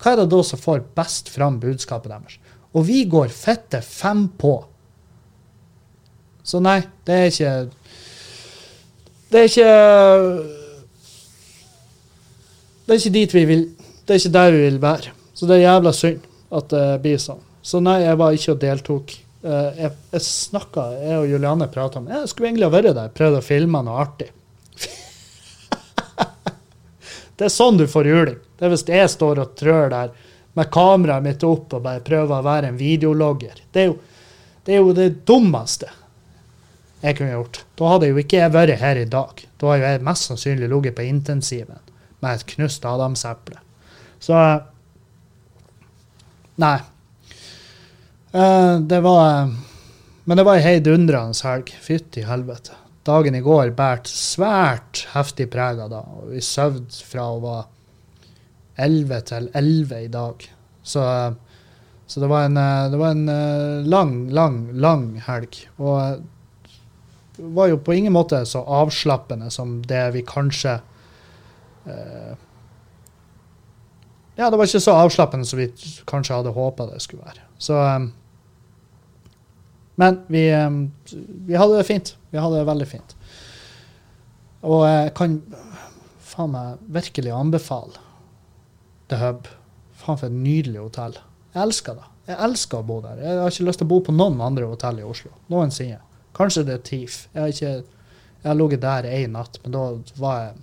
Hva 0.00 0.12
er 0.12 0.20
det 0.20 0.30
da 0.34 0.42
som 0.44 0.60
får 0.60 0.84
best 0.96 1.30
fram 1.32 1.56
budskapet 1.62 2.12
deres? 2.12 2.38
Og 2.74 2.86
vi 2.88 3.04
går 3.08 3.32
fette 3.32 3.80
fem 3.84 4.26
på. 4.40 4.56
Så 6.44 6.60
nei, 6.60 6.82
det 7.08 7.14
er 7.16 7.30
ikke 7.30 7.52
Det 9.32 9.40
er 9.40 9.48
ikke 9.48 9.70
Det 12.84 12.92
er 12.92 13.00
ikke 13.00 13.14
dit 13.14 13.34
vi 13.34 13.44
vil 13.48 13.62
Det 14.04 14.12
er 14.12 14.20
ikke 14.20 14.34
der 14.36 14.52
vi 14.52 14.62
vil 14.66 14.80
være. 14.82 15.14
Så 15.34 15.48
det 15.48 15.56
er 15.56 15.68
jævla 15.70 15.92
synd 15.96 16.30
at 16.54 16.68
det 16.70 16.86
blir 17.02 17.18
sånn. 17.18 17.40
Så 17.64 17.80
nei, 17.82 18.02
jeg 18.04 18.18
var 18.20 18.34
ikke 18.36 18.52
og 18.52 18.58
deltok. 18.62 19.14
Eh, 19.44 19.78
jeg, 19.80 19.90
jeg 20.12 20.22
snakka, 20.22 20.84
jeg 21.00 21.16
og 21.22 21.30
Juliane 21.32 21.66
prata 21.72 21.98
om 21.98 22.06
Jeg 22.12 22.28
skulle 22.30 22.50
egentlig 22.52 22.68
ha 22.68 22.74
vært 22.74 22.94
der, 22.94 23.10
prøvd 23.16 23.38
å 23.40 23.42
filme 23.44 23.80
noe 23.82 23.96
artig. 24.04 24.28
Det 27.36 27.48
er 27.48 27.52
sånn 27.52 27.78
du 27.80 27.86
får 27.90 28.08
juling. 28.08 28.38
Det 28.58 28.66
er 28.66 28.72
hvis 28.72 28.86
jeg 28.88 29.10
står 29.10 29.42
og 29.42 29.54
trør 29.58 29.90
der 29.92 30.12
med 30.54 30.70
kameraet 30.74 31.24
mitt 31.24 31.46
opp 31.46 31.74
og 31.74 31.82
bare 31.82 32.02
prøver 32.04 32.36
å 32.36 32.46
være 32.46 32.70
en 32.70 32.78
videologger. 32.78 33.58
Det 33.74 33.82
er 33.82 33.88
jo 33.90 33.96
det, 34.64 34.74
er 34.74 34.80
jo 34.80 34.94
det 34.96 35.08
dummeste 35.28 35.90
jeg 37.04 37.18
kunne 37.18 37.34
gjort. 37.34 37.64
Da 37.76 37.90
hadde 37.90 38.08
jo 38.08 38.20
ikke 38.22 38.38
jeg 38.38 38.54
vært 38.54 38.80
her 38.80 39.00
i 39.00 39.08
dag. 39.10 39.42
Da 39.60 39.72
hadde 39.72 39.90
jeg 39.90 40.04
mest 40.06 40.30
sannsynlig 40.30 40.70
ligget 40.72 40.96
på 40.96 41.04
intensiven 41.04 41.82
med 42.24 42.30
et 42.30 42.46
knust 42.54 42.86
adamseple. 42.88 43.58
Så 44.22 44.38
Nei. 46.62 46.78
Uh, 48.30 48.78
det 48.78 49.00
var 49.02 49.50
Men 50.24 50.38
det 50.38 50.44
var 50.46 50.56
ei 50.56 50.64
heidundrende 50.64 51.36
helg. 51.44 51.74
Fytti 51.82 52.22
helvete. 52.24 52.78
Dagen 53.04 53.36
i 53.36 53.42
går 53.44 53.74
båret 53.76 54.08
svært 54.08 55.04
heftig 55.12 55.50
preg 55.52 55.80
av 55.84 55.90
det. 55.92 56.02
Og 56.16 56.30
vi 56.32 56.42
sov 56.44 56.78
fra 57.04 57.26
å 57.34 57.40
være 57.42 57.64
11 58.84 59.26
til 59.28 59.48
11 59.54 59.98
i 60.06 60.08
dag. 60.12 60.46
Så, 60.82 61.02
så 62.06 62.20
det, 62.22 62.30
var 62.30 62.48
en, 62.48 62.56
eh, 62.56 62.86
det 62.90 63.00
var 63.00 63.12
en 63.14 63.28
eh, 63.28 63.84
lang, 63.88 64.16
lang, 64.34 64.58
lang 64.72 65.04
helg. 65.26 65.60
Og 65.76 66.24
det 67.36 67.52
var 67.58 67.70
jo 67.70 67.82
på 67.82 67.94
ingen 67.96 68.14
måte 68.14 68.40
så 68.46 68.64
avslappende 68.80 69.50
som 69.50 69.80
det 69.84 70.04
vi 70.14 70.24
kanskje 70.26 70.78
eh, 71.84 72.34
Ja, 74.34 74.48
det 74.50 74.58
var 74.58 74.66
ikke 74.66 74.82
så 74.82 74.96
avslappende 74.98 75.46
som 75.46 75.60
vi 75.60 75.68
kanskje 76.10 76.40
hadde 76.40 76.56
håpa 76.56 76.88
det 76.90 77.02
skulle 77.04 77.22
være. 77.22 77.44
Så 77.58 77.78
Men 80.00 80.22
vi, 80.26 80.46
vi 81.46 81.58
hadde 81.58 81.76
det 81.78 81.86
fint. 81.88 82.14
Vi 82.32 82.40
hadde 82.40 82.60
det 82.60 82.68
veldig 82.70 82.88
fint. 82.90 83.14
Og 84.64 84.82
jeg 84.88 85.12
kan 85.18 85.36
faen 86.24 86.54
meg 86.54 86.80
virkelig 86.96 87.34
anbefale 87.36 88.00
The 89.12 89.20
Hub. 89.20 89.46
Faen, 89.94 90.18
for 90.18 90.26
et 90.28 90.36
nydelig 90.36 90.80
hotell. 90.80 91.16
Jeg 91.54 91.62
elsker 91.68 91.98
det. 92.00 92.10
Jeg 92.28 92.40
elsker 92.46 92.80
å 92.80 92.88
bo 92.88 92.98
der. 93.04 93.20
Jeg 93.20 93.40
har 93.42 93.52
ikke 93.52 93.68
lyst 93.68 93.82
til 93.82 93.86
å 93.86 93.92
bo 93.92 94.00
på 94.06 94.14
noen 94.16 94.40
andre 94.42 94.66
hotell 94.68 95.02
i 95.02 95.06
Oslo. 95.06 95.30
Noensinne. 95.52 96.00
Kanskje 96.34 96.64
det 96.66 96.78
er 96.78 96.86
TIF. 96.88 97.18
Jeg 97.34 97.42
har, 97.42 97.52
ikke, 97.52 98.06
jeg 98.40 98.48
har 98.48 98.58
ligget 98.58 98.82
der 98.82 99.10
én 99.12 99.36
natt, 99.36 99.60
men 99.62 99.76
da 99.76 99.84
var 100.18 100.38
jeg 100.40 100.62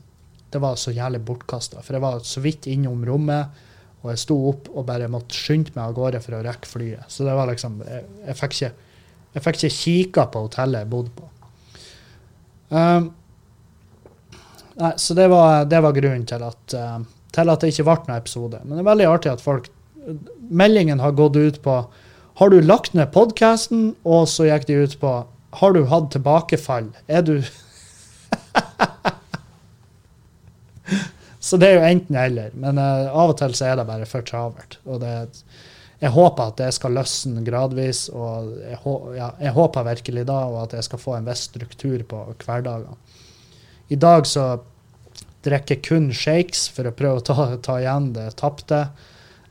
det 0.52 0.60
var 0.60 0.76
så 0.76 0.92
jævlig 0.92 1.22
bortkasta. 1.24 1.80
For 1.80 1.96
jeg 1.96 2.04
var 2.04 2.24
så 2.28 2.42
vidt 2.44 2.68
innom 2.68 3.06
rommet, 3.08 3.60
og 4.02 4.10
jeg 4.12 4.20
sto 4.20 4.36
opp 4.50 4.68
og 4.74 4.88
bare 4.90 5.08
måtte 5.12 5.38
skynde 5.38 5.72
meg 5.76 5.86
av 5.86 5.96
gårde 5.96 6.20
for 6.24 6.36
å 6.36 6.42
rekke 6.44 6.68
flyet. 6.68 7.06
Så 7.08 7.24
det 7.28 7.36
var 7.38 7.48
liksom 7.48 7.80
Jeg, 7.86 8.08
jeg 8.26 8.40
fikk 8.40 8.58
ikke 8.58 8.72
jeg 9.32 9.44
fikk 9.46 9.60
ikke 9.62 9.76
kikka 9.78 10.24
på 10.32 10.46
hotellet 10.46 10.84
jeg 10.84 10.92
bodde 10.92 11.12
på. 11.16 11.28
Um, 12.72 13.10
nei, 14.80 14.94
så 15.00 15.16
det 15.16 15.28
var, 15.32 15.66
det 15.72 15.80
var 15.84 15.96
grunnen 15.96 16.26
til 16.28 16.44
at, 16.48 16.76
uh, 16.76 17.00
til 17.36 17.52
at 17.52 17.64
det 17.64 17.72
ikke 17.74 17.88
ble 17.88 17.98
noen 18.02 18.18
episode. 18.18 18.58
Men 18.64 18.74
det 18.76 18.84
er 18.84 18.92
veldig 18.92 19.08
artig 19.12 19.32
at 19.34 19.44
folk 19.44 19.66
Meldingen 20.50 21.00
har 21.00 21.12
gått 21.14 21.36
ut 21.38 21.60
på 21.62 21.74
Har 22.40 22.50
du 22.50 22.58
lagt 22.66 22.96
ned 22.98 23.12
podkasten? 23.14 23.92
Og 24.02 24.26
så 24.28 24.48
gikk 24.48 24.66
de 24.66 24.74
ut 24.82 24.96
på 25.00 25.12
Har 25.60 25.72
du 25.78 25.84
hatt 25.92 26.10
tilbakefall? 26.16 26.88
Er 27.06 27.22
du 27.28 27.36
Så 31.42 31.58
det 31.62 31.68
er 31.70 31.76
jo 31.78 31.86
enten-eller. 31.86 32.50
Men 32.58 32.78
uh, 32.82 33.14
av 33.14 33.30
og 33.36 33.38
til 33.40 33.54
så 33.58 33.66
er 33.70 33.76
det 33.80 33.88
bare 33.88 34.06
for 34.10 34.22
travelt. 34.26 34.80
Og 34.86 35.02
det, 35.02 35.14
jeg 36.02 36.14
håper 36.16 36.50
at 36.50 36.58
det 36.58 36.72
skal 36.74 36.96
løsne 36.98 37.44
gradvis, 37.46 38.08
og 38.10 38.56
jeg, 38.64 38.80
ja, 39.18 39.28
jeg, 39.38 39.54
håper 39.54 39.86
virkelig 39.86 40.24
da, 40.26 40.40
og 40.50 40.64
at 40.64 40.74
jeg 40.80 40.88
skal 40.88 41.02
få 41.02 41.14
en 41.18 41.28
viss 41.30 41.46
struktur 41.52 42.02
på 42.10 42.24
hverdagene. 42.42 42.98
I 43.94 44.00
dag 44.02 44.26
så 44.26 44.46
drikker 45.46 45.78
jeg 45.78 45.86
kun 45.86 46.10
shakes 46.16 46.66
for 46.74 46.90
å 46.90 46.96
prøve 46.96 47.22
å 47.22 47.26
ta, 47.26 47.46
ta 47.62 47.78
igjen 47.82 48.12
det 48.16 48.32
tapte. 48.40 48.82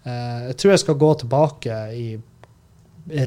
Uh, 0.03 0.51
jeg 0.51 0.59
tror 0.59 0.75
jeg 0.75 0.83
skal 0.83 0.99
gå 0.99 1.13
tilbake 1.23 1.79
i 1.95 2.05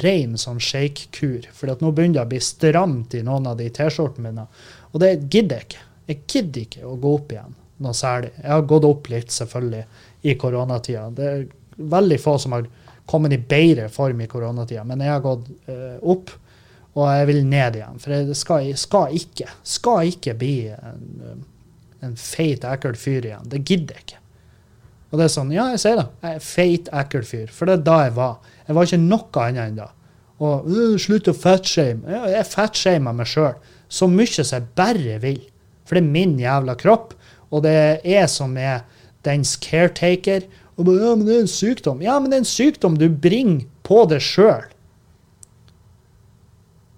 ren 0.03 0.35
sånn 0.39 0.59
shake-kur, 0.63 1.47
for 1.55 1.71
nå 1.71 1.91
begynner 1.95 2.21
det 2.21 2.27
å 2.27 2.31
bli 2.35 2.43
stramt 2.43 3.15
i 3.15 3.23
noen 3.25 3.47
av 3.51 3.57
de 3.59 3.69
T-skjortene 3.71 4.29
mine. 4.29 4.47
Og 4.91 4.99
det 5.03 5.15
gidder 5.23 5.61
jeg 5.61 5.69
ikke. 5.69 5.89
Jeg 6.11 6.23
gidder 6.27 6.65
ikke 6.67 6.87
å 6.87 6.99
gå 6.99 7.17
opp 7.17 7.31
igjen 7.31 7.59
noe 7.83 7.95
særlig. 7.97 8.31
Jeg 8.37 8.51
har 8.51 8.69
gått 8.69 8.87
opp 8.87 9.09
litt, 9.11 9.31
selvfølgelig, 9.33 9.83
i 10.23 10.35
koronatida. 10.39 11.09
Det 11.15 11.29
er 11.29 11.45
veldig 11.93 12.19
få 12.21 12.35
som 12.39 12.55
har 12.55 12.67
kommet 13.09 13.35
i 13.35 13.37
bedre 13.37 13.89
form 13.91 14.21
i 14.23 14.29
koronatida, 14.31 14.85
men 14.87 15.03
jeg 15.03 15.11
har 15.11 15.23
gått 15.23 15.49
uh, 15.67 15.97
opp, 16.13 16.31
og 16.93 17.07
jeg 17.09 17.29
vil 17.29 17.41
ned 17.49 17.79
igjen. 17.79 18.01
For 18.01 18.13
jeg 18.15 18.37
skal, 18.37 18.67
skal 18.77 19.15
ikke, 19.17 19.47
skal 19.65 20.11
ikke 20.11 20.35
bli 20.37 20.57
en, 20.75 21.45
en 22.05 22.13
feit, 22.19 22.65
ekkel 22.69 22.95
fyr 22.99 23.25
igjen. 23.31 23.49
Det 23.49 23.63
gidder 23.65 23.97
jeg 23.97 24.05
ikke. 24.05 24.21
Og 25.09 25.19
det 25.19 25.25
er 25.25 25.33
sånn, 25.33 25.51
ja, 25.53 25.67
jeg 25.73 25.81
sier 25.81 25.99
det. 25.99 26.05
Jeg 26.25 26.37
er 26.37 26.45
feit, 26.45 26.87
ekkel 27.01 27.25
fyr. 27.27 27.49
For 27.53 27.69
det 27.69 27.79
er 27.79 27.85
da 27.85 27.97
jeg 28.05 28.15
var. 28.17 28.53
Jeg 28.67 28.77
var 28.77 28.87
ikke 28.87 29.01
noe 29.01 29.43
annet 29.43 29.63
enn 29.67 29.81
da. 29.81 29.89
Og 30.43 30.69
uh, 30.69 30.95
slutt 31.01 31.29
å 31.29 31.35
fatshame. 31.37 32.21
Jeg 32.33 32.49
fatshamer 32.49 33.17
meg 33.17 33.29
sjøl 33.29 33.57
så 33.93 34.07
mye 34.09 34.41
som 34.41 34.57
jeg 34.57 34.71
bare 34.77 35.19
vil. 35.21 35.41
For 35.85 35.97
det 35.97 36.01
er 36.01 36.13
min 36.15 36.37
jævla 36.41 36.77
kropp. 36.79 37.13
Og 37.53 37.61
det 37.65 37.73
er 37.77 38.07
jeg 38.09 38.29
som 38.33 38.57
er 38.57 38.81
dens 39.25 39.53
caretaker. 39.61 40.47
Og 40.75 40.87
bare, 40.87 41.01
ja, 41.03 41.15
men 41.15 41.27
det 41.27 41.35
er 41.35 41.43
en 41.43 41.51
sykdom. 41.51 42.01
Ja, 42.01 42.17
men 42.19 42.31
det 42.31 42.37
er 42.37 42.43
en 42.43 42.49
sykdom 42.49 42.97
du 42.97 43.07
bringer 43.09 43.67
på 43.85 44.03
deg 44.09 44.23
sjøl. 44.23 44.69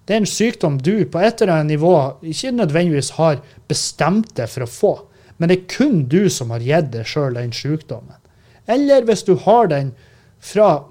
Det 0.06 0.14
er 0.14 0.22
en 0.22 0.30
sykdom 0.30 0.76
du 0.78 0.94
på 1.10 1.18
et 1.18 1.42
eller 1.42 1.56
annet 1.56 1.74
nivå 1.74 1.94
ikke 2.22 2.54
nødvendigvis 2.54 3.16
har 3.16 3.40
bestemt 3.68 4.36
deg 4.38 4.52
for 4.52 4.62
å 4.62 4.70
få, 4.70 4.92
men 5.36 5.50
det 5.50 5.56
er 5.56 5.72
kun 5.72 6.04
du 6.06 6.28
som 6.30 6.52
har 6.54 6.62
gitt 6.62 6.92
deg 6.92 7.08
sjøl 7.10 7.34
den 7.34 7.50
sykdommen. 7.54 8.20
Eller 8.70 9.02
hvis 9.06 9.26
du 9.26 9.34
har 9.42 9.66
den 9.72 9.90
fra 10.38 10.86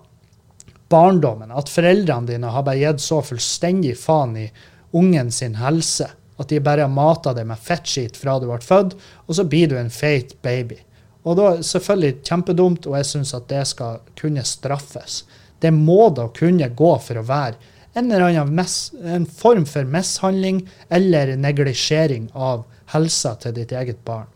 barndommen, 0.91 1.53
at 1.55 1.71
foreldrene 1.71 2.27
dine 2.27 2.51
har 2.51 2.67
bare 2.67 2.83
gitt 2.83 3.03
så 3.03 3.21
fullstendig 3.23 3.95
faen 3.97 4.35
i 4.43 4.49
ungen 4.95 5.31
sin 5.31 5.55
helse 5.63 6.11
at 6.37 6.51
de 6.51 6.59
bare 6.59 6.83
har 6.83 6.91
mata 6.91 7.33
deg 7.35 7.47
med 7.47 7.61
fettskitt 7.61 8.17
fra 8.19 8.37
du 8.39 8.49
ble 8.49 8.59
født, 8.63 8.95
og 9.27 9.37
så 9.37 9.45
blir 9.47 9.71
du 9.71 9.77
en 9.79 9.91
feit 9.93 10.35
baby. 10.43 10.77
Og 11.25 11.39
da 11.39 11.55
selvfølgelig 11.65 12.21
kjempedumt, 12.27 12.85
og 12.89 12.99
jeg 12.99 13.09
syns 13.09 13.33
at 13.37 13.47
det 13.49 13.63
skal 13.69 14.03
kunne 14.19 14.43
straffes. 14.45 15.23
Det 15.61 15.71
må 15.73 16.09
da 16.13 16.27
kunne 16.35 16.69
gå 16.69 16.91
for 17.01 17.17
å 17.17 17.25
være 17.25 17.73
en 17.95 18.11
eller 18.11 18.27
annen 18.27 18.59
en 19.07 19.25
form 19.25 19.65
for 19.65 19.87
mishandling 19.87 20.65
eller 20.93 21.35
neglisjering 21.39 22.27
av 22.33 22.65
helsa 22.91 23.35
til 23.39 23.55
ditt 23.55 23.71
eget 23.71 24.01
barn. 24.05 24.27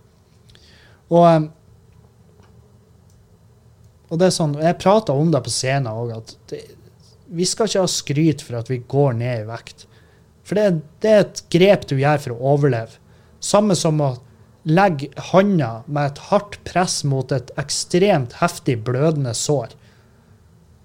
Og, 1.09 1.25
eh, 1.27 1.47
og 4.09 4.19
det 4.21 4.29
er 4.29 4.33
sånn, 4.33 4.55
Jeg 4.61 4.79
prata 4.79 5.13
om 5.13 5.31
det 5.31 5.43
på 5.43 5.51
scenen 5.53 5.91
òg, 5.91 6.15
at 6.17 6.35
det, 6.49 6.63
vi 7.27 7.45
skal 7.45 7.67
ikke 7.67 7.83
ha 7.83 7.91
skryt 7.91 8.41
for 8.41 8.57
at 8.57 8.69
vi 8.71 8.79
går 8.79 9.13
ned 9.19 9.43
i 9.43 9.49
vekt. 9.49 9.85
For 10.43 10.55
det, 10.55 10.81
det, 11.03 11.09
er 11.09 11.19
et 11.25 11.43
grep 11.51 11.85
du 11.89 11.97
gjør 11.99 12.23
for 12.23 12.33
å 12.33 12.53
overleve. 12.55 12.97
Samme 13.39 13.75
som 13.77 13.99
å 14.01 14.15
legge 14.69 15.09
handa 15.31 15.83
med 15.87 16.11
et 16.11 16.21
hardt 16.29 16.57
press 16.67 17.01
mot 17.07 17.31
et 17.35 17.51
ekstremt 17.59 18.37
heftig 18.39 18.79
blødende 18.87 19.33
sår. 19.37 19.75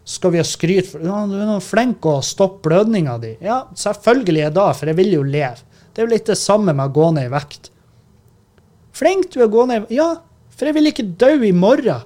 Skal 0.05 0.35
vi 0.35 0.41
ha 0.41 0.45
skryt 0.45 0.91
for 0.91 1.05
ja, 1.05 1.23
du 1.29 1.37
er 1.41 1.63
flink 1.65 2.05
å 2.09 2.19
stoppe 2.25 2.69
blødninga 2.69 3.17
di. 3.23 3.35
Ja, 3.45 3.63
selvfølgelig 3.79 4.49
er 4.49 4.57
det, 4.57 4.67
for 4.79 4.91
jeg 4.91 4.99
vil 5.01 5.15
jo 5.17 5.23
leve. 5.25 5.65
Det 5.95 6.03
er 6.03 6.09
jo 6.09 6.13
litt 6.13 6.29
det 6.29 6.41
samme 6.41 6.75
med 6.75 6.91
å 6.91 6.95
gå 6.95 7.11
ned 7.17 7.29
i 7.29 7.33
vekt. 7.33 7.71
Flink 8.95 9.31
du 9.33 9.41
er 9.41 9.49
å 9.49 9.53
gå 9.53 9.67
ned 9.71 9.89
i 9.89 9.99
Ja, 9.99 10.11
for 10.55 10.69
jeg 10.69 10.77
vil 10.77 10.91
ikke 10.91 11.07
dø 11.19 11.33
i 11.47 11.55
morgen. 11.57 12.05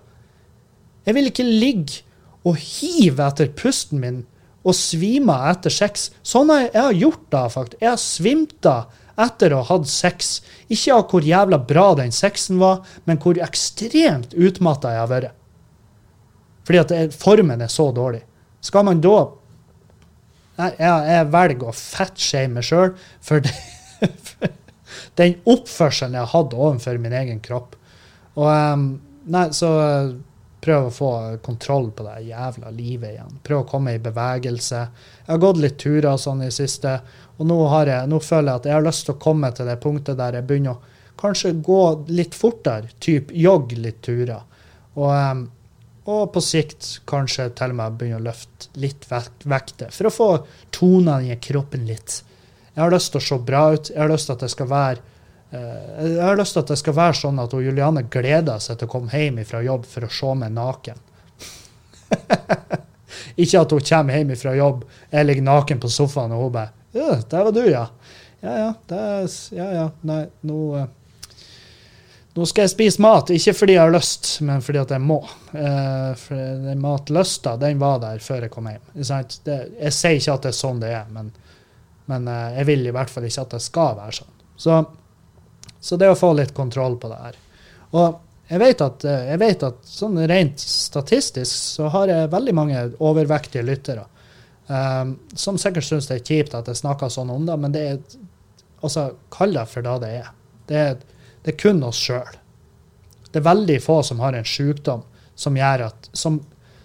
Jeg 1.08 1.16
vil 1.16 1.30
ikke 1.30 1.46
ligge 1.46 2.02
og 2.46 2.56
hive 2.60 3.24
etter 3.26 3.50
pusten 3.56 4.00
min 4.02 4.22
og 4.66 4.76
svime 4.76 5.34
etter 5.48 5.72
sex. 5.72 6.10
Sånn 6.26 6.50
har 6.52 6.66
jeg, 6.66 6.70
jeg 6.74 6.84
har 6.84 6.96
gjort 7.02 7.26
da, 7.32 7.42
faktisk. 7.52 7.82
Jeg 7.82 7.90
har 7.90 8.00
svimt 8.02 8.68
av 8.68 9.04
etter 9.18 9.54
å 9.54 9.62
ha 9.62 9.68
hatt 9.72 9.90
sex. 9.90 10.38
Ikke 10.68 10.94
av 10.94 11.06
hvor 11.08 11.24
jævla 11.24 11.58
bra 11.64 11.86
den 11.96 12.12
sexen 12.12 12.60
var, 12.60 12.82
men 13.08 13.20
hvor 13.22 13.40
ekstremt 13.40 14.34
utmatta 14.36 14.92
jeg 14.94 15.02
har 15.04 15.10
vært. 15.10 15.34
Fordi 16.68 16.80
at 16.82 17.16
formen 17.16 17.64
er 17.64 17.72
så 17.72 17.88
dårlig. 17.96 18.22
Skal 18.60 18.84
man 18.84 19.00
da 19.00 19.18
Jeg, 20.58 20.74
jeg 21.06 21.26
velger 21.30 21.68
å 21.70 21.72
fettshame 21.72 22.58
meg 22.58 22.64
sjøl 22.66 22.88
for, 23.22 23.44
for, 24.26 24.48
den 25.20 25.36
oppførselen 25.46 26.16
jeg 26.18 26.30
hatt 26.32 26.56
overfor 26.56 26.98
min 26.98 27.14
egen 27.14 27.38
kropp. 27.44 27.76
Og 28.34 28.48
um, 28.50 28.88
Nei, 29.28 29.44
så 29.52 29.68
prøve 30.64 30.88
å 30.88 30.94
få 30.94 31.10
kontroll 31.44 31.90
på 31.94 32.06
det 32.06 32.28
jævla 32.30 32.70
livet 32.74 33.14
igjen. 33.14 33.40
Prøve 33.44 33.64
å 33.64 33.68
komme 33.68 33.94
i 33.94 34.02
bevegelse. 34.02 34.80
Jeg 35.20 35.30
har 35.30 35.42
gått 35.42 35.60
litt 35.62 35.76
turer 35.80 36.16
sånn 36.20 36.42
i 36.46 36.50
siste, 36.54 36.96
og 37.38 37.46
nå, 37.46 37.58
jeg, 37.86 38.08
nå, 38.10 38.20
føler 38.24 38.50
jeg 38.50 38.60
at 38.60 38.68
jeg 38.68 38.76
har 38.76 38.86
lyst 38.86 39.04
til 39.06 39.14
å 39.14 39.22
komme 39.22 39.50
til 39.54 39.68
det 39.70 39.78
punktet 39.82 40.18
der 40.18 40.38
jeg 40.38 40.46
begynner 40.48 40.74
å 40.74 40.96
kanskje 41.18 41.52
gå 41.66 41.82
litt 42.14 42.34
fortere, 42.38 42.92
type 43.02 43.34
jogge 43.34 43.78
litt 43.78 44.00
turer. 44.06 44.42
Og, 44.98 45.10
um, 45.10 45.44
og, 46.08 46.24
på 46.34 46.42
sikt 46.42 47.00
kanskje 47.10 47.50
til 47.58 47.74
og 47.74 47.78
med 47.78 47.98
begynne 47.98 48.20
å 48.20 48.26
løfte 48.26 48.70
litt 48.82 49.06
vekter, 49.08 49.90
for 49.94 50.08
å 50.08 50.14
få 50.14 50.30
tonene 50.74 51.34
i 51.34 51.38
kroppen 51.42 51.86
litt. 51.86 52.22
Jeg 52.74 52.82
har 52.84 52.94
lyst 52.94 53.14
til 53.14 53.22
å 53.22 53.26
se 53.28 53.38
bra 53.42 53.62
ut. 53.74 53.90
Jeg 53.90 53.98
har 53.98 54.10
lyst 54.10 54.30
til 54.30 54.36
at 54.38 54.44
det 54.44 54.52
skal 54.54 54.70
være 54.70 55.06
Eh, 55.50 56.06
jeg 56.16 56.22
har 56.22 56.36
lyst 56.36 56.52
til 56.52 56.60
at 56.60 56.72
det 56.72 56.76
skal 56.76 56.96
være 56.96 57.16
sånn 57.16 57.38
at 57.40 57.54
Juliane 57.56 58.04
gleder 58.12 58.60
seg 58.60 58.78
til 58.78 58.88
å 58.88 58.92
komme 58.92 59.12
hjem 59.12 59.40
fra 59.48 59.62
jobb 59.64 59.86
for 59.88 60.04
å 60.04 60.12
se 60.12 60.34
meg 60.36 60.52
naken. 60.52 61.00
Ikke 63.42 63.62
at 63.62 63.72
hun 63.72 63.86
kommer 63.90 64.18
hjem 64.18 64.34
fra 64.36 64.52
jobb, 64.56 64.84
jeg 65.10 65.28
ligger 65.28 65.46
naken 65.46 65.80
på 65.80 65.92
sofaen, 65.92 66.34
og 66.36 66.44
hun 66.44 66.56
bare 66.58 66.74
ja, 66.92 67.20
'Der 67.28 67.44
var 67.44 67.52
du, 67.52 67.64
ja.' 67.70 67.88
Ja 68.40 68.52
ja, 68.58 68.74
er, 68.94 69.26
ja, 69.50 69.64
ja. 69.74 69.90
Nei, 70.06 70.28
nå 70.46 70.58
uh, 70.76 70.84
Nå 72.38 72.44
skal 72.46 72.68
jeg 72.68 72.70
spise 72.70 73.02
mat, 73.02 73.32
ikke 73.34 73.54
fordi 73.56 73.74
jeg 73.74 73.82
har 73.82 73.90
lyst, 73.90 74.28
men 74.46 74.62
fordi 74.62 74.78
at 74.78 74.92
jeg 74.94 75.02
må. 75.02 75.16
Uh, 75.50 76.14
for 76.14 76.38
den 76.68 76.78
matlysta, 76.78 77.56
den 77.58 77.80
var 77.82 77.98
der 77.98 78.22
før 78.22 78.46
jeg 78.46 78.52
kom 78.52 78.68
hjem. 78.70 78.84
Det, 78.94 79.56
jeg 79.80 79.96
sier 79.96 80.20
ikke 80.20 80.36
at 80.36 80.46
det 80.46 80.52
er 80.52 80.58
sånn 80.60 80.78
det 80.78 80.92
er, 80.94 81.10
men, 81.10 81.32
men 82.06 82.30
uh, 82.30 82.54
jeg 82.54 82.68
vil 82.70 82.86
i 82.86 82.94
hvert 82.94 83.10
fall 83.10 83.26
ikke 83.26 83.42
at 83.42 83.56
det 83.56 83.62
skal 83.64 83.98
være 83.98 84.20
sånn. 84.20 84.36
Så 84.54 84.78
så 85.80 85.96
det 85.96 86.10
å 86.10 86.18
få 86.18 86.32
litt 86.36 86.54
kontroll 86.54 86.96
på 86.98 87.10
det 87.10 87.18
her. 87.22 87.36
Og 87.96 88.18
jeg 88.48 88.60
vet 88.62 88.82
at, 88.84 89.04
eh, 89.04 89.26
jeg 89.32 89.40
vet 89.42 89.64
at 89.68 89.80
sånn 89.86 90.18
rent 90.28 90.60
statistisk 90.60 91.52
så 91.52 91.90
har 91.92 92.10
jeg 92.10 92.30
veldig 92.32 92.54
mange 92.56 92.84
overvektige 93.04 93.64
lyttere. 93.66 94.06
Um, 94.68 95.14
som 95.32 95.56
sikkert 95.56 95.86
syns 95.86 96.10
det 96.10 96.18
er 96.18 96.26
kjipt 96.28 96.56
at 96.56 96.66
jeg 96.68 96.76
snakker 96.82 97.08
sånn 97.08 97.30
om 97.32 97.46
det, 97.48 97.54
men 97.56 97.72
det 97.72 97.84
er 97.88 98.00
altså, 98.84 99.14
kall 99.32 99.54
det 99.56 99.64
for 99.70 99.86
det 99.86 99.94
det 100.02 100.10
er. 100.18 100.26
Det 100.68 100.82
er, 100.82 100.98
det 101.44 101.54
er 101.54 101.60
kun 101.62 101.80
oss 101.88 102.00
sjøl. 102.02 102.36
Det 103.32 103.40
er 103.40 103.46
veldig 103.46 103.78
få 103.80 104.02
som 104.04 104.20
har 104.20 104.36
en 104.36 104.48
sykdom 104.48 105.06
som 105.38 105.56
gjør, 105.56 105.86
at, 105.88 106.10
som, 106.12 106.40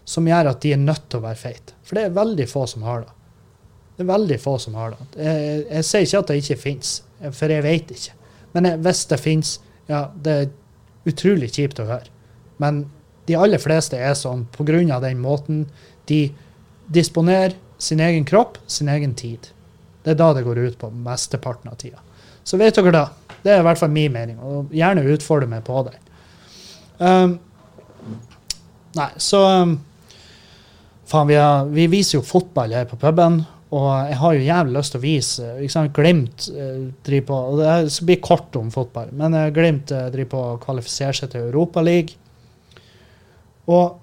som 0.08 0.28
gjør 0.28 0.54
at 0.54 0.62
de 0.64 0.74
er 0.76 0.80
nødt 0.80 1.10
til 1.10 1.20
å 1.20 1.26
være 1.26 1.42
feite. 1.42 1.76
For 1.84 2.00
det 2.00 2.08
er 2.08 2.16
veldig 2.16 2.48
få 2.48 2.66
som 2.72 2.88
har 2.88 3.04
det. 3.04 3.14
Det 3.98 4.06
er 4.06 4.10
veldig 4.10 4.40
få 4.42 4.56
som 4.62 4.80
har 4.80 4.96
det. 4.96 5.08
Jeg, 5.20 5.62
jeg 5.68 5.88
sier 5.90 6.08
ikke 6.08 6.22
at 6.24 6.32
det 6.32 6.40
ikke 6.42 6.60
fins, 6.64 6.94
for 7.30 7.54
jeg 7.54 7.66
vet 7.66 7.94
ikke. 7.94 8.16
Men 8.56 8.70
hvis 8.86 9.04
det 9.10 9.20
fins, 9.22 9.54
ja, 9.90 10.06
det 10.24 10.34
er 10.40 10.52
utrolig 11.10 11.52
kjipt 11.54 11.82
å 11.84 11.90
høre. 11.90 12.12
Men 12.64 12.86
de 13.28 13.36
aller 13.40 13.62
fleste 13.62 14.00
er 14.00 14.16
sånn 14.18 14.48
pga. 14.56 15.00
den 15.00 15.20
måten 15.20 15.66
De 16.06 16.34
disponerer 16.92 17.56
sin 17.84 18.02
egen 18.04 18.26
kropp, 18.28 18.58
sin 18.68 18.90
egen 18.92 19.14
tid. 19.20 19.52
Det 20.04 20.14
er 20.14 20.20
da 20.20 20.32
det 20.36 20.46
går 20.46 20.62
ut 20.64 20.80
på 20.80 20.90
mesteparten 21.06 21.72
av 21.72 21.80
tida. 21.80 22.02
Så 22.44 22.60
vet 22.60 22.76
dere 22.76 22.96
da. 22.96 23.06
Det 23.44 23.52
er 23.52 23.62
i 23.62 23.66
hvert 23.68 23.80
fall 23.80 23.92
min 23.92 24.14
mening, 24.14 24.40
og 24.40 24.72
gjerne 24.76 25.04
utfordre 25.12 25.50
meg 25.52 25.66
på 25.68 25.82
den. 25.88 25.98
Um, 27.04 27.34
nei, 28.96 29.10
så 29.20 29.42
um, 29.64 29.74
Faen, 31.10 31.28
vi, 31.28 31.36
har, 31.36 31.66
vi 31.70 31.90
viser 31.92 32.18
jo 32.18 32.26
fotball 32.26 32.72
her 32.74 32.88
på 32.88 32.98
puben, 33.02 33.42
og 33.74 33.90
jeg 34.08 34.18
har 34.22 34.36
jo 34.36 34.46
jævlig 34.46 34.76
lyst 34.78 34.94
til 34.94 35.02
å 35.02 35.04
vise 35.04 35.50
ikke 35.66 35.84
Glimt 35.98 36.46
eh, 36.54 36.84
driver 37.06 37.26
på 37.28 37.38
og 37.50 37.60
Det 37.60 37.94
skal 37.96 38.10
bli 38.10 38.18
kort 38.22 38.58
om 38.60 38.70
fotball, 38.74 39.10
men 39.18 39.36
eh, 39.38 39.50
Glimt 39.54 39.92
eh, 39.92 40.12
driver 40.14 40.32
på 40.32 40.44
å 40.44 40.60
kvalifisere 40.62 41.16
seg 41.18 41.32
til 41.34 41.48
Europaligaen. 41.50 42.20
Og 43.74 44.03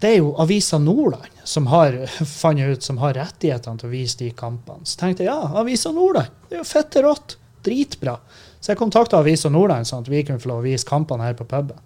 det 0.00 0.12
er 0.12 0.20
jo 0.20 0.34
Avisa 0.38 0.78
Nordland 0.78 1.40
som 1.48 1.66
har 1.72 1.96
funnet 2.22 2.76
ut, 2.76 2.82
som 2.86 3.00
har 3.02 3.16
rettighetene 3.18 3.80
til 3.80 3.88
å 3.88 3.92
vise 3.92 4.20
de 4.20 4.30
kampene. 4.36 4.86
Så 4.86 5.00
tenkte 5.00 5.24
jeg 5.24 5.32
ja, 5.32 5.50
Avisa 5.58 5.90
Nordland, 5.94 6.30
det 6.48 6.58
er 6.58 6.62
jo 6.62 6.68
fette 6.68 7.02
rått. 7.04 7.38
Dritbra. 7.66 8.14
Så 8.60 8.70
jeg 8.70 8.78
kontakta 8.78 9.18
Avisa 9.18 9.50
Nordland 9.50 9.88
sånn 9.88 10.04
at 10.04 10.10
vi 10.10 10.22
kunne 10.22 10.38
få 10.38 10.52
lov 10.52 10.62
å 10.62 10.68
vise 10.68 10.86
kampene 10.86 11.26
her 11.26 11.34
på 11.36 11.46
puben. 11.50 11.80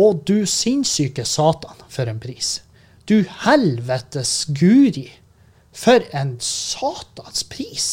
Og 0.00 0.20
du 0.28 0.44
sinnssyke 0.48 1.24
satan 1.28 1.80
for 1.88 2.08
en 2.08 2.20
pris. 2.20 2.58
Du 3.08 3.24
helvetes 3.44 4.44
guri. 4.52 5.08
For 5.72 6.04
en 6.16 6.36
satans 6.44 7.42
pris. 7.48 7.88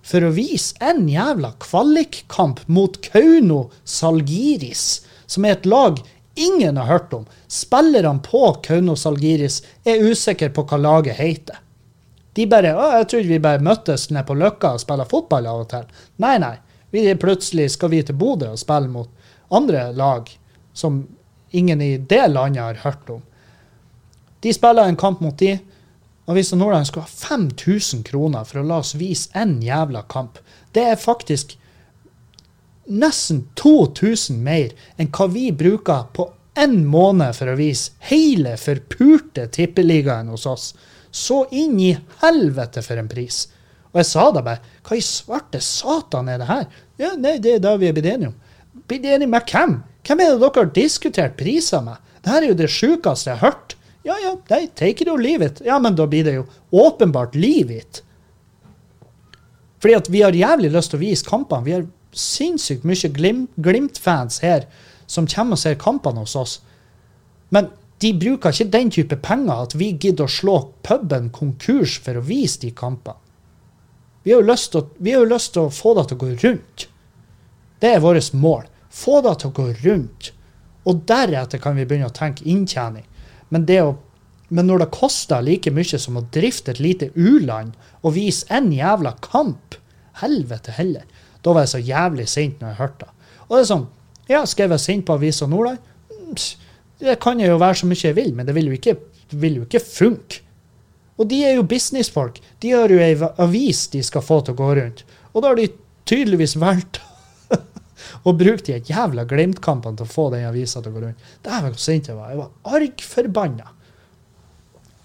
For 0.00 0.24
å 0.24 0.32
vise 0.34 0.74
en 0.84 1.04
jævla 1.08 1.52
kvalikkamp 1.62 2.64
mot 2.72 2.96
Kauno 3.04 3.66
Salgiris, 3.84 5.02
som 5.30 5.46
er 5.46 5.58
et 5.58 5.68
lag 5.68 6.00
ingen 6.34 6.76
har 6.76 6.86
hørt 6.86 7.12
om. 7.12 7.26
Spillerne 7.48 8.22
på 8.24 8.52
Kaunos 8.62 9.06
Algiris 9.06 9.62
er 9.84 10.02
usikre 10.04 10.50
på 10.54 10.64
hva 10.68 10.78
laget 10.80 11.18
heter. 11.20 11.58
De 12.32 12.46
bare 12.46 12.74
å, 12.74 12.90
'Jeg 12.92 13.08
trodde 13.08 13.28
vi 13.28 13.38
bare 13.38 13.62
møttes 13.62 14.10
nede 14.10 14.26
på 14.26 14.34
Løkka 14.34 14.74
og 14.74 14.80
spiller 14.80 15.04
fotball 15.04 15.46
av 15.46 15.60
og 15.60 15.68
til'. 15.68 15.88
Nei, 16.18 16.38
nei. 16.38 16.56
Vi, 16.90 17.14
plutselig 17.14 17.70
skal 17.70 17.90
vi 17.90 18.02
til 18.02 18.14
Bodø 18.14 18.50
og 18.50 18.58
spille 18.58 18.88
mot 18.88 19.08
andre 19.50 19.92
lag 19.92 20.30
som 20.74 21.06
ingen 21.50 21.80
i 21.82 21.96
det 21.96 22.30
landet 22.30 22.62
har 22.62 22.74
hørt 22.74 23.10
om. 23.10 23.22
De 24.40 24.52
spiller 24.52 24.88
en 24.88 24.96
kamp 24.96 25.20
mot 25.20 25.36
de. 25.38 25.58
Avisa 26.30 26.56
Nordland 26.56 26.86
skal 26.86 27.02
ha 27.02 27.08
5000 27.08 28.04
kroner 28.06 28.44
for 28.44 28.60
å 28.60 28.66
la 28.66 28.78
oss 28.78 28.94
vise 28.94 29.30
én 29.34 29.58
jævla 29.62 30.02
kamp. 30.08 30.38
Det 30.72 30.84
er 30.92 30.96
faktisk 30.96 31.56
nesten 32.90 33.44
2000 33.58 34.42
mer 34.44 34.74
enn 34.98 35.10
hva 35.14 35.28
vi 35.30 35.50
bruker 35.54 36.08
på 36.16 36.26
én 36.58 36.82
måned 36.90 37.36
for 37.36 37.50
å 37.50 37.58
vise 37.58 37.94
hele 38.10 38.56
forpurte 38.60 39.46
tippeligaen 39.54 40.30
hos 40.32 40.46
oss. 40.50 40.72
Så 41.10 41.44
inn 41.50 41.78
i 41.80 41.94
helvete 42.22 42.82
for 42.86 43.00
en 43.00 43.10
pris. 43.10 43.46
Og 43.90 44.02
jeg 44.02 44.06
sa 44.06 44.28
da 44.30 44.42
bare 44.46 44.62
Hva 44.86 44.98
i 44.98 45.02
svarte 45.02 45.58
satan 45.64 46.28
er 46.30 46.38
det 46.38 46.50
her? 46.50 46.66
Ja, 47.00 47.14
nei, 47.18 47.38
det 47.42 47.56
er 47.56 47.64
det 47.64 47.76
vi 47.80 47.88
er 47.88 47.96
blitt 47.96 48.10
enige 48.12 48.30
om. 48.30 48.36
Blitt 48.86 49.06
enige 49.06 49.30
med 49.30 49.50
hvem? 49.50 49.80
Hvem 50.06 50.22
er 50.22 50.30
det 50.30 50.40
dere 50.42 50.62
har 50.62 50.72
diskutert 50.76 51.36
priser 51.38 51.82
med? 51.84 51.98
Det 52.22 52.32
her 52.32 52.44
er 52.44 52.52
jo 52.52 52.58
det 52.60 52.70
sjukeste 52.70 53.30
jeg 53.30 53.40
har 53.40 53.50
hørt. 53.50 53.74
Ja, 54.06 54.16
ja, 54.22 54.34
nei, 54.48 54.62
take 54.78 55.04
it 55.04 55.10
or 55.12 55.20
leave 55.20 55.44
it. 55.44 55.60
Ja, 55.64 55.78
men 55.82 55.96
da 55.96 56.06
blir 56.08 56.24
det 56.24 56.36
jo 56.38 56.46
åpenbart 56.70 57.34
leave 57.36 57.80
it. 57.82 58.02
Fordi 59.80 59.96
at 59.96 60.08
vi 60.12 60.22
har 60.22 60.36
jævlig 60.36 60.70
lyst 60.72 60.92
til 60.92 61.00
å 61.00 61.02
vise 61.02 61.26
kampene. 61.26 61.66
Vi 61.66 61.74
har 61.76 61.86
sinnssykt 62.16 62.86
mye 62.86 63.10
Glimt-fans 63.56 64.40
her 64.44 64.66
som 65.10 65.28
kommer 65.30 65.58
og 65.58 65.62
ser 65.62 65.78
kampene 65.80 66.24
hos 66.24 66.36
oss. 66.38 66.58
Men 67.50 67.70
de 68.00 68.12
bruker 68.16 68.54
ikke 68.54 68.72
den 68.72 68.90
type 68.94 69.18
penger 69.22 69.66
at 69.66 69.74
vi 69.76 69.90
gidder 69.92 70.26
å 70.26 70.32
slå 70.32 70.56
puben 70.86 71.28
konkurs 71.34 71.98
for 72.00 72.16
å 72.16 72.24
vise 72.24 72.62
de 72.62 72.70
kampene. 72.76 73.18
Vi 74.22 74.32
har 74.34 74.42
jo 74.42 74.50
lyst 74.52 74.72
til, 74.74 75.62
å, 75.62 75.72
få 75.72 75.94
det 75.96 76.06
til 76.08 76.18
å 76.18 76.20
gå 76.20 76.28
rundt. 76.42 76.86
Det 77.80 77.94
er 77.94 78.02
vårt 78.04 78.34
mål. 78.36 78.66
Få 78.92 79.20
det 79.24 79.38
til 79.40 79.48
å 79.48 79.56
gå 79.56 79.66
rundt. 79.80 80.30
Og 80.84 81.02
deretter 81.08 81.60
kan 81.62 81.76
vi 81.76 81.86
begynne 81.88 82.10
å 82.10 82.16
tenke 82.16 82.44
inntjening. 82.44 83.06
Men, 83.48 83.64
å, 83.80 83.94
men 84.52 84.68
når 84.68 84.84
det 84.84 84.90
koster 84.96 85.44
like 85.44 85.72
mye 85.72 86.00
som 86.00 86.20
å 86.20 86.26
drifte 86.36 86.74
et 86.74 86.82
lite 86.84 87.10
u-land 87.16 87.72
og 88.02 88.14
vise 88.18 88.48
en 88.52 88.68
jævla 88.74 89.16
kamp 89.24 89.80
Helvete 90.20 90.74
heller. 90.76 91.04
Da 91.44 91.54
var 91.54 91.64
jeg 91.64 91.72
så 91.74 91.80
jævlig 91.82 92.28
sint 92.28 92.60
når 92.60 92.72
jeg 92.72 92.80
hørte 92.80 93.06
det. 93.06 93.32
Og 93.48 93.56
det 93.56 93.62
er 93.62 93.70
sånn 93.72 93.88
Ja, 94.30 94.44
skal 94.46 94.66
jeg 94.66 94.74
være 94.74 94.84
sint 94.84 95.06
på 95.08 95.16
Avisa 95.16 95.48
Nordland? 95.50 95.80
Det 97.00 97.16
kan 97.22 97.40
jeg 97.40 97.50
jo 97.50 97.58
være 97.58 97.80
så 97.80 97.88
mye 97.90 98.04
jeg 98.04 98.14
vil, 98.14 98.30
men 98.36 98.46
det 98.46 98.54
vil 98.54 98.68
jo 98.70 98.76
ikke, 98.76 98.94
vil 99.40 99.56
jo 99.58 99.66
ikke 99.66 99.80
funke. 99.82 100.44
Og 101.20 101.28
de 101.28 101.40
er 101.44 101.56
jo 101.58 101.66
businessfolk. 101.68 102.38
De 102.62 102.72
har 102.72 102.92
jo 102.92 103.00
ei 103.02 103.16
avis 103.42 103.86
de 103.92 104.00
skal 104.04 104.24
få 104.24 104.40
til 104.44 104.54
å 104.54 104.60
gå 104.60 104.68
rundt. 104.78 105.02
Og 105.34 105.42
da 105.42 105.50
har 105.50 105.58
de 105.58 105.66
tydeligvis 106.08 106.56
valgt 106.60 107.00
å 108.28 108.32
bruke 108.36 108.64
de 108.68 108.78
jævla 108.92 109.26
Glimt-kampene 109.28 109.98
til 109.98 110.08
å 110.08 110.12
få 110.14 110.28
den 110.32 110.46
avisa 110.48 110.80
til 110.80 110.92
å 110.92 110.96
gå 110.96 111.04
rundt. 111.04 111.28
Dæven, 111.44 111.74
hvor 111.74 111.82
sint 111.82 112.08
jeg 112.08 112.16
var. 112.16 112.30
Jeg 112.32 112.40
var 112.40 112.78
argforbanna. 112.78 113.72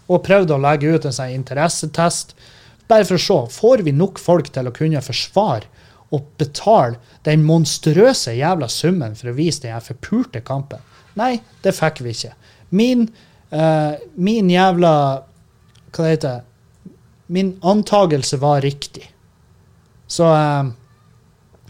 Og 0.06 0.24
prøvde 0.24 0.56
å 0.56 0.62
legge 0.62 0.94
ut 0.94 1.08
en 1.10 1.18
sånn 1.18 1.36
interessetest. 1.36 2.36
Bare 2.88 3.08
for 3.08 3.18
å 3.18 3.26
se 3.26 3.40
får 3.58 3.84
vi 3.88 3.96
nok 3.96 4.22
folk 4.22 4.52
til 4.54 4.70
å 4.70 4.76
kunne 4.76 5.04
forsvare 5.04 5.68
og 6.16 6.28
betale 6.40 7.00
den 7.28 7.44
monstrøse 7.46 8.36
jævla 8.38 8.70
summen 8.72 9.16
for 9.18 9.32
å 9.32 9.38
vise 9.38 9.66
den 9.66 9.84
forpulte 9.84 10.42
kampen. 10.46 10.82
Nei, 11.20 11.36
det 11.64 11.76
fikk 11.76 12.02
vi 12.06 12.14
ikke. 12.16 12.34
Min, 12.76 13.06
uh, 13.54 13.94
min 14.16 14.50
jævla 14.52 14.96
Hva 15.96 16.04
det 16.04 16.16
heter 16.16 16.42
Min 17.32 17.54
antagelse 17.64 18.38
var 18.42 18.62
riktig. 18.62 19.06
Så 20.08 20.28
uh, 20.28 20.72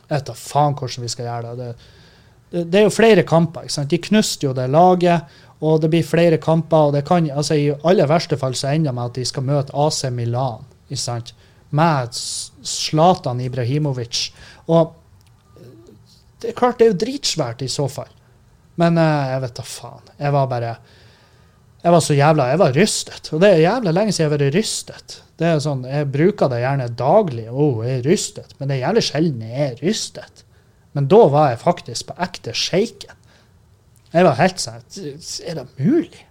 Jeg 0.05 0.09
vet 0.09 0.29
da 0.29 0.37
faen 0.37 0.75
hvordan 0.77 1.05
vi 1.05 1.11
skal 1.13 1.29
gjøre 1.29 1.55
det. 1.55 1.67
det. 1.69 2.65
Det, 2.71 2.79
er 2.79 2.85
jo 2.85 2.93
flere 2.93 3.23
kamper. 3.27 3.65
ikke 3.65 3.77
sant? 3.77 3.91
De 3.91 4.01
knuste 4.01 4.45
jo 4.45 4.53
det 4.55 4.67
laget, 4.69 5.37
og 5.65 5.81
det 5.81 5.89
blir 5.93 6.05
flere 6.05 6.37
kamper. 6.37 6.89
og 6.89 6.93
det 6.93 7.05
kan, 7.07 7.29
altså 7.31 7.55
I 7.55 7.73
aller 7.83 8.07
verste 8.07 8.37
fall 8.37 8.55
så 8.55 8.73
ender 8.73 8.91
det 8.91 8.95
med 8.95 9.11
at 9.11 9.15
de 9.15 9.25
skal 9.25 9.43
møte 9.43 9.73
AC 9.73 10.03
Milan. 10.11 10.65
ikke 10.89 11.01
sant? 11.01 11.33
Med 11.69 12.13
Zlatan 12.65 13.41
Ibrahimovic. 13.41 14.29
Og 14.67 14.93
det 16.41 16.51
er 16.51 16.57
klart, 16.57 16.77
det 16.79 16.87
er 16.87 16.93
jo 16.93 17.01
dritsvært 17.05 17.63
i 17.65 17.71
så 17.71 17.87
fall. 17.89 18.11
Men 18.81 18.99
uh, 18.99 19.31
jeg 19.31 19.41
vet 19.45 19.57
da 19.57 19.65
faen. 19.65 20.13
Jeg 20.19 20.35
var 20.35 20.47
bare 20.51 20.75
Jeg 21.85 21.93
var 21.93 22.01
så 22.01 22.15
jævla 22.17 22.47
Jeg 22.49 22.59
var 22.59 22.73
rystet. 22.75 23.29
Og 23.33 23.41
det 23.41 23.51
er 23.51 23.63
jævla 23.63 23.91
lenge 23.91 24.13
siden 24.13 24.25
jeg 24.25 24.31
har 24.31 24.37
vært 24.37 24.57
rystet. 24.57 25.19
Det 25.39 25.47
er 25.47 25.59
sånn, 25.63 25.83
Jeg 25.87 26.11
bruker 26.11 26.51
det 26.51 26.61
gjerne 26.63 26.89
daglig. 26.89 27.47
Å, 27.49 27.55
oh, 27.55 27.83
jeg 27.85 27.99
er 27.99 28.09
rystet. 28.09 28.55
Men 28.59 28.69
det 28.69 28.77
er 28.77 28.87
jævlig 28.87 29.05
sjelden 29.09 29.45
jeg 29.45 29.69
er 29.69 29.79
rystet. 29.83 30.45
Men 30.95 31.09
da 31.11 31.21
var 31.31 31.49
jeg 31.51 31.63
faktisk 31.63 32.09
på 32.09 32.17
ekte 32.23 32.53
shaken. 32.55 33.17
Jeg 34.15 34.27
var 34.27 34.37
helt 34.39 34.61
sånn 34.63 34.85
Er 35.43 35.59
det 35.59 35.67
mulig? 35.79 36.23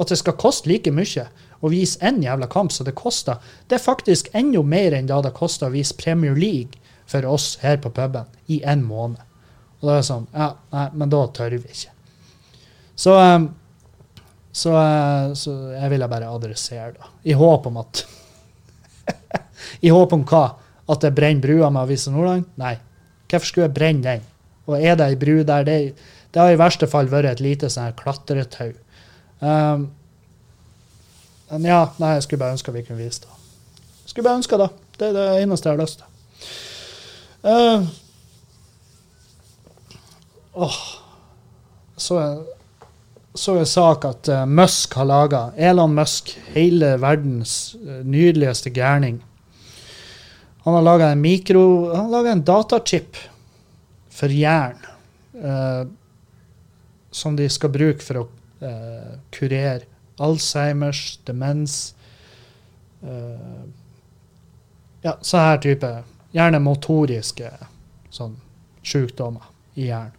At 0.00 0.08
det 0.08 0.18
skal 0.20 0.38
koste 0.40 0.68
like 0.70 0.92
mye 0.92 1.26
å 1.60 1.70
vise 1.72 2.00
én 2.06 2.22
jævla 2.24 2.48
kamp 2.50 2.72
som 2.72 2.86
det 2.88 2.96
koster. 2.98 3.40
Det 3.68 3.76
er 3.76 3.84
faktisk 3.84 4.30
enda 4.36 4.62
mer 4.62 4.96
enn 4.96 5.08
da 5.10 5.20
det 5.24 5.34
kosta 5.36 5.68
å 5.68 5.74
vise 5.74 5.96
Premier 5.98 6.36
League 6.36 6.80
for 7.10 7.26
oss 7.26 7.58
her 7.62 7.80
på 7.82 7.92
puben 7.92 8.28
i 8.48 8.60
en 8.64 8.84
måned. 8.86 9.20
Og 9.80 9.88
da 9.88 9.96
er 9.96 10.02
det 10.02 10.08
sånn 10.10 10.28
Ja, 10.34 10.52
nei, 10.74 10.86
men 10.94 11.12
da 11.12 11.24
tør 11.34 11.56
vi 11.56 11.72
ikke. 11.72 11.92
Så, 13.00 13.14
um, 13.16 13.48
så, 14.52 14.74
uh, 14.76 15.32
så 15.38 15.54
jeg 15.72 15.92
ville 15.92 16.08
bare 16.10 16.28
adressere, 16.28 16.92
da. 16.98 17.12
I 17.24 17.36
håp 17.36 17.68
om 17.70 17.80
at 17.80 18.04
I 19.86 19.92
håp 19.92 20.12
om 20.16 20.24
hva? 20.28 20.44
At 20.90 21.04
det 21.04 21.14
brenner 21.16 21.44
brua 21.44 21.70
med 21.70 21.86
Avisa 21.86 22.12
Nordland? 22.12 22.48
Nei. 22.60 22.74
Hvorfor 23.30 23.46
skulle 23.46 23.68
jeg 23.68 23.76
brenne 23.76 24.04
den? 24.04 24.26
Og 24.68 24.76
er 24.78 24.98
det 24.98 25.06
ei 25.06 25.18
bru 25.18 25.40
der? 25.46 25.64
Det, 25.66 25.78
det, 26.30 26.40
har 26.40 26.52
i 26.52 26.60
verste 26.60 26.88
fall 26.90 27.08
vært 27.10 27.30
et 27.30 27.42
lite 27.44 27.70
sånn 27.72 27.94
klatretau. 27.98 28.72
Um, 29.40 29.88
men 31.50 31.70
ja, 31.70 31.80
nei, 31.98 32.14
jeg 32.16 32.26
skulle 32.26 32.42
bare 32.44 32.56
ønske 32.56 32.74
vi 32.74 32.84
kunne 32.86 33.00
vise 33.00 33.24
det. 33.24 33.40
Skulle 34.06 34.26
bare 34.26 34.40
ønske 34.40 34.58
det. 34.60 34.70
Det 34.98 35.08
er 35.08 35.16
det 35.16 35.26
eneste 35.42 35.68
jeg 35.68 35.76
har 35.76 35.82
lyst 35.82 36.00
til. 36.00 36.06
Uh, 37.40 37.86
oh. 40.66 40.80
Så 41.96 42.16
så 43.34 43.54
en 43.58 43.66
sak 43.66 44.04
at 44.04 44.28
uh, 44.28 44.42
Musk 44.46 44.94
har 44.98 45.06
laga 45.06 45.40
Elon 45.56 45.94
Musk, 45.94 46.32
hele 46.50 46.96
verdens 46.98 47.76
uh, 47.78 48.00
nydeligste 48.02 48.72
gærning. 48.74 49.20
Han 50.64 50.74
har 50.74 50.82
laga 50.82 51.12
en 51.12 51.22
mikro... 51.22 51.62
Han 51.94 52.08
har 52.08 52.16
laga 52.16 52.32
en 52.34 52.42
datachip 52.44 53.16
for 54.10 54.34
jern. 54.34 54.82
Uh, 55.34 55.86
som 57.10 57.38
de 57.38 57.46
skal 57.50 57.72
bruke 57.74 58.04
for 58.04 58.24
å 58.24 58.28
kurere 59.32 59.86
Alzheimers, 60.20 61.18
demens 61.24 61.94
uh, 63.02 63.64
Ja, 65.02 65.16
så 65.20 65.40
her 65.40 65.60
type 65.64 65.90
Gjerne 66.30 66.60
motoriske 66.62 67.48
sånn 68.14 68.36
sykdommer 68.86 69.48
i 69.74 69.88
hjernen. 69.88 70.14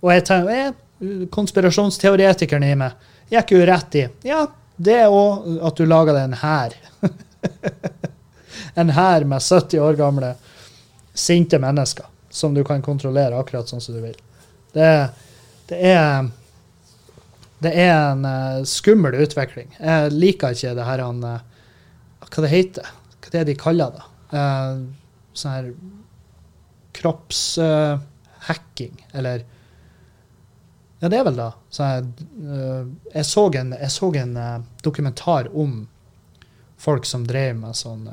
Og 0.00 0.10
jeg 0.10 0.24
tenker, 0.26 0.56
jeg, 0.56 1.28
konspirasjonsteoretikeren 1.30 2.64
i 2.66 2.72
meg 2.80 3.30
gikk 3.30 3.54
jo 3.54 3.60
rett 3.68 3.98
i 4.00 4.04
Ja, 4.26 4.40
det 4.76 5.04
òg 5.06 5.60
at 5.68 5.78
du 5.78 5.86
lager 5.86 6.16
deg 6.16 6.30
en 6.30 6.38
hær. 6.40 6.74
en 8.80 8.90
hær 8.96 9.26
med 9.28 9.44
70 9.44 9.84
år 9.84 10.00
gamle 10.00 10.34
sinte 11.14 11.60
mennesker 11.62 12.08
som 12.30 12.54
du 12.54 12.62
kan 12.64 12.82
kontrollere 12.82 13.38
akkurat 13.38 13.68
sånn 13.68 13.82
som 13.82 13.96
du 13.96 14.02
vil. 14.02 14.16
Det, 14.72 14.90
det 15.70 15.80
er 15.92 16.30
det 17.60 17.72
er 17.76 17.92
en 17.92 18.24
uh, 18.24 18.64
skummel 18.68 19.14
utvikling. 19.20 19.68
Jeg 19.76 20.12
liker 20.14 20.54
ikke 20.56 20.74
det 20.78 20.86
her 20.86 20.98
han 21.04 21.24
uh, 21.24 21.40
Hva 22.24 22.42
det 22.44 22.52
heter 22.52 22.84
Hva 23.20 23.28
det 23.32 23.40
er 23.40 23.46
de 23.48 23.56
kaller 23.60 23.90
det? 23.96 24.04
Uh, 24.32 24.74
sånn 25.36 25.56
her 25.56 25.66
kroppshacking, 26.96 28.94
eller 29.14 29.38
Ja, 31.00 31.08
det 31.08 31.16
er 31.16 31.24
vel 31.24 31.38
det. 31.38 31.52
Sånn, 31.72 32.08
jeg 33.14 33.24
så 33.24 33.42
en, 33.56 33.70
jeg 33.78 33.92
så 33.94 34.06
en 34.20 34.34
dokumentar 34.84 35.48
om 35.56 35.88
folk 36.76 37.04
som 37.08 37.24
drev 37.24 37.56
med 37.56 37.78
sånn 37.78 38.04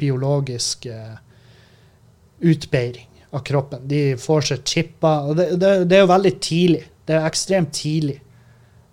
biologisk 0.00 0.86
utbeiring 2.40 3.10
av 3.36 3.44
kroppen. 3.44 3.84
De 3.90 4.16
får 4.16 4.40
seg 4.48 4.64
chipper. 4.64 5.34
det, 5.36 5.46
det, 5.60 5.84
det 5.90 5.96
er 5.98 6.02
jo 6.06 6.14
veldig 6.14 6.34
tidlig. 6.40 6.86
Det 7.06 7.16
er 7.16 7.26
ekstremt 7.26 7.72
tidlig. 7.76 8.20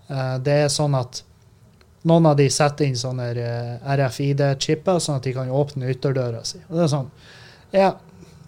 Uh, 0.09 0.37
det 0.41 0.63
er 0.65 0.71
sånn 0.73 0.95
at 0.97 1.23
noen 2.07 2.29
av 2.29 2.37
de 2.39 2.47
setter 2.51 2.87
inn 2.87 2.97
sånne 2.97 3.25
eh, 3.35 3.91
RFID-chipper, 3.99 5.01
sånn 5.03 5.19
at 5.19 5.25
de 5.27 5.33
kan 5.35 5.51
åpne 5.51 5.89
ytterdøra 5.91 6.45
si. 6.47 6.61
Og 6.69 6.77
det 6.77 6.85
er 6.85 6.91
sånn 6.93 7.09
Ja, 7.75 7.89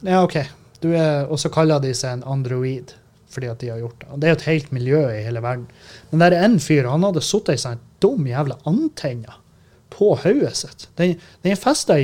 ja 0.08 0.22
OK. 0.24 0.38
og 1.28 1.38
så 1.40 1.52
kaller 1.54 1.84
de 1.84 1.92
seg 1.94 2.16
en 2.16 2.24
android 2.32 2.96
fordi 3.32 3.48
at 3.48 3.60
de 3.60 3.70
har 3.72 3.80
gjort 3.80 4.00
det. 4.00 4.08
Og 4.12 4.20
det 4.20 4.28
er 4.28 4.34
jo 4.34 4.38
et 4.40 4.48
helt 4.50 4.72
miljø 4.76 5.02
i 5.08 5.22
hele 5.24 5.44
verden. 5.44 5.68
Men 6.10 6.24
der 6.24 6.34
er 6.36 6.46
en 6.48 6.58
fyr, 6.60 6.90
han 6.90 7.06
hadde 7.08 7.24
sittet 7.24 7.60
i 7.60 7.62
sånn 7.64 7.84
dum 8.04 8.26
jævla 8.28 8.58
antenne 8.68 9.38
på 9.92 10.14
hodet 10.24 10.52
sitt. 10.60 10.88
Den, 11.00 11.14
den 11.44 11.54
er 11.54 11.60
festa 11.60 11.96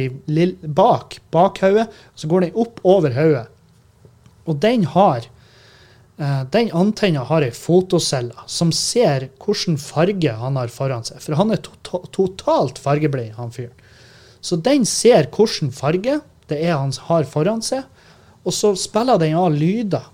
bak 0.77 1.17
bakhodet, 1.35 1.87
så 2.15 2.31
går 2.31 2.45
den 2.45 2.59
opp 2.59 2.79
over 2.87 3.15
hodet. 3.15 3.47
Og 4.47 4.59
den 4.63 4.85
har 4.93 5.27
Eh, 5.27 5.36
den 6.17 6.71
antenna 6.73 7.21
har 7.29 7.43
ei 7.45 7.53
fotocelle 7.53 8.45
som 8.49 8.71
ser 8.73 9.27
hvilken 9.37 9.75
farge 9.77 10.31
han 10.33 10.55
har 10.57 10.71
foran 10.73 11.05
seg. 11.05 11.19
For 11.21 11.37
han 11.37 11.53
er 11.53 11.61
to 11.61 11.75
to 11.85 11.99
totalt 12.15 12.81
fargeblind, 12.81 13.35
han 13.37 13.53
fyren. 13.53 13.75
Så 14.41 14.57
den 14.57 14.85
ser 14.85 15.29
hvilken 15.29 15.69
farge 15.71 16.19
det 16.49 16.57
er 16.63 16.77
han 16.77 16.93
har 17.09 17.27
foran 17.29 17.61
seg, 17.61 17.83
og 18.47 18.55
så 18.55 18.73
spiller 18.79 19.19
den 19.21 19.35
av 19.37 19.51
lyder 19.53 20.07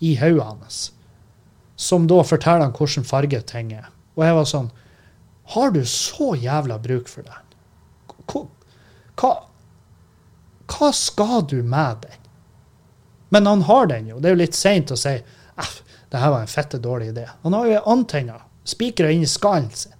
i 0.00 0.14
hodet 0.20 0.44
hans. 0.46 0.78
Som 1.76 2.06
da 2.08 2.22
forteller 2.24 2.68
han 2.68 2.76
hvilken 2.76 3.04
farge 3.04 3.40
ting 3.44 3.74
er. 3.76 3.90
Og 4.16 4.24
jeg 4.24 4.36
var 4.38 4.48
sånn 4.48 4.70
Har 5.52 5.70
du 5.70 5.84
så 5.86 6.34
jævla 6.34 6.78
bruk 6.82 7.08
for 7.08 7.22
den? 7.22 7.42
Hva, 9.16 9.32
hva 10.66 10.88
skal 10.92 11.44
du 11.46 11.60
med 11.62 12.02
den? 12.02 12.25
Men 13.36 13.46
han 13.46 13.62
har 13.62 13.86
den 13.86 14.06
jo. 14.08 14.16
Det 14.16 14.30
er 14.30 14.32
jo 14.32 14.40
litt 14.40 14.56
seint 14.56 14.88
å 14.88 14.96
si 14.96 15.10
at 15.12 15.80
det 16.08 16.20
her 16.22 16.30
var 16.32 16.40
en 16.40 16.48
fette 16.48 16.78
dårlig 16.80 17.10
idé. 17.10 17.26
Han 17.42 17.52
har 17.52 17.66
jo 17.68 17.82
antenner 17.92 18.46
spikra 18.64 19.10
inn 19.12 19.26
i 19.26 19.28
skallen 19.28 19.66
sin. 19.76 19.92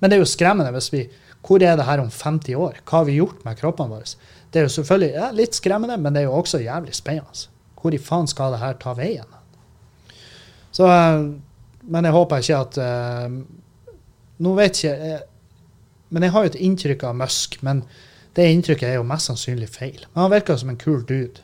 Men 0.00 0.08
det 0.08 0.16
er 0.16 0.22
jo 0.22 0.30
skremmende 0.30 0.72
hvis 0.72 0.88
vi 0.94 1.08
Hvor 1.44 1.60
er 1.64 1.76
det 1.76 1.84
her 1.84 2.00
om 2.00 2.08
50 2.12 2.56
år? 2.56 2.80
Hva 2.84 2.98
har 2.98 3.04
vi 3.08 3.18
gjort 3.18 3.44
med 3.44 3.58
kroppene 3.60 3.92
våre? 3.92 4.08
Det 4.52 4.60
er 4.60 4.66
jo 4.66 4.72
selvfølgelig 4.74 5.14
ja, 5.14 5.28
litt 5.32 5.56
skremmende, 5.56 5.98
men 6.00 6.16
det 6.16 6.22
er 6.22 6.26
jo 6.30 6.38
også 6.38 6.60
jævlig 6.60 6.94
spennende. 6.96 7.44
Hvor 7.80 7.94
i 7.96 8.00
faen 8.00 8.28
skal 8.28 8.52
det 8.56 8.60
her 8.60 8.80
ta 8.80 8.92
veien? 8.96 9.36
Så 10.72 10.88
eh, 10.88 11.26
Men 11.92 12.08
jeg 12.08 12.16
håper 12.16 12.40
ikke 12.40 12.62
at 12.64 12.80
uh, 12.80 13.36
Nå 14.40 14.54
vet 14.56 14.80
ikke 14.80 14.96
jeg, 14.96 15.20
Men 16.08 16.22
jeg 16.22 16.32
har 16.32 16.44
jo 16.44 16.52
et 16.54 16.58
inntrykk 16.70 17.04
av 17.04 17.20
Musk. 17.20 17.60
men 17.60 17.84
det 18.36 18.48
inntrykket 18.48 18.88
er 18.88 18.94
jo 19.00 19.06
mest 19.06 19.26
sannsynlig 19.26 19.68
feil. 19.68 20.04
Men 20.14 20.22
han 20.22 20.30
virker 20.30 20.56
som 20.56 20.68
en 20.70 20.78
kul 20.78 21.00
dude. 21.04 21.42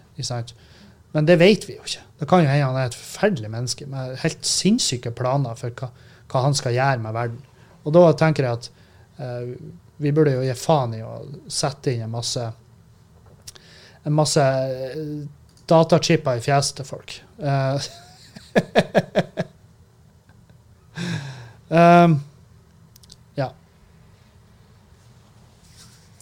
Men 1.13 1.29
det 1.29 1.39
vet 1.41 1.65
vi 1.69 1.77
jo 1.77 1.85
ikke. 1.87 2.05
Det 2.21 2.29
kan 2.29 2.43
jo 2.43 2.49
hende 2.51 2.67
han 2.67 2.79
er 2.81 2.91
et 2.91 2.97
forferdelig 2.97 3.51
menneske 3.53 3.87
med 3.89 4.17
helt 4.23 4.47
sinnssyke 4.49 5.13
planer 5.17 5.57
for 5.59 5.75
hva, 5.77 5.91
hva 6.33 6.45
han 6.45 6.57
skal 6.57 6.77
gjøre 6.77 7.03
med 7.05 7.17
verden. 7.17 7.43
Og 7.85 7.95
da 7.95 8.07
tenker 8.19 8.47
jeg 8.47 8.61
at 8.61 8.71
eh, 9.23 9.51
vi 10.03 10.13
burde 10.13 10.35
jo 10.35 10.45
gi 10.45 10.57
faen 10.59 10.97
i 10.97 11.03
å 11.05 11.19
sette 11.49 11.95
inn 11.95 12.05
en 12.05 12.15
masse 12.17 12.45
en 14.07 14.15
masse 14.15 14.41
uh, 14.41 15.27
datachipper 15.67 16.39
i 16.39 16.43
fjeset 16.45 16.79
til 16.79 16.87
folk. 16.87 17.17
Eh, 17.43 17.89
um, 21.75 22.21
ja. 23.41 23.51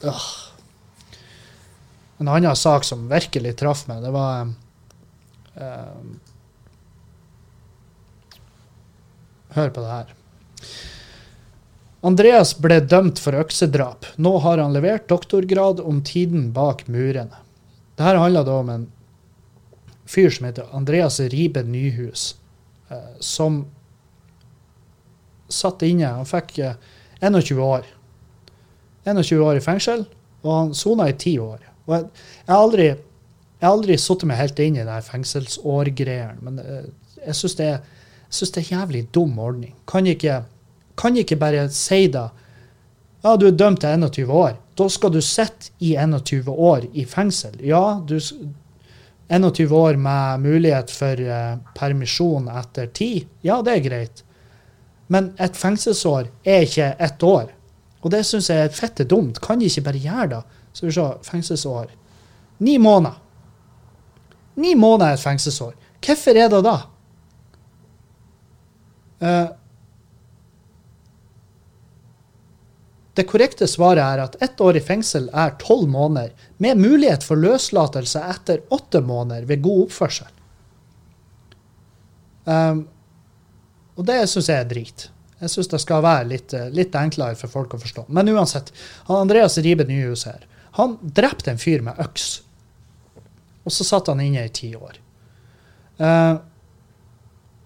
Ugh. 0.05 0.43
En 2.25 2.29
annen 2.33 2.57
sak 2.57 2.87
som 2.89 3.03
virkelig 3.11 3.59
traff 3.61 3.83
meg, 3.85 4.01
det 4.01 4.11
var 4.14 4.47
uh, 5.61 6.05
Hør 9.53 9.68
på 9.70 9.83
det 9.85 9.91
her. 9.91 10.14
Andreas 12.05 12.55
ble 12.57 12.79
dømt 12.81 13.20
for 13.20 13.37
øksedrap. 13.37 14.09
Nå 14.16 14.33
har 14.41 14.62
han 14.62 14.72
levert 14.72 15.05
doktorgrad 15.12 15.83
om 15.85 16.01
tiden 16.01 16.49
bak 16.57 16.87
murene. 16.89 17.43
Dette 17.95 18.16
handler 18.25 18.49
da 18.49 18.57
om 18.62 18.72
en 18.72 18.89
fyr 20.09 20.33
som 20.33 20.49
heter 20.49 20.72
Andreas 20.72 21.20
Ribe 21.20 21.61
Nyhus, 21.68 22.39
uh, 22.89 23.12
som 23.20 23.66
satt 25.53 25.85
inne. 25.85 26.09
Han 26.22 26.33
fikk 26.33 26.57
uh, 26.64 26.72
eh, 27.20 27.29
21 27.29 27.61
år. 27.68 27.93
21 29.12 29.45
år 29.45 29.61
i 29.61 29.64
fengsel, 29.68 30.09
og 30.41 30.53
han 30.57 30.75
sona 30.81 31.12
i 31.12 31.18
10 31.20 31.37
år. 31.51 31.74
Og 31.87 31.97
jeg, 31.97 32.07
jeg 32.47 32.53
har 32.53 32.62
aldri, 32.62 32.87
jeg 33.61 33.70
aldri 33.70 33.99
satt 34.01 34.24
meg 34.28 34.41
helt 34.41 34.62
inn 34.64 34.78
i 34.80 34.87
den 34.87 35.07
fengselsårgreiene, 35.09 36.41
men 36.45 36.62
eh, 36.62 36.89
jeg 37.24 37.39
syns 37.39 37.59
det, 37.61 37.70
det, 38.35 38.62
er 38.62 38.72
jævlig 38.72 39.05
dum 39.14 39.39
ordning. 39.39 39.74
Kan 39.89 40.09
ikke, 40.11 40.43
kan 41.01 41.16
ikke 41.20 41.41
bare 41.41 41.68
si 41.72 42.07
da 42.12 42.30
ja, 43.24 43.39
du 43.41 43.47
er 43.49 43.57
dømt 43.57 43.80
til 43.80 43.89
21 43.89 44.32
år. 44.37 44.59
Da 44.76 44.85
skal 44.93 45.14
du 45.14 45.22
sitte 45.24 45.70
i 45.80 45.95
21 45.97 46.51
år 46.53 46.85
i 46.93 47.07
fengsel. 47.09 47.55
Ja, 47.64 48.03
du 48.05 48.18
21 49.32 49.72
år 49.72 49.97
med 49.97 50.43
mulighet 50.45 50.93
for 50.93 51.20
uh, 51.24 51.57
permisjon 51.78 52.51
etter 52.53 52.91
tid. 52.93 53.24
Ja, 53.41 53.62
det 53.64 53.78
er 53.78 53.87
greit. 53.87 54.20
Men 55.09 55.32
et 55.41 55.57
fengselsår 55.57 56.28
er 56.45 56.66
ikke 56.66 56.91
ett 57.01 57.24
år. 57.24 57.49
Og 58.05 58.12
det 58.12 58.26
syns 58.28 58.51
jeg 58.53 58.66
er 58.66 58.76
fette 58.76 59.09
dumt. 59.09 59.41
Kan 59.41 59.62
de 59.62 59.70
ikke 59.70 59.87
bare 59.89 60.05
gjøre 60.05 60.28
det? 60.35 60.43
Skal 60.75 60.89
vi 60.89 60.95
ser 60.97 61.20
fengselsår. 61.22 61.93
Ni 62.59 62.79
måneder. 62.79 63.20
Ni 64.55 64.75
måneder 64.75 65.14
er 65.14 65.18
et 65.18 65.22
fengselsår. 65.22 65.75
Hvorfor 66.05 66.39
er 66.39 66.51
det 66.51 66.62
da? 66.66 66.75
Uh, 69.25 69.51
det 73.14 73.27
korrekte 73.31 73.66
svaret 73.70 74.03
er 74.03 74.22
at 74.25 74.37
ett 74.43 74.61
år 74.61 74.79
i 74.79 74.83
fengsel 74.83 75.29
er 75.31 75.55
tolv 75.62 75.87
måneder, 75.91 76.33
med 76.59 76.83
mulighet 76.83 77.22
for 77.27 77.39
løslatelse 77.39 78.22
etter 78.31 78.64
åtte 78.75 79.03
måneder 79.07 79.47
ved 79.47 79.62
god 79.62 79.87
oppførsel. 79.87 80.31
Um, 82.45 82.85
og 83.95 84.07
det 84.09 84.18
syns 84.29 84.51
jeg 84.51 84.61
er 84.61 84.70
drit. 84.70 85.07
Jeg 85.41 85.53
syns 85.53 85.70
det 85.70 85.81
skal 85.83 86.03
være 86.05 86.27
litt, 86.31 86.55
litt, 86.75 86.95
enklere 86.99 87.39
for 87.39 87.53
folk 87.53 87.77
å 87.77 87.81
forstå. 87.81 88.07
Men 88.14 88.31
uansett, 88.33 88.72
Andreas 89.12 89.59
Ribe 89.62 89.87
Nyhus 89.89 90.27
her. 90.29 90.43
Han 90.79 90.99
drepte 91.03 91.53
en 91.53 91.61
fyr 91.61 91.85
med 91.87 91.99
øks. 92.03 92.43
Og 93.64 93.72
så 93.72 93.87
satt 93.87 94.11
han 94.11 94.22
inne 94.22 94.45
i 94.45 94.53
ti 94.53 94.72
år. 94.77 94.99
Eh, 96.03 96.35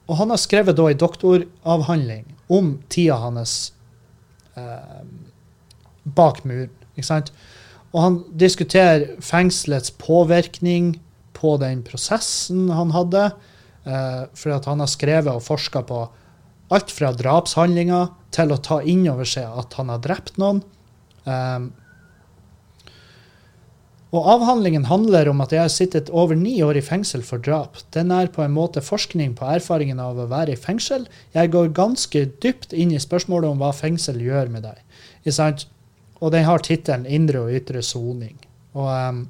og 0.09 0.21
han 0.21 0.33
har 0.33 0.41
skrevet 0.41 0.77
da 0.77 0.89
en 0.89 1.01
doktoravhandling 1.01 2.27
om 2.53 2.75
tida 2.93 3.19
hans 3.21 3.73
eh, 4.57 5.03
bak 6.05 6.45
muren. 6.49 6.73
ikke 6.97 7.09
sant? 7.09 7.33
Og 7.93 8.03
han 8.05 8.17
diskuterer 8.37 9.17
fengselets 9.25 9.93
påvirkning 10.01 10.97
på 11.37 11.57
den 11.61 11.83
prosessen 11.87 12.69
han 12.75 12.93
hadde. 12.93 13.31
Eh, 13.89 14.25
for 14.37 14.57
at 14.57 14.69
han 14.69 14.85
har 14.85 14.91
skrevet 14.91 15.33
og 15.33 15.45
forska 15.45 15.85
på 15.89 16.05
alt 16.75 16.93
fra 16.93 17.13
drapshandlinger 17.17 18.11
til 18.37 18.53
å 18.53 18.61
ta 18.61 18.83
inn 18.85 19.07
over 19.09 19.29
seg 19.29 19.49
at 19.49 19.77
han 19.81 19.93
har 19.93 20.03
drept 20.05 20.37
noen. 20.41 20.61
Um, 21.25 21.71
og 24.09 24.25
avhandlingen 24.33 24.87
handler 24.89 25.29
om 25.29 25.43
at 25.45 25.53
jeg 25.53 25.61
har 25.61 25.73
sittet 25.73 26.09
over 26.09 26.37
ni 26.39 26.55
år 26.65 26.79
i 26.81 26.85
fengsel 26.85 27.21
for 27.27 27.43
drap. 27.45 27.77
Den 27.93 28.13
er 28.15 28.31
på 28.33 28.41
en 28.41 28.55
måte 28.55 28.81
forskning 28.81 29.35
på 29.37 29.45
erfaringen 29.53 30.01
av 30.01 30.17
å 30.17 30.29
være 30.31 30.55
i 30.55 30.61
fengsel. 30.61 31.05
Jeg 31.37 31.53
går 31.53 31.75
ganske 31.77 32.23
dypt 32.41 32.73
inn 32.73 32.95
i 32.97 33.03
spørsmålet 33.03 33.53
om 33.53 33.61
hva 33.61 33.75
fengsel 33.77 34.23
gjør 34.25 34.49
med 34.55 34.65
deg. 34.65 35.67
Og 36.19 36.33
den 36.33 36.45
har 36.45 36.65
tittelen 36.65 37.07
'Indre 37.07 37.45
og 37.45 37.53
ytre 37.53 37.83
soning'. 37.85 38.41
Og, 38.75 38.89
um, 38.89 39.29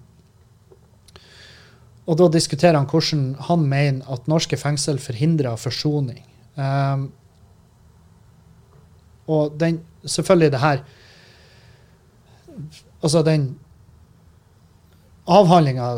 og, 2.06 2.16
da 2.18 2.28
diskuterer 2.28 2.78
han 2.78 2.86
hvordan 2.86 3.36
han 3.50 3.68
mener 3.68 4.12
at 4.12 4.28
norske 4.28 4.56
fengsel 4.56 4.98
forhindrer 4.98 5.56
forsoning. 5.56 6.24
Um, 6.56 7.12
og 9.26 9.60
den 9.60 9.80
Selvfølgelig 10.06 10.52
det 10.52 10.60
her 10.60 10.78
Altså, 13.02 13.22
den 13.22 13.58
avhandlinga 15.28 15.88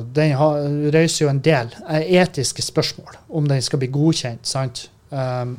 reiser 0.91 1.25
jo 1.25 1.31
en 1.31 1.43
del 1.45 1.71
etiske 1.91 2.65
spørsmål 2.67 3.19
om 3.29 3.47
den 3.49 3.63
skal 3.63 3.79
bli 3.83 3.91
godkjent. 3.95 4.47
sant? 4.47 4.89
Um, 5.11 5.59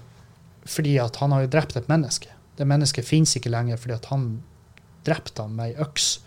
fordi 0.66 0.98
at 1.00 1.16
han 1.16 1.32
har 1.32 1.46
jo 1.46 1.52
drept 1.52 1.76
et 1.76 1.88
menneske. 1.90 2.30
Det 2.58 2.68
mennesket 2.68 3.08
fins 3.08 3.36
ikke 3.36 3.52
lenger 3.52 3.80
fordi 3.80 3.96
at 3.96 4.06
han 4.12 4.28
drepte 5.08 5.42
han 5.42 5.56
med 5.56 5.72
ei 5.72 5.82
øks. 5.82 6.20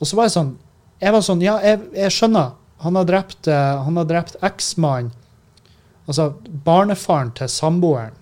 Og 0.00 0.08
så 0.08 0.16
var 0.16 0.28
jeg 0.28 0.36
sånn 0.38 0.56
jeg 1.00 1.12
var 1.14 1.22
sånn, 1.24 1.40
Ja, 1.40 1.56
jeg, 1.64 1.80
jeg 1.96 2.12
skjønner. 2.12 2.56
Han 2.84 2.96
har 2.96 3.04
drept, 3.08 3.48
uh, 3.48 3.80
han 3.84 4.00
drept 4.08 4.36
eksmannen, 4.44 5.12
altså 6.08 6.30
barnefaren 6.64 7.32
til 7.36 7.48
samboeren. 7.48 8.16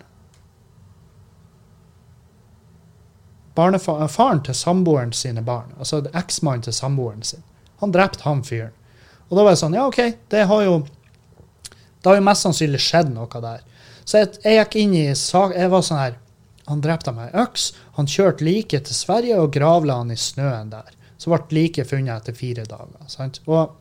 Barnefaren 3.54 4.42
til 4.46 4.54
samboeren 4.54 5.12
sine 5.14 5.42
barn, 5.42 5.70
altså 5.78 6.02
eksmannen 6.14 6.66
til 6.66 6.74
samboeren 6.74 7.22
sin. 7.22 7.42
Han 7.82 7.94
drepte 7.94 8.24
han 8.26 8.42
fyren. 8.46 8.74
Og 9.28 9.36
da 9.36 9.44
var 9.44 9.54
jeg 9.54 9.60
sånn, 9.62 9.76
ja, 9.76 9.86
OK, 9.88 10.00
det 10.32 10.46
har 10.50 10.62
jo 10.64 10.78
Det 11.98 12.06
har 12.06 12.16
jo 12.16 12.24
mest 12.24 12.46
sannsynlig 12.46 12.80
skjedd 12.80 13.10
noe 13.12 13.40
der. 13.42 13.64
Så 14.08 14.22
jeg, 14.22 14.38
jeg 14.44 14.60
gikk 14.60 14.76
inn 14.80 14.94
i 14.96 15.06
sak 15.18 15.52
Jeg 15.56 15.72
var 15.72 15.82
sånn 15.84 16.00
her 16.00 16.14
Han 16.68 16.84
drepte 16.84 17.12
meg 17.12 17.32
med 17.32 17.42
øks. 17.42 17.72
Han 17.98 18.08
kjørte 18.08 18.44
liket 18.46 18.88
til 18.88 18.96
Sverige 18.96 19.40
og 19.40 19.52
gravla 19.52 20.00
han 20.02 20.12
i 20.12 20.18
snøen 20.20 20.72
der. 20.72 20.94
Så 21.18 21.32
ble 21.32 21.40
liket 21.56 21.88
funnet 21.88 22.12
etter 22.20 22.36
fire 22.36 22.66
dager. 22.68 23.06
sant? 23.08 23.40
Og, 23.48 23.72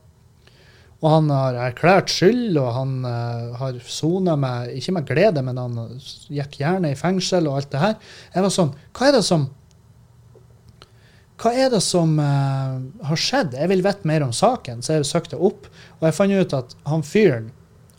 og 1.01 1.07
han 1.11 1.27
har 1.29 1.59
erklært 1.67 2.09
skyld, 2.09 2.55
og 2.57 2.69
han 2.73 2.93
uh, 3.03 3.57
har 3.59 3.81
sona 3.83 4.37
med 4.39 4.71
Ikke 4.79 4.95
med 4.95 5.09
glede, 5.09 5.43
men 5.43 5.59
han 5.59 5.99
gikk 6.31 6.61
gjerne 6.63 6.93
i 6.93 6.97
fengsel 6.97 7.51
og 7.51 7.59
alt 7.59 7.75
det 7.75 7.83
her. 7.83 7.99
Jeg 8.33 8.47
var 8.47 8.55
sånn 8.55 8.73
Hva 8.95 9.09
er 9.09 9.17
det 9.19 9.25
som 9.27 9.49
hva 11.37 11.51
er 11.53 11.69
det 11.69 11.83
som 11.85 12.15
uh, 12.17 12.79
har 13.05 13.19
skjedd? 13.21 13.53
Jeg 13.53 13.69
vil 13.69 13.83
vite 13.85 14.09
mer 14.09 14.25
om 14.25 14.33
saken, 14.33 14.81
så 14.81 14.97
jeg 14.97 15.05
søkte 15.05 15.37
opp. 15.37 15.67
Og 15.99 16.07
jeg 16.07 16.15
fant 16.17 16.33
ut 16.33 16.55
at 16.57 16.73
han 16.89 17.05
fyren, 17.05 17.51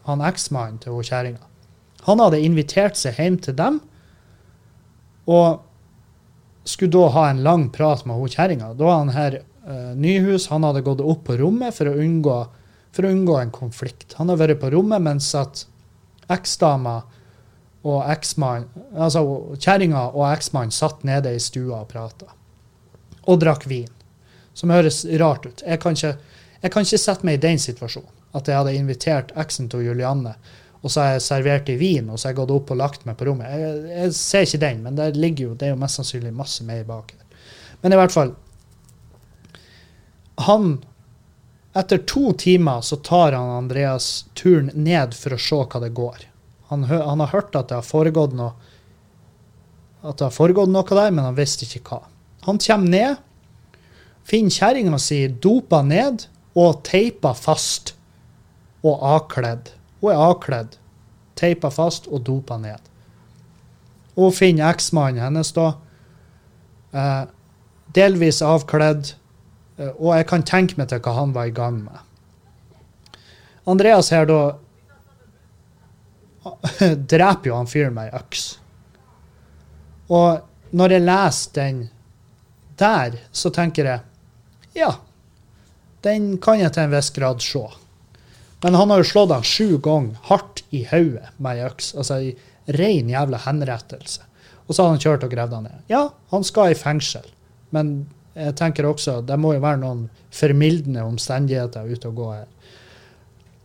han 0.09 0.25
eksmannen 0.27 0.81
til 0.83 0.99
kjerringa, 1.05 1.45
han 2.09 2.23
hadde 2.23 2.41
invitert 2.41 2.97
seg 2.97 3.19
hjem 3.21 3.37
til 3.45 3.57
dem 3.59 3.83
og 5.29 5.59
skulle 6.65 6.95
da 6.95 7.11
ha 7.13 7.25
en 7.29 7.43
lang 7.45 7.67
prat 7.75 8.07
med 8.09 8.17
hun 8.17 8.31
kjerringa. 8.33 8.71
Da 8.79 8.87
var 8.89 9.03
han 9.03 9.13
her 9.13 9.37
uh, 9.69 9.93
Nyhus 9.99 10.49
han 10.49 10.65
hadde 10.65 10.87
gått 10.87 11.03
opp 11.05 11.27
på 11.29 11.37
rommet 11.41 11.77
for 11.77 11.91
å 11.91 11.99
unngå, 12.01 12.39
for 12.97 13.05
å 13.05 13.13
unngå 13.13 13.37
en 13.43 13.53
konflikt. 13.53 14.17
Han 14.17 14.33
har 14.33 14.41
vært 14.41 14.63
på 14.63 14.73
rommet 14.73 15.05
mens 15.05 15.29
at 15.37 15.67
eksdama 16.33 17.03
og 17.87 18.01
eksmannen 18.11 18.67
altså 18.97 19.23
kjerringa 19.61 20.09
og 20.11 20.27
eksmannen 20.33 20.75
satt 20.75 21.05
nede 21.07 21.37
i 21.37 21.43
stua 21.43 21.85
og 21.85 21.93
prata 21.93 22.38
og 23.29 23.41
drakk 23.43 23.67
vin. 23.71 23.91
Som 24.57 24.73
høres 24.75 25.05
rart 25.21 25.47
ut. 25.47 25.63
Jeg 25.63 25.81
kan, 25.83 25.95
ikke, 25.95 26.17
jeg 26.63 26.73
kan 26.75 26.87
ikke 26.87 27.01
sette 27.01 27.29
meg 27.29 27.39
i 27.39 27.45
den 27.45 27.61
situasjonen. 27.63 28.15
At 28.37 28.49
jeg 28.49 28.59
hadde 28.59 28.75
invitert 28.77 29.31
eksen 29.41 29.71
til 29.73 29.87
Julianne, 29.87 30.35
og 30.79 30.93
så 30.93 31.03
har 31.03 31.15
jeg 31.17 31.25
servert 31.25 31.71
i 31.73 31.79
vin, 31.81 32.11
og 32.11 32.19
så 32.19 32.29
har 32.29 32.35
jeg 32.35 32.41
gått 32.43 32.53
opp 32.55 32.73
og 32.75 32.79
lagt 32.79 33.07
meg 33.09 33.17
på 33.19 33.27
rommet. 33.29 33.49
Jeg, 33.51 33.79
jeg 33.89 34.17
ser 34.19 34.45
ikke 34.47 34.61
den, 34.63 34.83
men 34.85 34.99
det, 34.99 35.09
ligger 35.17 35.49
jo, 35.49 35.55
det 35.59 35.69
er 35.69 35.73
jo 35.73 35.81
mest 35.81 35.99
sannsynlig 35.99 36.35
masse 36.37 36.67
mer 36.67 36.85
bak 36.87 37.15
her. 37.15 37.49
Men 37.83 37.95
i 37.95 37.99
hvert 37.99 38.15
fall 38.15 38.33
Han 40.49 40.73
Etter 41.79 42.01
to 42.11 42.33
timer 42.35 42.81
så 42.83 42.97
tar 43.07 43.37
han 43.37 43.53
Andreas 43.55 44.27
turen 44.35 44.71
ned 44.75 45.13
for 45.15 45.37
å 45.37 45.39
se 45.39 45.59
hva 45.63 45.81
det 45.83 45.93
går. 45.95 46.25
Han, 46.73 46.87
han 46.91 47.23
har 47.23 47.31
hørt 47.31 47.55
at 47.59 47.69
det 47.71 47.77
har 47.79 47.87
foregått 47.87 48.35
noe 48.35 48.57
at 50.03 50.19
det 50.19 50.27
har 50.29 50.35
foregått 50.35 50.71
noe 50.71 50.87
der, 50.87 51.11
men 51.11 51.27
han 51.27 51.37
visste 51.37 51.67
ikke 51.67 51.83
hva. 51.87 52.01
Han 52.49 52.59
kommer 52.59 52.89
ned, 52.89 53.17
finner 54.25 54.51
kjerringa 54.51 54.99
si 54.99 55.19
dopa 55.29 55.83
ned 55.85 56.23
og 56.57 56.79
teipa 56.89 57.35
fast 57.37 57.93
og 58.81 59.03
avkledd. 59.05 59.69
Hun 60.01 60.15
er 60.15 60.23
avkledd, 60.31 60.79
teipa 61.37 61.69
fast 61.69 62.09
og 62.09 62.23
dopa 62.25 62.57
ned. 62.63 62.81
Hun 64.17 64.33
finner 64.33 64.73
eksmannen 64.73 65.21
hennes 65.27 65.53
da, 65.53 65.67
eh, 66.97 67.27
delvis 67.95 68.41
avkledd, 68.41 69.13
eh, 69.77 69.93
og 69.99 70.17
jeg 70.17 70.29
kan 70.33 70.43
tenke 70.43 70.81
meg 70.81 70.89
til 70.89 71.05
hva 71.05 71.15
han 71.19 71.37
var 71.37 71.53
i 71.53 71.55
gang 71.61 71.85
med. 71.85 73.21
Andreas 73.69 74.09
her 74.09 74.25
da 74.25 74.41
dreper 77.13 77.53
jo 77.53 77.61
han 77.61 77.69
fyren 77.69 77.93
med 77.93 78.09
ei 78.09 78.17
øks. 78.23 78.49
Og 80.09 80.41
når 80.73 80.97
jeg 80.97 81.05
leser 81.05 81.55
den 81.61 81.87
der 82.79 83.19
så 83.33 83.51
tenker 83.55 83.89
jeg 83.89 84.05
ja, 84.79 84.93
den 86.07 86.37
kan 86.43 86.61
jeg 86.61 86.73
til 86.75 86.87
en 86.87 86.95
viss 86.95 87.11
grad 87.15 87.43
se. 87.43 87.65
Men 88.63 88.75
han 88.75 88.91
har 88.91 89.03
jo 89.03 89.07
slått 89.07 89.33
han 89.35 89.47
sju 89.47 89.79
ganger 89.83 90.19
hardt 90.31 90.63
i 90.75 90.85
hodet 90.91 91.33
med 91.39 91.59
ei 91.59 91.67
øks. 91.67 91.93
Altså 91.99 92.21
i 92.23 92.31
ren 92.79 93.11
jævla 93.11 93.41
henrettelse. 93.45 94.23
Og 94.67 94.75
så 94.75 94.85
har 94.85 94.95
han 94.95 95.03
kjørt 95.03 95.25
og 95.25 95.33
gravd 95.33 95.57
han 95.57 95.67
ned. 95.69 95.83
Ja, 95.91 96.09
han 96.33 96.47
skal 96.47 96.75
i 96.75 96.79
fengsel. 96.79 97.27
Men 97.75 98.09
jeg 98.39 98.55
tenker 98.59 98.87
også 98.87 99.21
det 99.27 99.39
må 99.41 99.55
jo 99.57 99.65
være 99.65 99.81
noen 99.83 100.07
formildende 100.35 101.07
omstendigheter 101.07 101.89
ute 101.89 102.11
og 102.11 102.19
gå 102.19 102.31
her. 102.35 102.49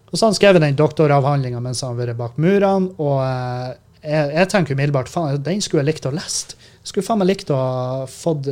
Og 0.09 0.17
så 0.17 0.25
har 0.25 0.29
han 0.29 0.37
skrevet 0.37 0.61
den 0.61 0.77
doktoravhandlinga 0.77 1.59
mens 1.63 1.81
han 1.81 1.95
har 1.95 2.05
vært 2.05 2.19
bak 2.19 2.37
murene. 2.37 2.93
Og 3.01 3.17
eh, 3.25 3.73
jeg, 4.03 4.29
jeg 4.37 4.51
tenker 4.53 4.77
umiddelbart 4.77 5.09
faen, 5.09 5.41
den 5.41 5.61
skulle 5.65 5.81
jeg 5.83 5.93
likt 5.93 6.09
å 6.09 6.13
lest. 6.13 6.55
Skulle 6.83 7.05
faen 7.07 7.21
meg 7.21 7.29
likt 7.31 7.51
å 7.53 7.57
ha 7.57 8.05
fått, 8.11 8.49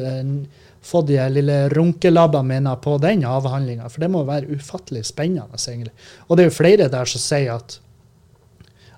fått 0.82 1.08
de 1.12 1.20
lille 1.36 1.58
runkelabbene 1.76 2.48
mine 2.48 2.76
på 2.84 2.96
den 3.04 3.26
avhandlinga, 3.28 3.90
for 3.92 4.04
det 4.04 4.12
må 4.12 4.24
være 4.28 4.56
ufattelig 4.56 5.04
spennende. 5.12 5.60
egentlig. 5.60 5.94
Og 6.28 6.38
det 6.38 6.46
er 6.46 6.52
jo 6.52 6.60
flere 6.60 6.92
der 6.92 7.06
som 7.06 7.24
sier 7.24 7.56
at 7.60 7.80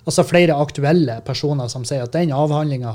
Altså 0.04 0.20
flere 0.28 0.52
aktuelle 0.60 1.14
personer 1.24 1.68
som 1.72 1.84
sier 1.88 2.02
at 2.04 2.12
den 2.12 2.28
avhandlinga 2.36 2.90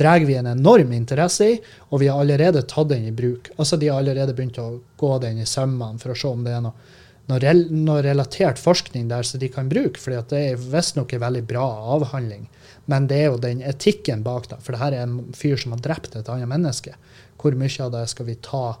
drar 0.00 0.24
vi 0.26 0.34
en 0.34 0.48
enorm 0.50 0.92
interesse 0.96 1.48
i, 1.52 1.58
og 1.90 2.00
vi 2.02 2.08
har 2.10 2.20
allerede 2.20 2.64
tatt 2.66 2.88
den 2.90 3.06
i 3.08 3.12
bruk. 3.14 3.50
Altså 3.56 3.76
De 3.76 3.90
har 3.92 4.00
allerede 4.00 4.34
begynt 4.34 4.58
å 4.58 4.80
gå 4.96 5.18
den 5.22 5.42
i 5.42 5.46
sømmene 5.46 6.00
for 6.02 6.14
å 6.14 6.18
se 6.18 6.30
om 6.30 6.44
det 6.46 6.54
er 6.56 6.64
noe, 6.64 6.72
noe 7.28 8.00
relatert 8.04 8.60
forskning 8.60 9.08
der 9.12 9.28
som 9.28 9.40
de 9.40 9.52
kan 9.52 9.68
bruke, 9.68 10.00
For 10.00 10.16
det 10.16 10.40
er 10.40 10.56
visstnok 10.72 11.12
en 11.12 11.24
veldig 11.26 11.44
bra 11.52 11.68
avhandling. 11.98 12.48
Men 12.90 13.06
det 13.08 13.20
er 13.20 13.30
jo 13.30 13.40
den 13.40 13.62
etikken 13.64 14.24
bak 14.24 14.48
det. 14.50 14.58
For 14.64 14.74
det 14.74 14.82
her 14.82 14.96
er 14.96 15.06
en 15.06 15.32
fyr 15.36 15.56
som 15.60 15.72
har 15.72 15.82
drept 15.84 16.16
et 16.16 16.28
annet 16.28 16.50
menneske. 16.50 16.96
Hvor 17.40 17.56
mye 17.60 17.86
av 17.86 17.94
det 17.94 18.04
skal 18.12 18.28
vi 18.28 18.36
ta 18.44 18.76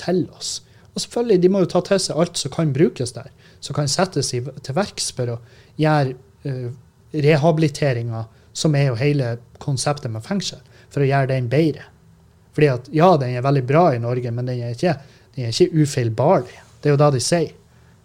til 0.00 0.24
oss? 0.36 0.58
Og 0.94 1.02
selvfølgelig, 1.02 1.42
de 1.42 1.50
må 1.52 1.62
jo 1.62 1.70
ta 1.70 1.82
til 1.84 2.00
seg 2.02 2.18
alt 2.18 2.40
som 2.40 2.52
kan 2.54 2.72
brukes 2.74 3.12
der. 3.16 3.28
Som 3.60 3.76
kan 3.76 3.90
settes 3.90 4.32
til 4.32 4.76
verks 4.76 5.12
for 5.14 5.34
å 5.34 5.38
gjøre 5.80 6.16
uh, 6.48 6.72
rehabiliteringa, 7.12 8.24
som 8.56 8.74
er 8.74 8.90
jo 8.90 8.98
hele 8.98 9.36
konseptet 9.62 10.10
med 10.10 10.24
fengsel, 10.26 10.60
for 10.90 11.04
å 11.04 11.08
gjøre 11.08 11.30
den 11.30 11.48
bedre. 11.52 11.86
Fordi 12.56 12.70
at 12.72 12.88
ja, 12.90 13.12
den 13.20 13.36
er 13.38 13.44
veldig 13.46 13.64
bra 13.68 13.84
i 13.94 14.02
Norge, 14.02 14.32
men 14.34 14.48
den 14.48 14.64
er 14.64 14.74
ikke, 14.74 14.96
den 15.36 15.46
er 15.46 15.54
ikke 15.54 15.84
ufeilbarlig. 15.84 16.56
Det 16.82 16.90
er 16.90 16.96
jo 16.96 17.02
det 17.04 17.12
de 17.14 17.22
sier. 17.22 17.52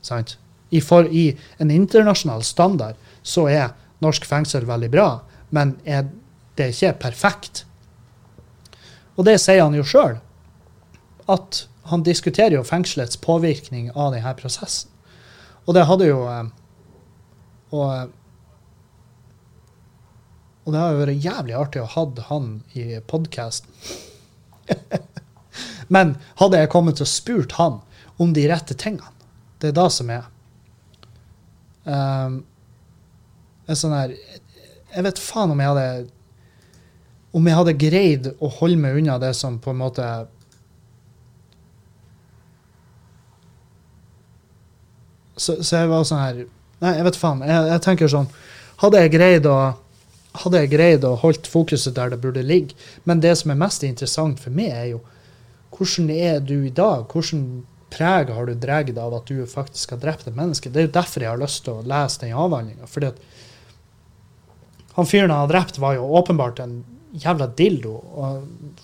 sant? 0.06 0.36
I, 0.70 0.82
for, 0.82 1.08
I 1.10 1.32
en 1.62 1.72
internasjonal 1.72 2.44
standard 2.46 3.00
så 3.24 3.48
er 3.50 3.72
norsk 4.04 4.26
fengsel 4.28 4.68
veldig 4.70 4.92
bra, 4.94 5.08
men 5.56 5.78
er, 5.84 6.08
det 6.58 6.68
er 6.68 6.76
ikke 6.76 7.00
perfekt. 7.08 7.64
Og 9.18 9.28
det 9.28 9.38
sier 9.42 9.64
han 9.64 9.78
jo 9.78 9.86
sjøl, 9.86 10.18
at 11.32 11.64
han 11.92 12.04
diskuterer 12.06 12.58
jo 12.58 12.66
fengselets 12.68 13.20
påvirkning 13.20 13.92
av 13.92 14.14
denne 14.16 14.34
prosessen. 14.40 14.90
Og 15.64 15.76
det 15.78 15.86
hadde 15.88 16.10
jo 16.10 16.24
eh, 16.28 16.52
og, 17.74 17.88
eh, 17.94 18.08
og 20.64 20.76
det 20.76 20.80
har 20.80 20.94
jo 20.94 21.02
vært 21.02 21.26
jævlig 21.26 21.56
artig 21.60 21.82
å 21.84 21.90
ha 21.92 22.06
han 22.30 22.52
i 22.80 23.00
podkasten. 23.10 23.72
Men 25.94 26.16
hadde 26.40 26.62
jeg 26.62 26.72
kommet 26.72 27.02
og 27.04 27.10
spurt 27.10 27.58
han 27.60 27.82
om 28.22 28.32
de 28.36 28.46
rette 28.48 28.78
tingene, 28.80 29.12
det 29.60 29.72
er 29.72 29.78
det 29.80 29.90
som 29.92 30.12
er. 30.14 30.30
Um, 31.84 32.44
sånn 33.72 33.96
her 33.96 34.14
Jeg 34.94 35.06
vet 35.08 35.20
faen 35.24 35.54
om 35.54 35.62
jeg 35.64 35.72
hadde 35.72 35.86
Om 37.34 37.48
jeg 37.50 37.60
hadde 37.60 37.76
greid 37.86 38.32
å 38.38 38.50
holde 38.60 38.82
meg 38.82 39.00
unna 39.02 39.20
det 39.22 39.34
som 39.40 39.60
på 39.62 39.72
en 39.74 39.80
måte 39.80 40.08
Så, 45.38 45.62
så 45.64 45.82
jeg 45.82 45.90
var 45.90 46.04
sånn 46.08 46.22
her 46.22 46.44
Nei, 46.84 46.98
jeg 46.98 47.06
vet 47.08 47.16
faen. 47.16 47.42
Jeg, 47.48 47.70
jeg 47.72 47.84
tenker 47.86 48.12
sånn 48.12 48.30
Hadde 48.84 49.06
jeg 49.06 49.16
greid 49.16 49.48
å 49.48 49.58
hadde 50.42 50.64
jeg 50.64 50.72
greid 50.72 51.04
å 51.06 51.14
holdt 51.22 51.46
fokuset 51.50 51.94
der 51.94 52.10
det 52.10 52.18
burde 52.24 52.42
ligge. 52.42 52.74
Men 53.06 53.22
det 53.22 53.36
som 53.38 53.52
er 53.54 53.60
mest 53.60 53.84
interessant 53.86 54.42
for 54.42 54.56
meg, 54.56 54.72
er 54.74 54.88
jo 54.96 55.04
hvordan 55.78 56.10
er 56.14 56.40
du 56.42 56.56
i 56.66 56.74
dag? 56.74 57.06
Hvordan 57.10 57.64
preg 57.94 58.32
har 58.34 58.50
du 58.50 58.56
dratt 58.58 58.98
av 58.98 59.14
at 59.20 59.30
du 59.30 59.46
faktisk 59.50 59.94
har 59.94 60.02
drept 60.02 60.28
et 60.28 60.38
menneske? 60.38 60.72
Det 60.74 60.82
er 60.82 60.88
jo 60.88 60.96
derfor 60.98 61.26
jeg 61.26 61.34
har 61.34 61.42
lyst 61.42 61.64
til 61.66 61.78
å 61.78 61.86
lese 61.86 62.24
den 62.24 62.34
avhandlinga. 62.34 62.90
Han 64.98 65.10
fyren 65.10 65.32
han 65.32 65.44
hadde 65.44 65.54
drept, 65.56 65.80
var 65.82 65.98
jo 65.98 66.10
åpenbart 66.20 66.62
en 66.64 66.82
jævla 67.14 67.48
dildo. 67.58 67.96
Og, 68.14 68.84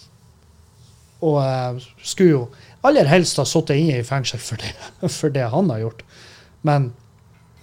og 1.26 1.38
uh, 1.42 1.90
skulle 2.02 2.32
jo 2.32 2.44
aller 2.88 3.10
helst 3.12 3.40
ha 3.42 3.46
sittet 3.48 3.82
inne 3.82 4.00
i 4.00 4.08
fengsel 4.08 4.42
for 4.42 4.62
det, 4.62 4.74
for 5.20 5.34
det 5.34 5.50
han 5.54 5.72
har 5.74 5.84
gjort. 5.86 6.06
Men 6.66 6.92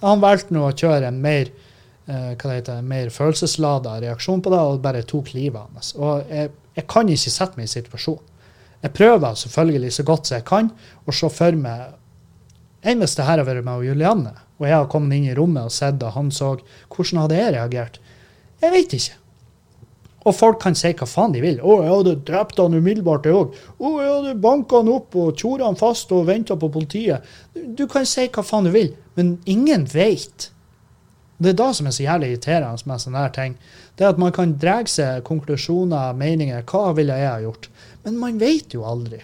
han 0.03 0.23
valgte 0.23 0.55
nå 0.55 0.67
å 0.69 0.77
kjøre 0.77 1.09
en 1.09 1.21
mer 1.25 1.51
uh, 1.51 2.33
hva 2.37 2.51
det 2.51 2.61
heter, 2.61 2.87
mer 2.87 3.11
følelseslada 3.15 3.99
reaksjon 4.05 4.45
på 4.45 4.53
det, 4.55 4.63
og 4.63 4.83
bare 4.85 5.05
tok 5.09 5.35
livet 5.37 5.63
hans. 5.63 5.95
Og 5.99 6.27
jeg, 6.31 6.53
jeg 6.77 6.89
kan 6.91 7.11
ikke 7.11 7.35
sette 7.35 7.59
meg 7.59 7.71
i 7.71 7.75
situasjonen. 7.77 8.33
Jeg 8.85 8.93
prøver 8.95 9.39
selvfølgelig 9.41 9.95
så 9.97 10.05
godt 10.07 10.29
som 10.29 10.37
jeg 10.37 10.45
kan 10.47 10.67
å 11.09 11.15
se 11.15 11.31
for 11.33 11.57
meg 11.59 11.95
Enn 12.87 13.01
hvis 13.03 13.17
det 13.19 13.25
her 13.27 13.41
har 13.41 13.47
vært 13.49 13.65
meg 13.67 13.81
og 13.81 13.87
Julianne, 13.89 14.31
og 14.61 14.67
jeg 14.69 14.77
har 14.77 14.85
kommet 14.93 15.17
inn 15.17 15.25
i 15.27 15.35
rommet 15.35 15.67
og 15.67 15.73
sett 15.75 15.97
da 15.99 16.13
han 16.15 16.29
så 16.31 16.53
Hvordan 16.93 17.23
hadde 17.25 17.39
jeg 17.41 17.55
reagert? 17.57 17.97
Jeg 18.67 18.75
vet 18.75 18.97
ikke. 18.99 19.21
Og 20.27 20.35
folk 20.35 20.59
kan 20.65 20.75
si 20.75 20.91
hva 20.91 21.07
faen 21.07 21.35
de 21.37 21.41
vil. 21.45 21.61
'Å, 21.63 21.75
jeg 21.85 21.93
hadde 21.93 22.15
drept 22.27 22.59
han 22.59 22.75
umiddelbart, 22.75 23.29
jeg 23.29 23.37
òg.' 23.39 23.55
'Å, 23.79 23.91
jeg 24.03 24.11
hadde 24.11 24.41
banka 24.43 24.81
han 24.81 24.91
opp 24.91 25.15
og 25.15 25.37
tjora 25.39 25.69
han 25.69 25.79
fast 25.79 26.11
og 26.13 26.27
venta 26.27 26.57
på 26.59 26.71
politiet.' 26.75 27.23
Du 27.79 27.87
kan 27.87 28.07
si 28.07 28.27
hva 28.27 28.43
faen 28.43 28.67
du 28.67 28.73
vil, 28.75 28.91
men 29.15 29.37
ingen 29.47 29.87
vet. 29.93 30.51
Det 31.39 31.53
er 31.53 31.59
da 31.61 31.69
som 31.77 31.87
er 31.87 31.95
så 31.95 32.03
jævlig 32.03 32.33
irriterende 32.33 32.91
med 32.91 33.05
sånne 33.05 33.23
her 33.23 33.33
ting. 33.37 33.55
Det 33.95 34.05
er 34.05 34.15
at 34.15 34.19
man 34.19 34.33
kan 34.33 34.57
dra 34.59 34.81
seg 34.89 35.23
konklusjoner, 35.29 36.17
meninger. 36.17 36.65
Hva 36.65 36.95
ville 36.97 37.15
jeg 37.21 37.31
ha 37.31 37.39
gjort? 37.45 37.71
Men 38.05 38.19
man 38.19 38.41
vet 38.41 38.75
jo 38.75 38.87
aldri. 38.89 39.21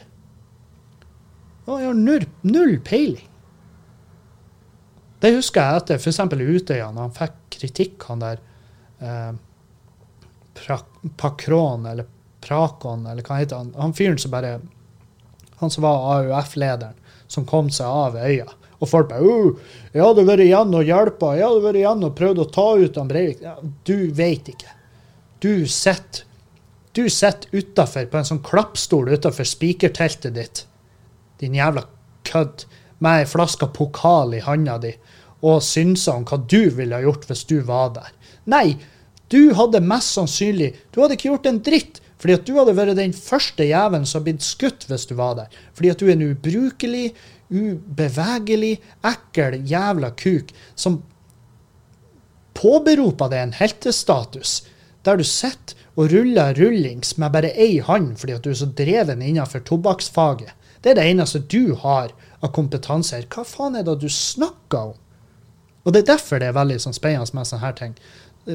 Og 1.66 1.80
jeg 1.80 1.88
har 1.88 1.98
null, 1.98 2.26
null 2.46 2.78
peiling. 2.84 3.28
Det 5.22 5.34
husker 5.34 5.62
jeg 5.62 5.82
etter 5.82 6.00
f.eks. 6.02 6.20
Utøya, 6.20 6.90
når 6.92 7.02
han 7.08 7.16
fikk 7.16 7.36
kritikk, 7.56 8.08
han 8.10 8.22
der 8.22 8.40
eh, 9.02 9.32
Pakron, 11.16 11.86
eller 11.86 12.06
Prakon, 12.42 13.06
eller 13.06 13.22
hva 13.26 13.38
heter 13.40 13.62
han? 13.62 13.74
Han 13.78 13.94
fyren 13.94 14.18
som 14.18 14.30
bare 14.34 14.60
Han 15.62 15.70
som 15.70 15.84
var 15.84 16.08
AUF-lederen, 16.16 16.96
som 17.30 17.46
kom 17.46 17.68
seg 17.70 17.86
av 17.86 18.16
øya. 18.18 18.48
Og 18.82 18.88
folk 18.90 19.12
bare 19.12 19.22
uh, 19.22 19.58
'Jeg 19.94 20.02
hadde 20.02 20.24
vært 20.26 20.42
igjen 20.42 20.74
og 20.74 20.88
hjelpa. 20.88 21.36
Jeg 21.38 21.46
hadde 21.46 21.62
vært 21.62 21.78
igjen 21.78 22.02
og 22.02 22.16
prøvd 22.18 22.40
å 22.42 22.50
ta 22.50 22.66
ut 22.80 22.98
han 22.98 23.10
Breivik.' 23.12 23.44
Ja, 23.46 23.54
du 23.62 24.10
veit 24.10 24.50
ikke. 24.50 24.74
Du 25.38 25.66
sitter 25.70 26.26
du 26.92 27.10
sitter 27.10 27.48
utafor 27.52 28.04
på 28.10 28.18
en 28.18 28.26
sånn 28.28 28.42
klappstol 28.44 29.08
utafor 29.14 29.48
spikerteltet 29.48 30.34
ditt, 30.36 30.64
din 31.40 31.54
jævla 31.56 31.86
kødd, 32.28 32.66
med 33.02 33.22
ei 33.22 33.28
flaske 33.30 33.66
pokal 33.74 34.34
i 34.36 34.42
handa 34.44 34.76
di, 34.82 34.92
og 35.40 35.64
synser 35.64 36.20
om 36.20 36.26
hva 36.28 36.36
du 36.36 36.68
ville 36.76 36.94
ha 36.94 37.02
gjort 37.02 37.24
hvis 37.30 37.46
du 37.48 37.56
var 37.66 37.94
der. 37.96 38.10
Nei, 38.44 38.76
du 39.32 39.52
hadde 39.56 39.80
mest 39.80 40.14
sannsynlig 40.16 40.74
Du 40.92 41.00
hadde 41.00 41.16
ikke 41.16 41.30
gjort 41.30 41.48
en 41.48 41.60
dritt, 41.64 42.00
fordi 42.22 42.36
at 42.38 42.44
du 42.46 42.54
hadde 42.58 42.74
vært 42.78 42.98
den 42.98 43.14
første 43.16 43.66
jævelen 43.66 44.04
som 44.06 44.20
hadde 44.20 44.28
blitt 44.30 44.46
skutt 44.46 44.84
hvis 44.86 45.08
du 45.10 45.16
var 45.18 45.38
der. 45.40 45.54
Fordi 45.74 45.90
at 45.90 46.02
du 46.02 46.06
er 46.06 46.14
en 46.14 46.28
ubrukelig, 46.30 47.06
ubevegelig, 47.50 48.76
ekkel 49.08 49.58
jævla 49.66 50.12
kuk 50.20 50.52
som 50.78 51.00
påberoper 52.54 53.32
deg 53.32 53.46
en 53.46 53.56
heltestatus, 53.56 54.60
der 55.02 55.18
du 55.18 55.26
sitter 55.26 55.78
og 55.98 56.12
ruller 56.12 56.54
rullings 56.56 57.16
med 57.20 57.34
bare 57.34 57.50
ei 57.60 57.80
hånd 57.84 58.14
fordi 58.20 58.36
at 58.36 58.44
du 58.44 58.52
er 58.52 58.60
så 58.60 58.68
dreven 58.78 59.24
innenfor 59.24 59.64
tobakksfaget. 59.68 60.52
Det 60.82 60.92
er 60.92 60.98
det 60.98 61.08
eneste 61.10 61.42
du 61.42 61.74
har 61.78 62.12
av 62.42 62.52
kompetanse 62.54 63.16
her. 63.16 63.26
Hva 63.30 63.44
faen 63.46 63.76
er 63.78 63.86
det 63.86 63.98
du 64.02 64.08
snakker 64.10 64.92
om? 64.92 64.96
Og 65.82 65.94
det 65.94 66.02
er 66.02 66.14
derfor 66.14 66.38
det 66.38 66.48
er 66.50 66.56
veldig 66.56 66.78
sånn 66.82 66.96
spennende 66.96 67.34
med 67.36 67.48
sånne 67.48 67.64
her 67.66 67.76
ting. 67.78 67.94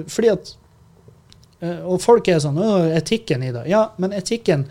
Fordi 0.08 0.32
at 0.32 0.54
Og 1.62 2.02
folk 2.04 2.28
er 2.30 2.42
sånn 2.44 2.60
etikken 2.94 3.42
i 3.42 3.54
det. 3.54 3.64
Ja, 3.72 3.88
men 3.98 4.14
etikken 4.14 4.68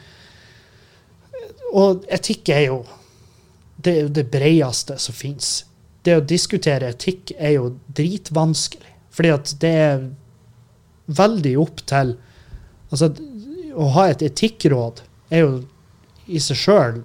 Og 1.74 2.04
etikk 2.14 2.52
er 2.54 2.68
jo 2.68 2.76
det, 3.76 3.90
er 3.90 4.00
jo 4.04 4.12
det 4.14 4.28
bredeste 4.30 4.94
som 5.02 5.14
fins. 5.14 5.64
Det 6.06 6.14
å 6.16 6.22
diskutere 6.22 6.92
etikk 6.94 7.34
er 7.36 7.56
jo 7.56 7.72
dritvanskelig. 7.98 8.94
Fordi 9.10 9.32
at 9.34 9.52
det 9.60 9.72
er 9.82 10.06
veldig 11.06 11.56
opp 11.62 11.82
til 11.88 12.16
Altså, 12.86 13.08
å 13.74 13.88
ha 13.96 14.04
et 14.12 14.22
etikkråd 14.22 15.00
er 15.34 15.40
jo 15.42 15.54
i 16.30 16.38
seg 16.38 16.58
sjøl 16.60 17.00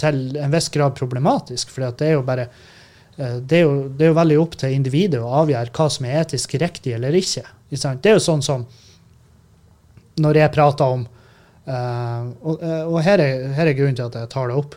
til 0.00 0.38
en 0.40 0.54
viss 0.54 0.70
grad 0.72 0.96
problematisk, 0.96 1.68
for 1.68 1.84
det 1.84 2.06
er 2.08 2.16
jo 2.16 2.24
bare 2.24 2.46
eh, 2.48 2.79
det 3.20 3.58
er, 3.58 3.64
jo, 3.66 3.88
det 3.92 4.06
er 4.06 4.12
jo 4.12 4.16
veldig 4.16 4.36
opp 4.40 4.54
til 4.60 4.72
individet 4.72 5.20
å 5.20 5.32
avgjøre 5.42 5.74
hva 5.76 5.86
som 5.92 6.06
er 6.08 6.22
etisk 6.22 6.54
riktig 6.62 6.94
eller 6.96 7.16
ikke. 7.18 7.42
Det 7.70 8.08
er 8.08 8.16
jo 8.16 8.22
sånn 8.24 8.44
som 8.44 8.64
når 10.20 10.38
jeg 10.40 10.52
prater 10.54 10.94
om 10.96 11.02
uh, 11.04 12.22
Og, 12.42 12.62
eh, 12.64 12.84
og 12.84 12.96
her, 13.04 13.22
er, 13.22 13.44
her, 13.56 13.68
er, 13.70 13.76
grunnen 13.78 13.98
til 13.98 14.08
at 14.08 14.16
jeg 14.18 14.30
tar 14.32 14.50
det 14.50 14.56
opp. 14.58 14.74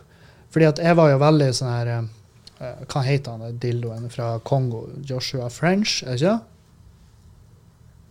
Fordi 0.54 0.68
at 0.68 0.82
jeg 0.84 0.96
var 0.98 1.10
jo 1.10 1.22
veldig 1.22 1.48
sånn 1.56 1.72
her 1.72 1.88
Hva 2.88 3.02
heter 3.04 3.34
han 3.34 3.56
dildoen 3.60 4.06
fra 4.12 4.36
Kongo? 4.46 4.84
Joshua 5.04 5.48
French, 5.50 6.02
er 6.04 6.14
ikke 6.14 6.28
det? 6.28 6.38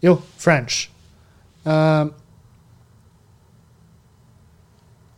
Jo, 0.03 0.17
French. 0.37 0.81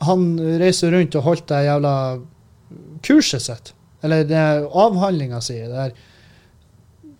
Han 0.05 0.27
reiser 0.61 0.93
rundt 0.93 1.17
og 1.17 1.25
holdt 1.25 1.47
det 1.49 1.63
jævla 1.65 1.95
kurset 3.07 3.47
sitt. 3.47 3.73
Eller 4.05 4.27
det 4.29 4.41
avhandlinga 4.69 5.41
si. 5.41 5.57
Det 5.65 5.87
er, 5.87 5.95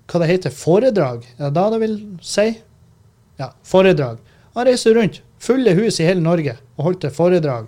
hva 0.05 0.21
det 0.21 0.29
heter, 0.29 0.53
foredrag? 0.53 1.25
Er 1.39 1.47
det 1.47 1.55
da 1.57 1.65
det 1.73 1.81
vil 1.81 1.95
si? 2.21 2.51
Ja, 3.41 3.49
foredrag. 3.65 4.21
Han 4.55 4.67
reiste 4.67 4.93
rundt, 4.95 5.23
fulle 5.41 5.73
hus 5.75 5.99
i 5.99 6.05
hele 6.07 6.23
Norge, 6.23 6.55
og 6.77 6.89
holdt 6.89 7.07
et 7.09 7.15
foredrag. 7.15 7.67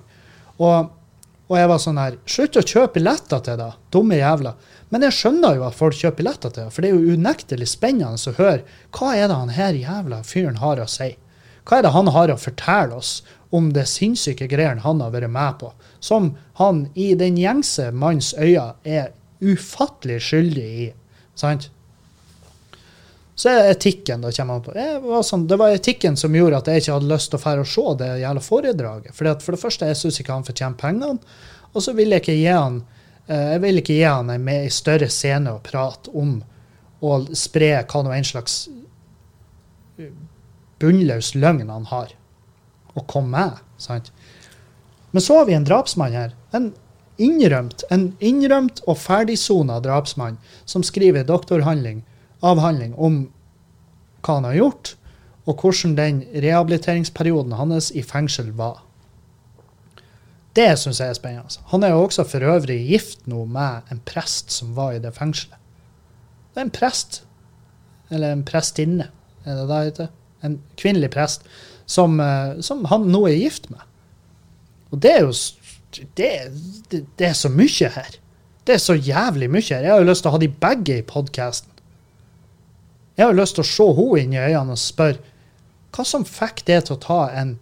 Og, 0.61 0.93
og 1.49 1.57
jeg 1.59 1.69
var 1.69 1.81
sånn 1.81 1.99
her 2.01 2.15
Slutt 2.29 2.59
å 2.59 2.63
kjøpe 2.63 2.99
billetter 2.99 3.41
til 3.43 3.57
det, 3.59 3.71
dumme 3.93 4.19
jævla. 4.19 4.53
Men 4.93 5.03
jeg 5.03 5.17
skjønner 5.17 5.57
jo 5.57 5.65
at 5.67 5.75
folk 5.75 5.97
kjøper 5.97 6.21
billetter 6.21 6.53
til 6.53 6.67
det, 6.67 6.73
for 6.75 6.83
det 6.83 6.91
er 6.91 6.95
jo 6.95 7.17
unektelig 7.17 7.67
spennende 7.73 8.31
å 8.31 8.37
høre 8.37 8.77
hva 8.95 9.15
er 9.17 9.27
det 9.27 9.39
han 9.41 9.55
her 9.57 9.81
jævla 9.81 10.21
fyren 10.27 10.61
har 10.61 10.79
å 10.79 10.87
si. 10.91 11.09
Hva 11.67 11.81
er 11.81 11.87
det 11.87 11.95
han 11.97 12.13
har 12.15 12.31
å 12.31 12.39
fortelle 12.39 13.01
oss 13.01 13.17
om 13.49 13.71
det 13.73 13.85
sinnssyke 13.87 14.47
greiene 14.51 14.83
han 14.83 15.01
har 15.01 15.13
vært 15.13 15.31
med 15.31 15.59
på, 15.61 15.71
som 15.99 16.33
han 16.59 16.85
i 16.95 17.13
den 17.15 17.37
gjengse 17.39 17.91
manns 17.95 18.33
øyne 18.35 18.73
er 18.83 19.13
ufattelig 19.39 20.19
skyldig 20.25 20.67
i. 20.83 20.87
Sant? 21.37 21.69
Så 23.37 23.51
er 23.51 23.59
det 23.61 23.75
etikken 23.75 24.23
da 24.25 24.31
han 24.33 24.61
på. 24.65 24.73
Det 24.73 24.87
var, 25.03 25.21
sånn, 25.23 25.45
det 25.47 25.59
var, 25.61 25.75
etikken 25.77 26.17
som 26.17 26.33
gjorde 26.35 26.57
at 26.57 26.69
jeg 26.71 26.81
ikke 26.81 26.95
hadde 26.95 27.11
lyst 27.11 27.29
til 27.29 27.37
å 27.37 27.43
fære 27.43 27.63
og 27.63 27.69
se 27.69 27.85
det 27.99 28.11
jævla 28.23 28.41
foredraget. 28.41 29.13
For, 29.13 29.29
for 29.45 29.53
det 29.53 29.61
første, 29.61 29.89
jeg 29.91 29.99
syns 29.99 30.21
ikke 30.21 30.33
han 30.33 30.47
fortjener 30.47 30.79
pengene. 30.81 31.35
Og 31.73 31.83
så 31.85 31.93
vil 31.93 32.15
jeg 32.15 32.25
ikke 32.25 32.39
gi 32.39 32.47
han 32.49 32.81
Eh, 33.27 33.47
jeg 33.53 33.63
vil 33.63 33.81
ikke 33.81 33.97
gi 33.97 34.05
han 34.07 34.31
en 34.31 34.51
større 34.71 35.09
scene 35.11 35.51
å 35.51 35.63
prate 35.63 36.11
om 36.15 36.39
og 37.05 37.27
spre 37.37 37.73
hva 37.83 38.03
nå 38.05 38.13
en 38.15 38.25
slags 38.25 38.55
eh, 39.99 40.13
bunnløs 40.81 41.33
løgn 41.35 41.69
han 41.69 41.89
har 41.91 42.15
å 42.97 43.05
komme 43.09 43.33
med. 43.35 43.63
sant? 43.77 44.11
Men 45.11 45.23
så 45.23 45.39
har 45.39 45.47
vi 45.47 45.55
en 45.57 45.65
drapsmann 45.67 46.15
her. 46.15 46.35
En 46.51 46.73
innrømt, 47.17 47.83
en 47.89 48.11
innrømt 48.19 48.81
og 48.85 48.99
ferdigsona 49.01 49.79
drapsmann 49.81 50.37
som 50.65 50.85
skriver 50.85 51.25
doktoravhandling 51.27 52.03
om 52.41 53.21
hva 54.21 54.35
han 54.35 54.49
har 54.49 54.57
gjort, 54.57 54.95
og 55.47 55.63
hvordan 55.63 55.95
den 55.95 56.19
rehabiliteringsperioden 56.35 57.55
hans 57.55 57.89
i 57.95 58.03
fengsel 58.03 58.51
var. 58.57 58.83
Det 60.57 60.71
syns 60.81 60.99
jeg 60.99 61.13
er 61.13 61.17
spennende. 61.17 61.61
Han 61.71 61.85
er 61.85 61.93
jo 61.93 62.03
også 62.07 62.25
for 62.27 62.43
øvrig 62.43 62.79
gift 62.89 63.27
nå 63.29 63.45
med 63.45 63.87
en 63.93 64.01
prest 64.05 64.51
som 64.51 64.73
var 64.75 64.95
i 64.97 65.01
det 65.01 65.13
fengselet. 65.15 65.57
Det 66.53 66.63
er 66.63 66.65
en 66.65 66.73
prest, 66.73 67.21
eller 68.09 68.33
en 68.33 68.45
prestinne, 68.45 69.11
er 69.45 69.59
det 69.59 69.67
det 69.69 69.81
heter? 69.85 70.07
En 70.43 70.55
kvinnelig 70.77 71.11
prest, 71.13 71.45
som, 71.87 72.19
eh, 72.19 72.59
som, 72.61 72.83
han 72.91 73.07
nå 73.11 73.23
er 73.29 73.39
gift 73.39 73.69
med. 73.71 73.81
Og 74.91 75.01
det 75.03 75.13
er 75.15 75.25
jo 75.25 75.33
det, 76.19 76.31
det, 76.91 77.03
det, 77.15 77.29
er 77.29 77.35
så 77.37 77.49
mye 77.51 77.91
her. 77.95 78.19
Det 78.67 78.75
er 78.75 78.83
så 78.83 78.95
jævlig 78.95 79.49
mye 79.51 79.65
her. 79.71 79.87
Jeg 79.87 79.93
har 79.95 80.03
jo 80.03 80.09
lyst 80.09 80.25
til 80.25 80.31
å 80.31 80.35
ha 80.35 80.41
de 80.43 80.51
begge 80.67 80.99
i 80.99 81.07
podkasten. 81.07 81.71
Jeg 83.17 83.25
har 83.25 83.33
jo 83.33 83.39
lyst 83.39 83.57
til 83.57 83.65
å 83.65 83.71
se 83.71 83.87
henne 83.97 84.23
inn 84.23 84.35
i 84.35 84.43
øynene 84.43 84.75
og 84.75 84.81
spørre 84.83 85.33
hva 85.95 86.03
som 86.05 86.27
fikk 86.27 86.61
det 86.67 86.83
til 86.85 86.97
å 86.97 87.01
ta 87.01 87.21
en 87.33 87.55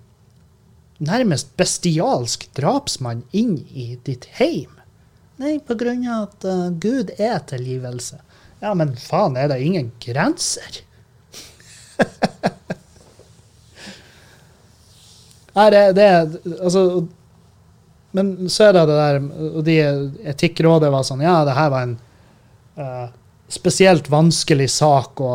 nærmest 1.05 1.53
bestialsk 1.59 2.47
drapsmann 2.57 3.23
inn 3.31 3.61
i 3.71 3.93
ditt 4.03 4.25
heim? 4.39 4.73
Nei, 5.39 5.57
på 5.59 5.77
grunn 5.79 6.03
av 6.07 6.29
at 6.29 6.47
uh, 6.47 6.67
Gud 6.71 7.13
er 7.19 7.39
tilgivelse. 7.47 8.19
Ja, 8.63 8.73
men 8.75 8.95
faen, 8.99 9.35
er 9.39 9.51
det 9.51 9.61
ingen 9.63 9.91
grenser? 10.03 10.81
Nei, 15.55 15.69
det, 15.71 15.81
det 15.95 16.07
Altså 16.59 16.81
Men 18.15 18.49
så 18.51 18.67
er 18.67 18.73
det 18.75 18.85
det 18.89 18.97
der 18.99 19.19
Og 19.49 19.61
de 19.67 19.75
Etikkrådet 20.33 20.91
var 20.91 21.05
sånn 21.07 21.23
Ja, 21.23 21.37
det 21.47 21.55
her 21.57 21.71
var 21.73 21.87
en 21.87 21.97
uh, 22.79 23.07
spesielt 23.51 24.09
vanskelig 24.11 24.67
sak 24.73 25.21
å, 25.21 25.33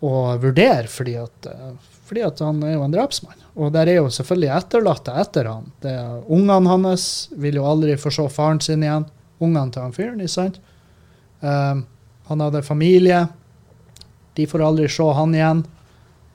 å 0.00 0.12
vurdere, 0.40 0.88
fordi 0.90 1.12
at, 1.20 1.48
eh, 1.50 1.74
fordi 2.08 2.22
at 2.24 2.40
han 2.40 2.62
er 2.64 2.72
jo 2.72 2.86
en 2.86 2.94
drapsmann. 2.94 3.42
Og 3.56 3.72
der 3.74 3.90
er 3.92 3.98
jo 4.00 4.08
selvfølgelig 4.12 4.48
etterlatte 4.56 5.14
etter 5.20 5.50
han. 5.50 5.68
Det 5.84 5.92
er, 5.92 6.22
ungene 6.32 6.72
hans 6.72 7.28
vil 7.36 7.60
jo 7.60 7.66
aldri 7.68 7.98
få 8.00 8.12
se 8.16 8.24
faren 8.32 8.62
sin 8.64 8.84
igjen. 8.84 9.04
Ungene 9.44 9.72
til 9.72 9.84
han 9.84 9.94
fyren, 9.96 10.24
ikke 10.24 10.34
sant? 10.34 10.58
Um, 11.44 11.84
han 12.30 12.42
hadde 12.46 12.64
familie. 12.64 13.26
De 14.36 14.48
får 14.48 14.64
aldri 14.64 14.88
se 14.92 15.06
han 15.20 15.36
igjen. 15.36 15.62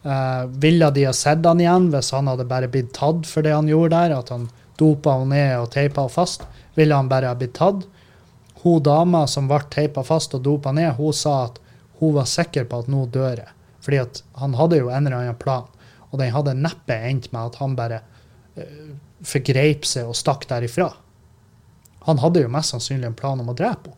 Uh, 0.02 0.48
ville 0.58 0.90
de 0.92 1.06
ha 1.06 1.14
sett 1.14 1.46
han 1.46 1.60
igjen 1.62 1.92
hvis 1.94 2.10
han 2.16 2.26
hadde 2.32 2.48
bare 2.50 2.70
blitt 2.74 2.90
tatt 2.98 3.28
for 3.30 3.46
det 3.46 3.54
han 3.54 3.70
gjorde 3.70 3.94
der? 3.94 4.16
At 4.18 4.32
han 4.34 4.48
dopa 4.80 5.20
henne 5.20 5.36
ned 5.36 5.58
og 5.62 5.72
teipa 5.76 6.06
henne 6.06 6.14
fast? 6.14 6.46
Ville 6.78 6.98
han 6.98 7.12
bare 7.12 7.30
ha 7.30 7.38
blitt 7.38 7.54
tatt? 7.60 7.86
Hun 8.64 8.82
dama 8.86 9.26
som 9.30 9.50
ble 9.50 9.62
teipa 9.74 10.04
fast 10.06 10.34
og 10.38 10.44
dopa 10.46 10.74
ned, 10.74 10.96
hun 10.98 11.14
sa 11.14 11.44
at 11.48 11.62
hun 12.02 12.16
var 12.18 12.30
sikker 12.30 12.66
på 12.70 12.82
at 12.82 12.90
nå 12.90 13.06
dør 13.14 13.44
jeg. 13.44 13.54
Fordi 13.82 14.02
at 14.02 14.24
han 14.42 14.58
hadde 14.58 14.82
jo 14.82 14.90
en 14.90 15.06
eller 15.06 15.18
annen 15.18 15.40
plan, 15.42 15.70
og 16.10 16.20
den 16.22 16.34
hadde 16.34 16.58
neppe 16.58 16.98
endt 16.98 17.32
med 17.34 17.52
at 17.52 17.62
han 17.62 17.78
bare 17.78 18.02
uh, 18.58 18.92
forgreip 19.26 19.86
seg 19.90 20.10
og 20.10 20.18
stakk 20.18 20.48
derifra. 20.50 20.92
Han 22.10 22.22
hadde 22.22 22.42
jo 22.42 22.54
mest 22.54 22.74
sannsynlig 22.74 23.10
en 23.10 23.18
plan 23.18 23.42
om 23.42 23.50
å 23.54 23.58
drepe 23.58 23.94
henne. 23.94 23.98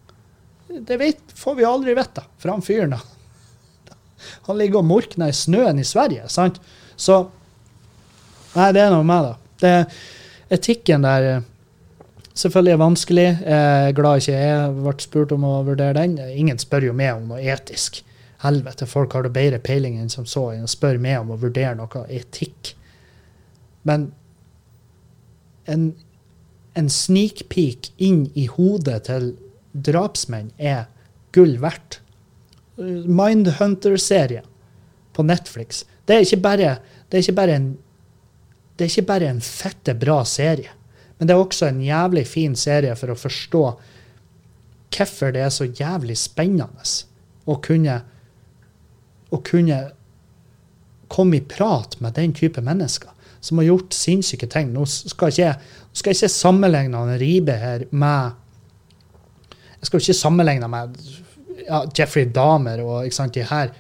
Det 0.84 0.96
vet, 0.98 1.20
får 1.38 1.56
vi 1.60 1.66
aldri 1.68 1.94
vite 1.94 2.24
for 2.42 2.50
han 2.50 2.64
fyren. 2.66 2.96
Han 4.48 4.60
ligger 4.60 4.82
og 4.82 4.90
morkner 4.90 5.32
i 5.32 5.38
snøen 5.38 5.82
i 5.82 5.88
Sverige, 5.88 6.28
sant? 6.32 6.60
Så 6.96 7.26
Nei, 8.54 8.68
det 8.76 8.84
er 8.84 8.92
noe 8.94 9.06
med 9.08 9.26
det. 9.26 9.36
det 9.64 10.58
etikken 10.60 11.06
der 11.08 11.24
eh, 11.26 11.46
selvfølgelig 12.38 12.74
er 12.76 12.82
vanskelig. 12.82 13.28
Jeg 13.42 13.88
er 13.88 13.96
glad 13.98 14.22
ikke 14.22 14.36
jeg 14.38 14.74
ble 14.78 14.94
spurt 15.02 15.34
om 15.34 15.48
å 15.50 15.54
vurdere 15.66 15.96
den. 15.98 16.20
Ingen 16.38 16.62
spør 16.62 16.90
jo 16.92 16.98
meg 16.98 17.16
om 17.16 17.32
noe 17.32 17.42
etisk. 17.42 18.04
Helvete, 18.44 18.86
folk 18.90 19.16
har 19.16 19.26
det 19.26 19.34
bedre 19.34 19.62
peiling 19.64 19.98
enn 20.02 20.12
som 20.12 20.28
så 20.30 20.50
enn 20.52 20.68
å 20.68 20.72
spørre 20.72 21.02
meg 21.02 21.22
om 21.22 21.34
å 21.34 21.40
vurdere 21.42 21.74
noe 21.80 22.06
etikk. 22.14 22.76
Men 23.88 24.12
en, 25.66 25.94
en 26.76 26.90
sneak 26.92 27.46
peek 27.50 27.90
inn 27.98 28.28
i 28.36 28.46
hodet 28.52 29.06
til 29.08 29.32
drapsmenn 29.74 30.52
er 30.60 30.86
gull 31.34 31.56
verdt. 31.64 32.03
Mindhunter-serien 32.78 34.46
på 35.14 35.24
Netflix. 35.24 35.84
Det 36.06 36.20
er 36.22 36.42
bare, 36.42 36.78
det 37.12 37.22
er 37.22 37.36
bare 37.38 37.56
en 37.56 37.74
det 38.74 38.86
er 38.88 38.90
ikke 38.90 39.06
bare 39.06 39.30
en 39.30 39.42
fette 39.46 39.94
bra 40.02 40.24
serie, 40.26 40.72
men 41.18 41.28
det 41.30 41.36
er 41.36 41.42
også 41.42 41.68
en 41.70 41.82
jævlig 41.86 42.26
fin 42.28 42.56
serie 42.58 42.96
for 42.98 43.14
å 43.14 43.18
forstå 43.20 43.64
hvorfor 44.94 45.34
det 45.34 45.44
er 45.46 45.52
så 45.54 45.68
jævlig 45.70 46.18
spennende 46.18 46.86
å 47.50 47.58
kunne, 47.62 48.00
å 49.30 49.40
kunne 49.46 49.80
komme 51.14 51.38
i 51.38 51.46
prat 51.46 52.00
med 52.02 52.18
den 52.18 52.34
type 52.34 52.62
mennesker 52.66 53.14
som 53.44 53.60
har 53.60 53.68
gjort 53.68 53.94
sinnssyke 53.94 54.48
ting. 54.48 54.70
Nå 54.74 54.86
skal 54.88 55.34
ikke 55.34 55.44
jeg 55.44 56.14
ikke 56.16 56.30
sammenligne 56.32 57.18
Ribe 57.20 57.58
her 57.60 57.86
med 57.92 58.40
Jeg 59.82 59.90
skal 59.90 60.00
ikke 60.00 60.16
sammenligne 60.16 60.70
med 60.72 61.00
ja, 61.68 61.84
Jeffrey 61.98 62.30
Dahmer 62.34 62.84
og 62.84 63.14
sant, 63.14 63.34
de 63.36 63.46
her 63.48 63.74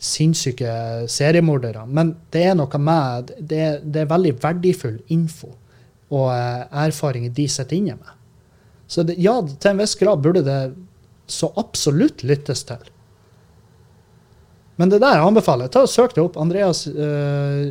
sinnssyke 0.00 1.06
seriemordere. 1.12 1.84
Men 1.86 2.14
det 2.32 2.46
er 2.48 2.54
noe 2.56 2.80
med 2.80 3.34
Det, 3.38 3.64
det 3.84 4.04
er 4.04 4.12
veldig 4.12 4.36
verdifull 4.42 5.00
info 5.12 5.54
og 6.10 6.30
eh, 6.34 6.62
erfaring 6.86 7.28
de 7.34 7.46
sitter 7.48 7.76
inne 7.76 7.98
med. 7.98 8.14
Så 8.90 9.04
det, 9.06 9.18
ja, 9.22 9.36
til 9.42 9.70
en 9.70 9.82
viss 9.82 9.94
grad 9.94 10.22
burde 10.24 10.42
det 10.42 10.60
så 11.30 11.52
absolutt 11.60 12.24
lyttes 12.26 12.64
til. 12.66 12.88
Men 14.80 14.90
det 14.90 14.98
der 15.04 15.22
anbefaler 15.22 15.68
jeg. 15.68 15.74
Ta 15.76 15.84
og 15.84 15.92
Søk 15.92 16.16
det 16.16 16.24
opp. 16.24 16.38
Andreas 16.40 16.86
uh, 16.88 17.68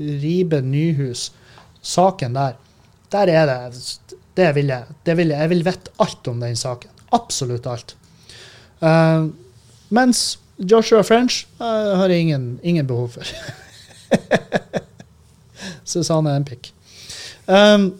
Ribe 0.00 0.62
Nyhus. 0.64 1.28
Saken 1.84 2.34
der. 2.34 2.56
Der 3.12 3.30
er 3.30 3.46
det 3.46 4.16
Det 4.34 4.48
vil 4.56 4.72
jeg. 4.72 4.96
Det 5.04 5.16
vil 5.16 5.28
jeg. 5.28 5.38
jeg 5.44 5.52
vil 5.52 5.64
vite 5.66 5.92
alt 6.02 6.30
om 6.32 6.40
den 6.40 6.56
saken. 6.56 6.90
Absolutt 7.12 7.68
alt. 7.70 7.94
Uh, 8.78 9.30
mens 9.94 10.38
Joshua 10.58 11.02
French 11.06 11.46
uh, 11.60 11.96
har 11.98 12.10
jeg 12.10 12.26
ingen, 12.28 12.50
ingen 12.62 12.86
behov 12.86 13.08
for. 13.18 13.30
Susanne 15.88 16.32
er 16.32 16.40
en 16.40 16.46
pikk. 16.48 16.70
Um, 17.48 17.92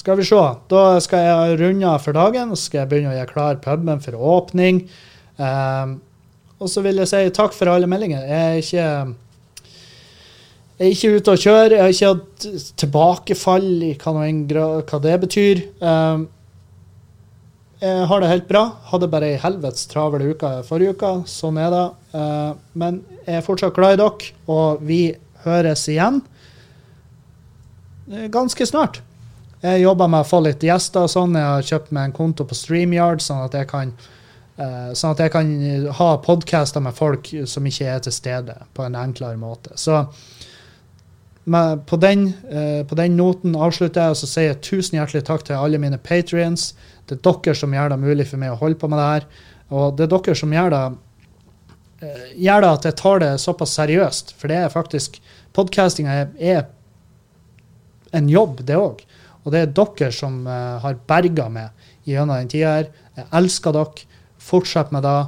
skal 0.00 0.16
vi 0.20 0.24
se. 0.24 0.42
Da 0.70 0.84
skal 1.04 1.24
jeg 1.26 1.56
runde 1.60 1.88
av 1.88 2.04
for 2.04 2.16
dagen 2.16 2.54
så 2.54 2.62
skal 2.62 2.82
jeg 2.82 2.90
begynne 2.92 3.12
å 3.12 3.18
gjøre 3.18 3.32
klar 3.32 3.58
puben 3.64 4.04
for 4.04 4.16
åpning. 4.36 4.84
Um, 5.40 5.98
og 6.60 6.68
så 6.68 6.84
vil 6.84 7.00
jeg 7.00 7.10
si 7.10 7.22
takk 7.36 7.56
for 7.56 7.72
alle 7.72 7.88
meldinger. 7.88 8.24
Jeg 8.28 8.40
er 8.46 8.60
ikke, 8.60 9.68
jeg 10.76 10.86
er 10.86 10.94
ikke 10.94 11.14
ute 11.16 11.34
og 11.34 11.44
kjører. 11.44 11.76
Jeg 11.76 11.82
har 11.82 11.94
ikke 11.96 12.12
hatt 12.12 12.74
tilbakefall 12.80 13.70
i 13.88 13.94
hva, 14.00 14.14
hva 14.84 15.02
det 15.06 15.16
betyr. 15.24 15.64
Um, 15.80 16.28
jeg 17.80 18.06
har 18.10 18.20
det 18.20 18.28
helt 18.28 18.48
bra. 18.48 18.62
Hadde 18.90 19.08
bare 19.08 19.30
ei 19.32 19.40
helvetes 19.40 19.86
travel 19.88 20.26
uke 20.34 20.50
forrige 20.68 20.92
uke. 20.96 21.12
Sånn 21.30 21.56
er 21.60 21.70
det. 21.72 21.86
Uh, 22.12 22.52
men 22.76 23.00
jeg 23.24 23.38
er 23.38 23.46
fortsatt 23.46 23.76
glad 23.76 23.96
i 23.96 24.00
dere, 24.02 24.32
og 24.52 24.82
vi 24.84 25.00
høres 25.46 25.86
igjen 25.88 26.18
eh, 28.10 28.26
ganske 28.32 28.66
snart. 28.68 29.00
Jeg 29.62 29.80
jobber 29.84 30.10
med 30.12 30.24
å 30.24 30.28
få 30.28 30.42
litt 30.44 30.64
gjester 30.64 31.06
og 31.06 31.12
sånn. 31.12 31.38
Jeg 31.38 31.48
har 31.48 31.68
kjøpt 31.70 31.94
meg 31.96 32.10
en 32.10 32.16
konto 32.16 32.44
på 32.48 32.58
StreamYard, 32.58 33.22
sånn 33.24 33.46
at 33.46 33.56
jeg 33.56 33.68
kan, 33.70 33.94
sånn 34.56 35.14
at 35.14 35.20
jeg 35.20 35.32
kan 35.32 35.50
ha 35.96 36.10
podcaster 36.24 36.84
med 36.84 36.96
folk 36.96 37.28
som 37.48 37.68
ikke 37.68 37.88
er 37.92 38.04
til 38.04 38.16
stede, 38.16 38.56
på 38.76 38.84
en 38.84 38.96
enklere 38.96 39.40
måte. 39.40 39.76
Så 39.80 40.02
med, 41.44 41.86
på, 41.86 41.96
den, 41.96 42.26
uh, 42.52 42.86
på 42.86 42.96
den 42.98 43.16
noten 43.18 43.56
avslutter 43.56 44.04
jeg 44.04 44.14
og 44.14 44.18
så 44.20 44.28
sier 44.28 44.50
jeg 44.50 44.62
tusen 44.64 44.98
hjertelig 44.98 45.24
takk 45.28 45.44
til 45.46 45.60
alle 45.60 45.80
mine 45.80 45.98
patrients. 45.98 46.74
Det 47.08 47.18
er 47.18 47.22
dere 47.26 47.56
som 47.56 47.74
gjør 47.74 47.92
det 47.92 48.00
mulig 48.02 48.26
for 48.28 48.42
meg 48.42 48.54
å 48.54 48.58
holde 48.60 48.78
på 48.80 48.90
med 48.90 49.00
det 49.00 49.06
her. 49.08 49.28
Og 49.70 49.96
det 49.96 50.06
er 50.06 50.12
dere 50.12 50.36
som 50.38 50.52
gjør 50.54 50.74
det, 50.74 50.82
uh, 52.04 52.26
gjør 52.36 52.66
det 52.66 52.72
at 52.74 52.90
jeg 52.90 52.98
tar 53.00 53.24
det 53.24 53.32
såpass 53.42 53.76
seriøst. 53.80 54.34
For 54.38 54.52
det 54.52 54.60
er 54.60 54.74
faktisk 54.74 55.20
Podkastinga 55.56 56.12
er, 56.14 56.28
er, 56.38 56.68
en 58.14 58.28
jobb, 58.30 58.60
det 58.66 58.76
òg. 58.78 59.00
Og 59.42 59.54
det 59.54 59.64
er 59.64 59.72
dere 59.74 60.12
som 60.14 60.42
uh, 60.46 60.78
har 60.82 61.00
berga 61.08 61.48
meg 61.50 61.88
gjennom 62.06 62.36
den 62.36 62.50
tida 62.52 62.76
her. 62.76 62.90
Jeg 63.18 63.30
elsker 63.40 63.74
dere. 63.76 64.06
Fortsett 64.40 64.88
med 64.94 65.04
det. 65.04 65.18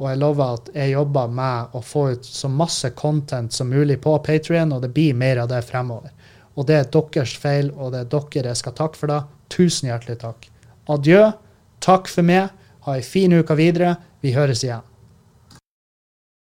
Og 0.00 0.08
jeg 0.08 0.20
lover 0.22 0.56
at 0.56 0.70
jeg 0.72 0.94
jobber 0.94 1.32
med 1.36 1.76
å 1.76 1.82
få 1.84 2.06
ut 2.14 2.24
så 2.24 2.48
masse 2.48 2.88
content 2.96 3.52
som 3.52 3.68
mulig 3.68 3.98
på 4.00 4.14
Patrion, 4.24 4.72
og 4.72 4.80
det 4.82 4.94
blir 4.96 5.14
mer 5.14 5.42
av 5.42 5.50
det 5.52 5.60
fremover. 5.68 6.14
Og 6.56 6.66
det 6.68 6.78
er 6.78 6.88
deres 6.90 7.36
feil, 7.36 7.70
og 7.76 7.92
det 7.92 8.06
er 8.06 8.10
dere 8.14 8.54
jeg 8.54 8.62
skal 8.62 8.76
takke 8.80 9.00
for 9.00 9.12
det. 9.12 9.20
Tusen 9.52 9.90
hjertelig 9.92 10.20
takk. 10.24 10.48
Adjø. 10.90 11.30
Takk 11.84 12.08
for 12.08 12.26
meg. 12.26 12.48
Ha 12.86 12.96
ei 12.96 13.04
fin 13.04 13.32
uke 13.36 13.56
videre. 13.56 13.98
Vi 14.24 14.32
høres 14.36 14.64
igjen. 14.64 14.89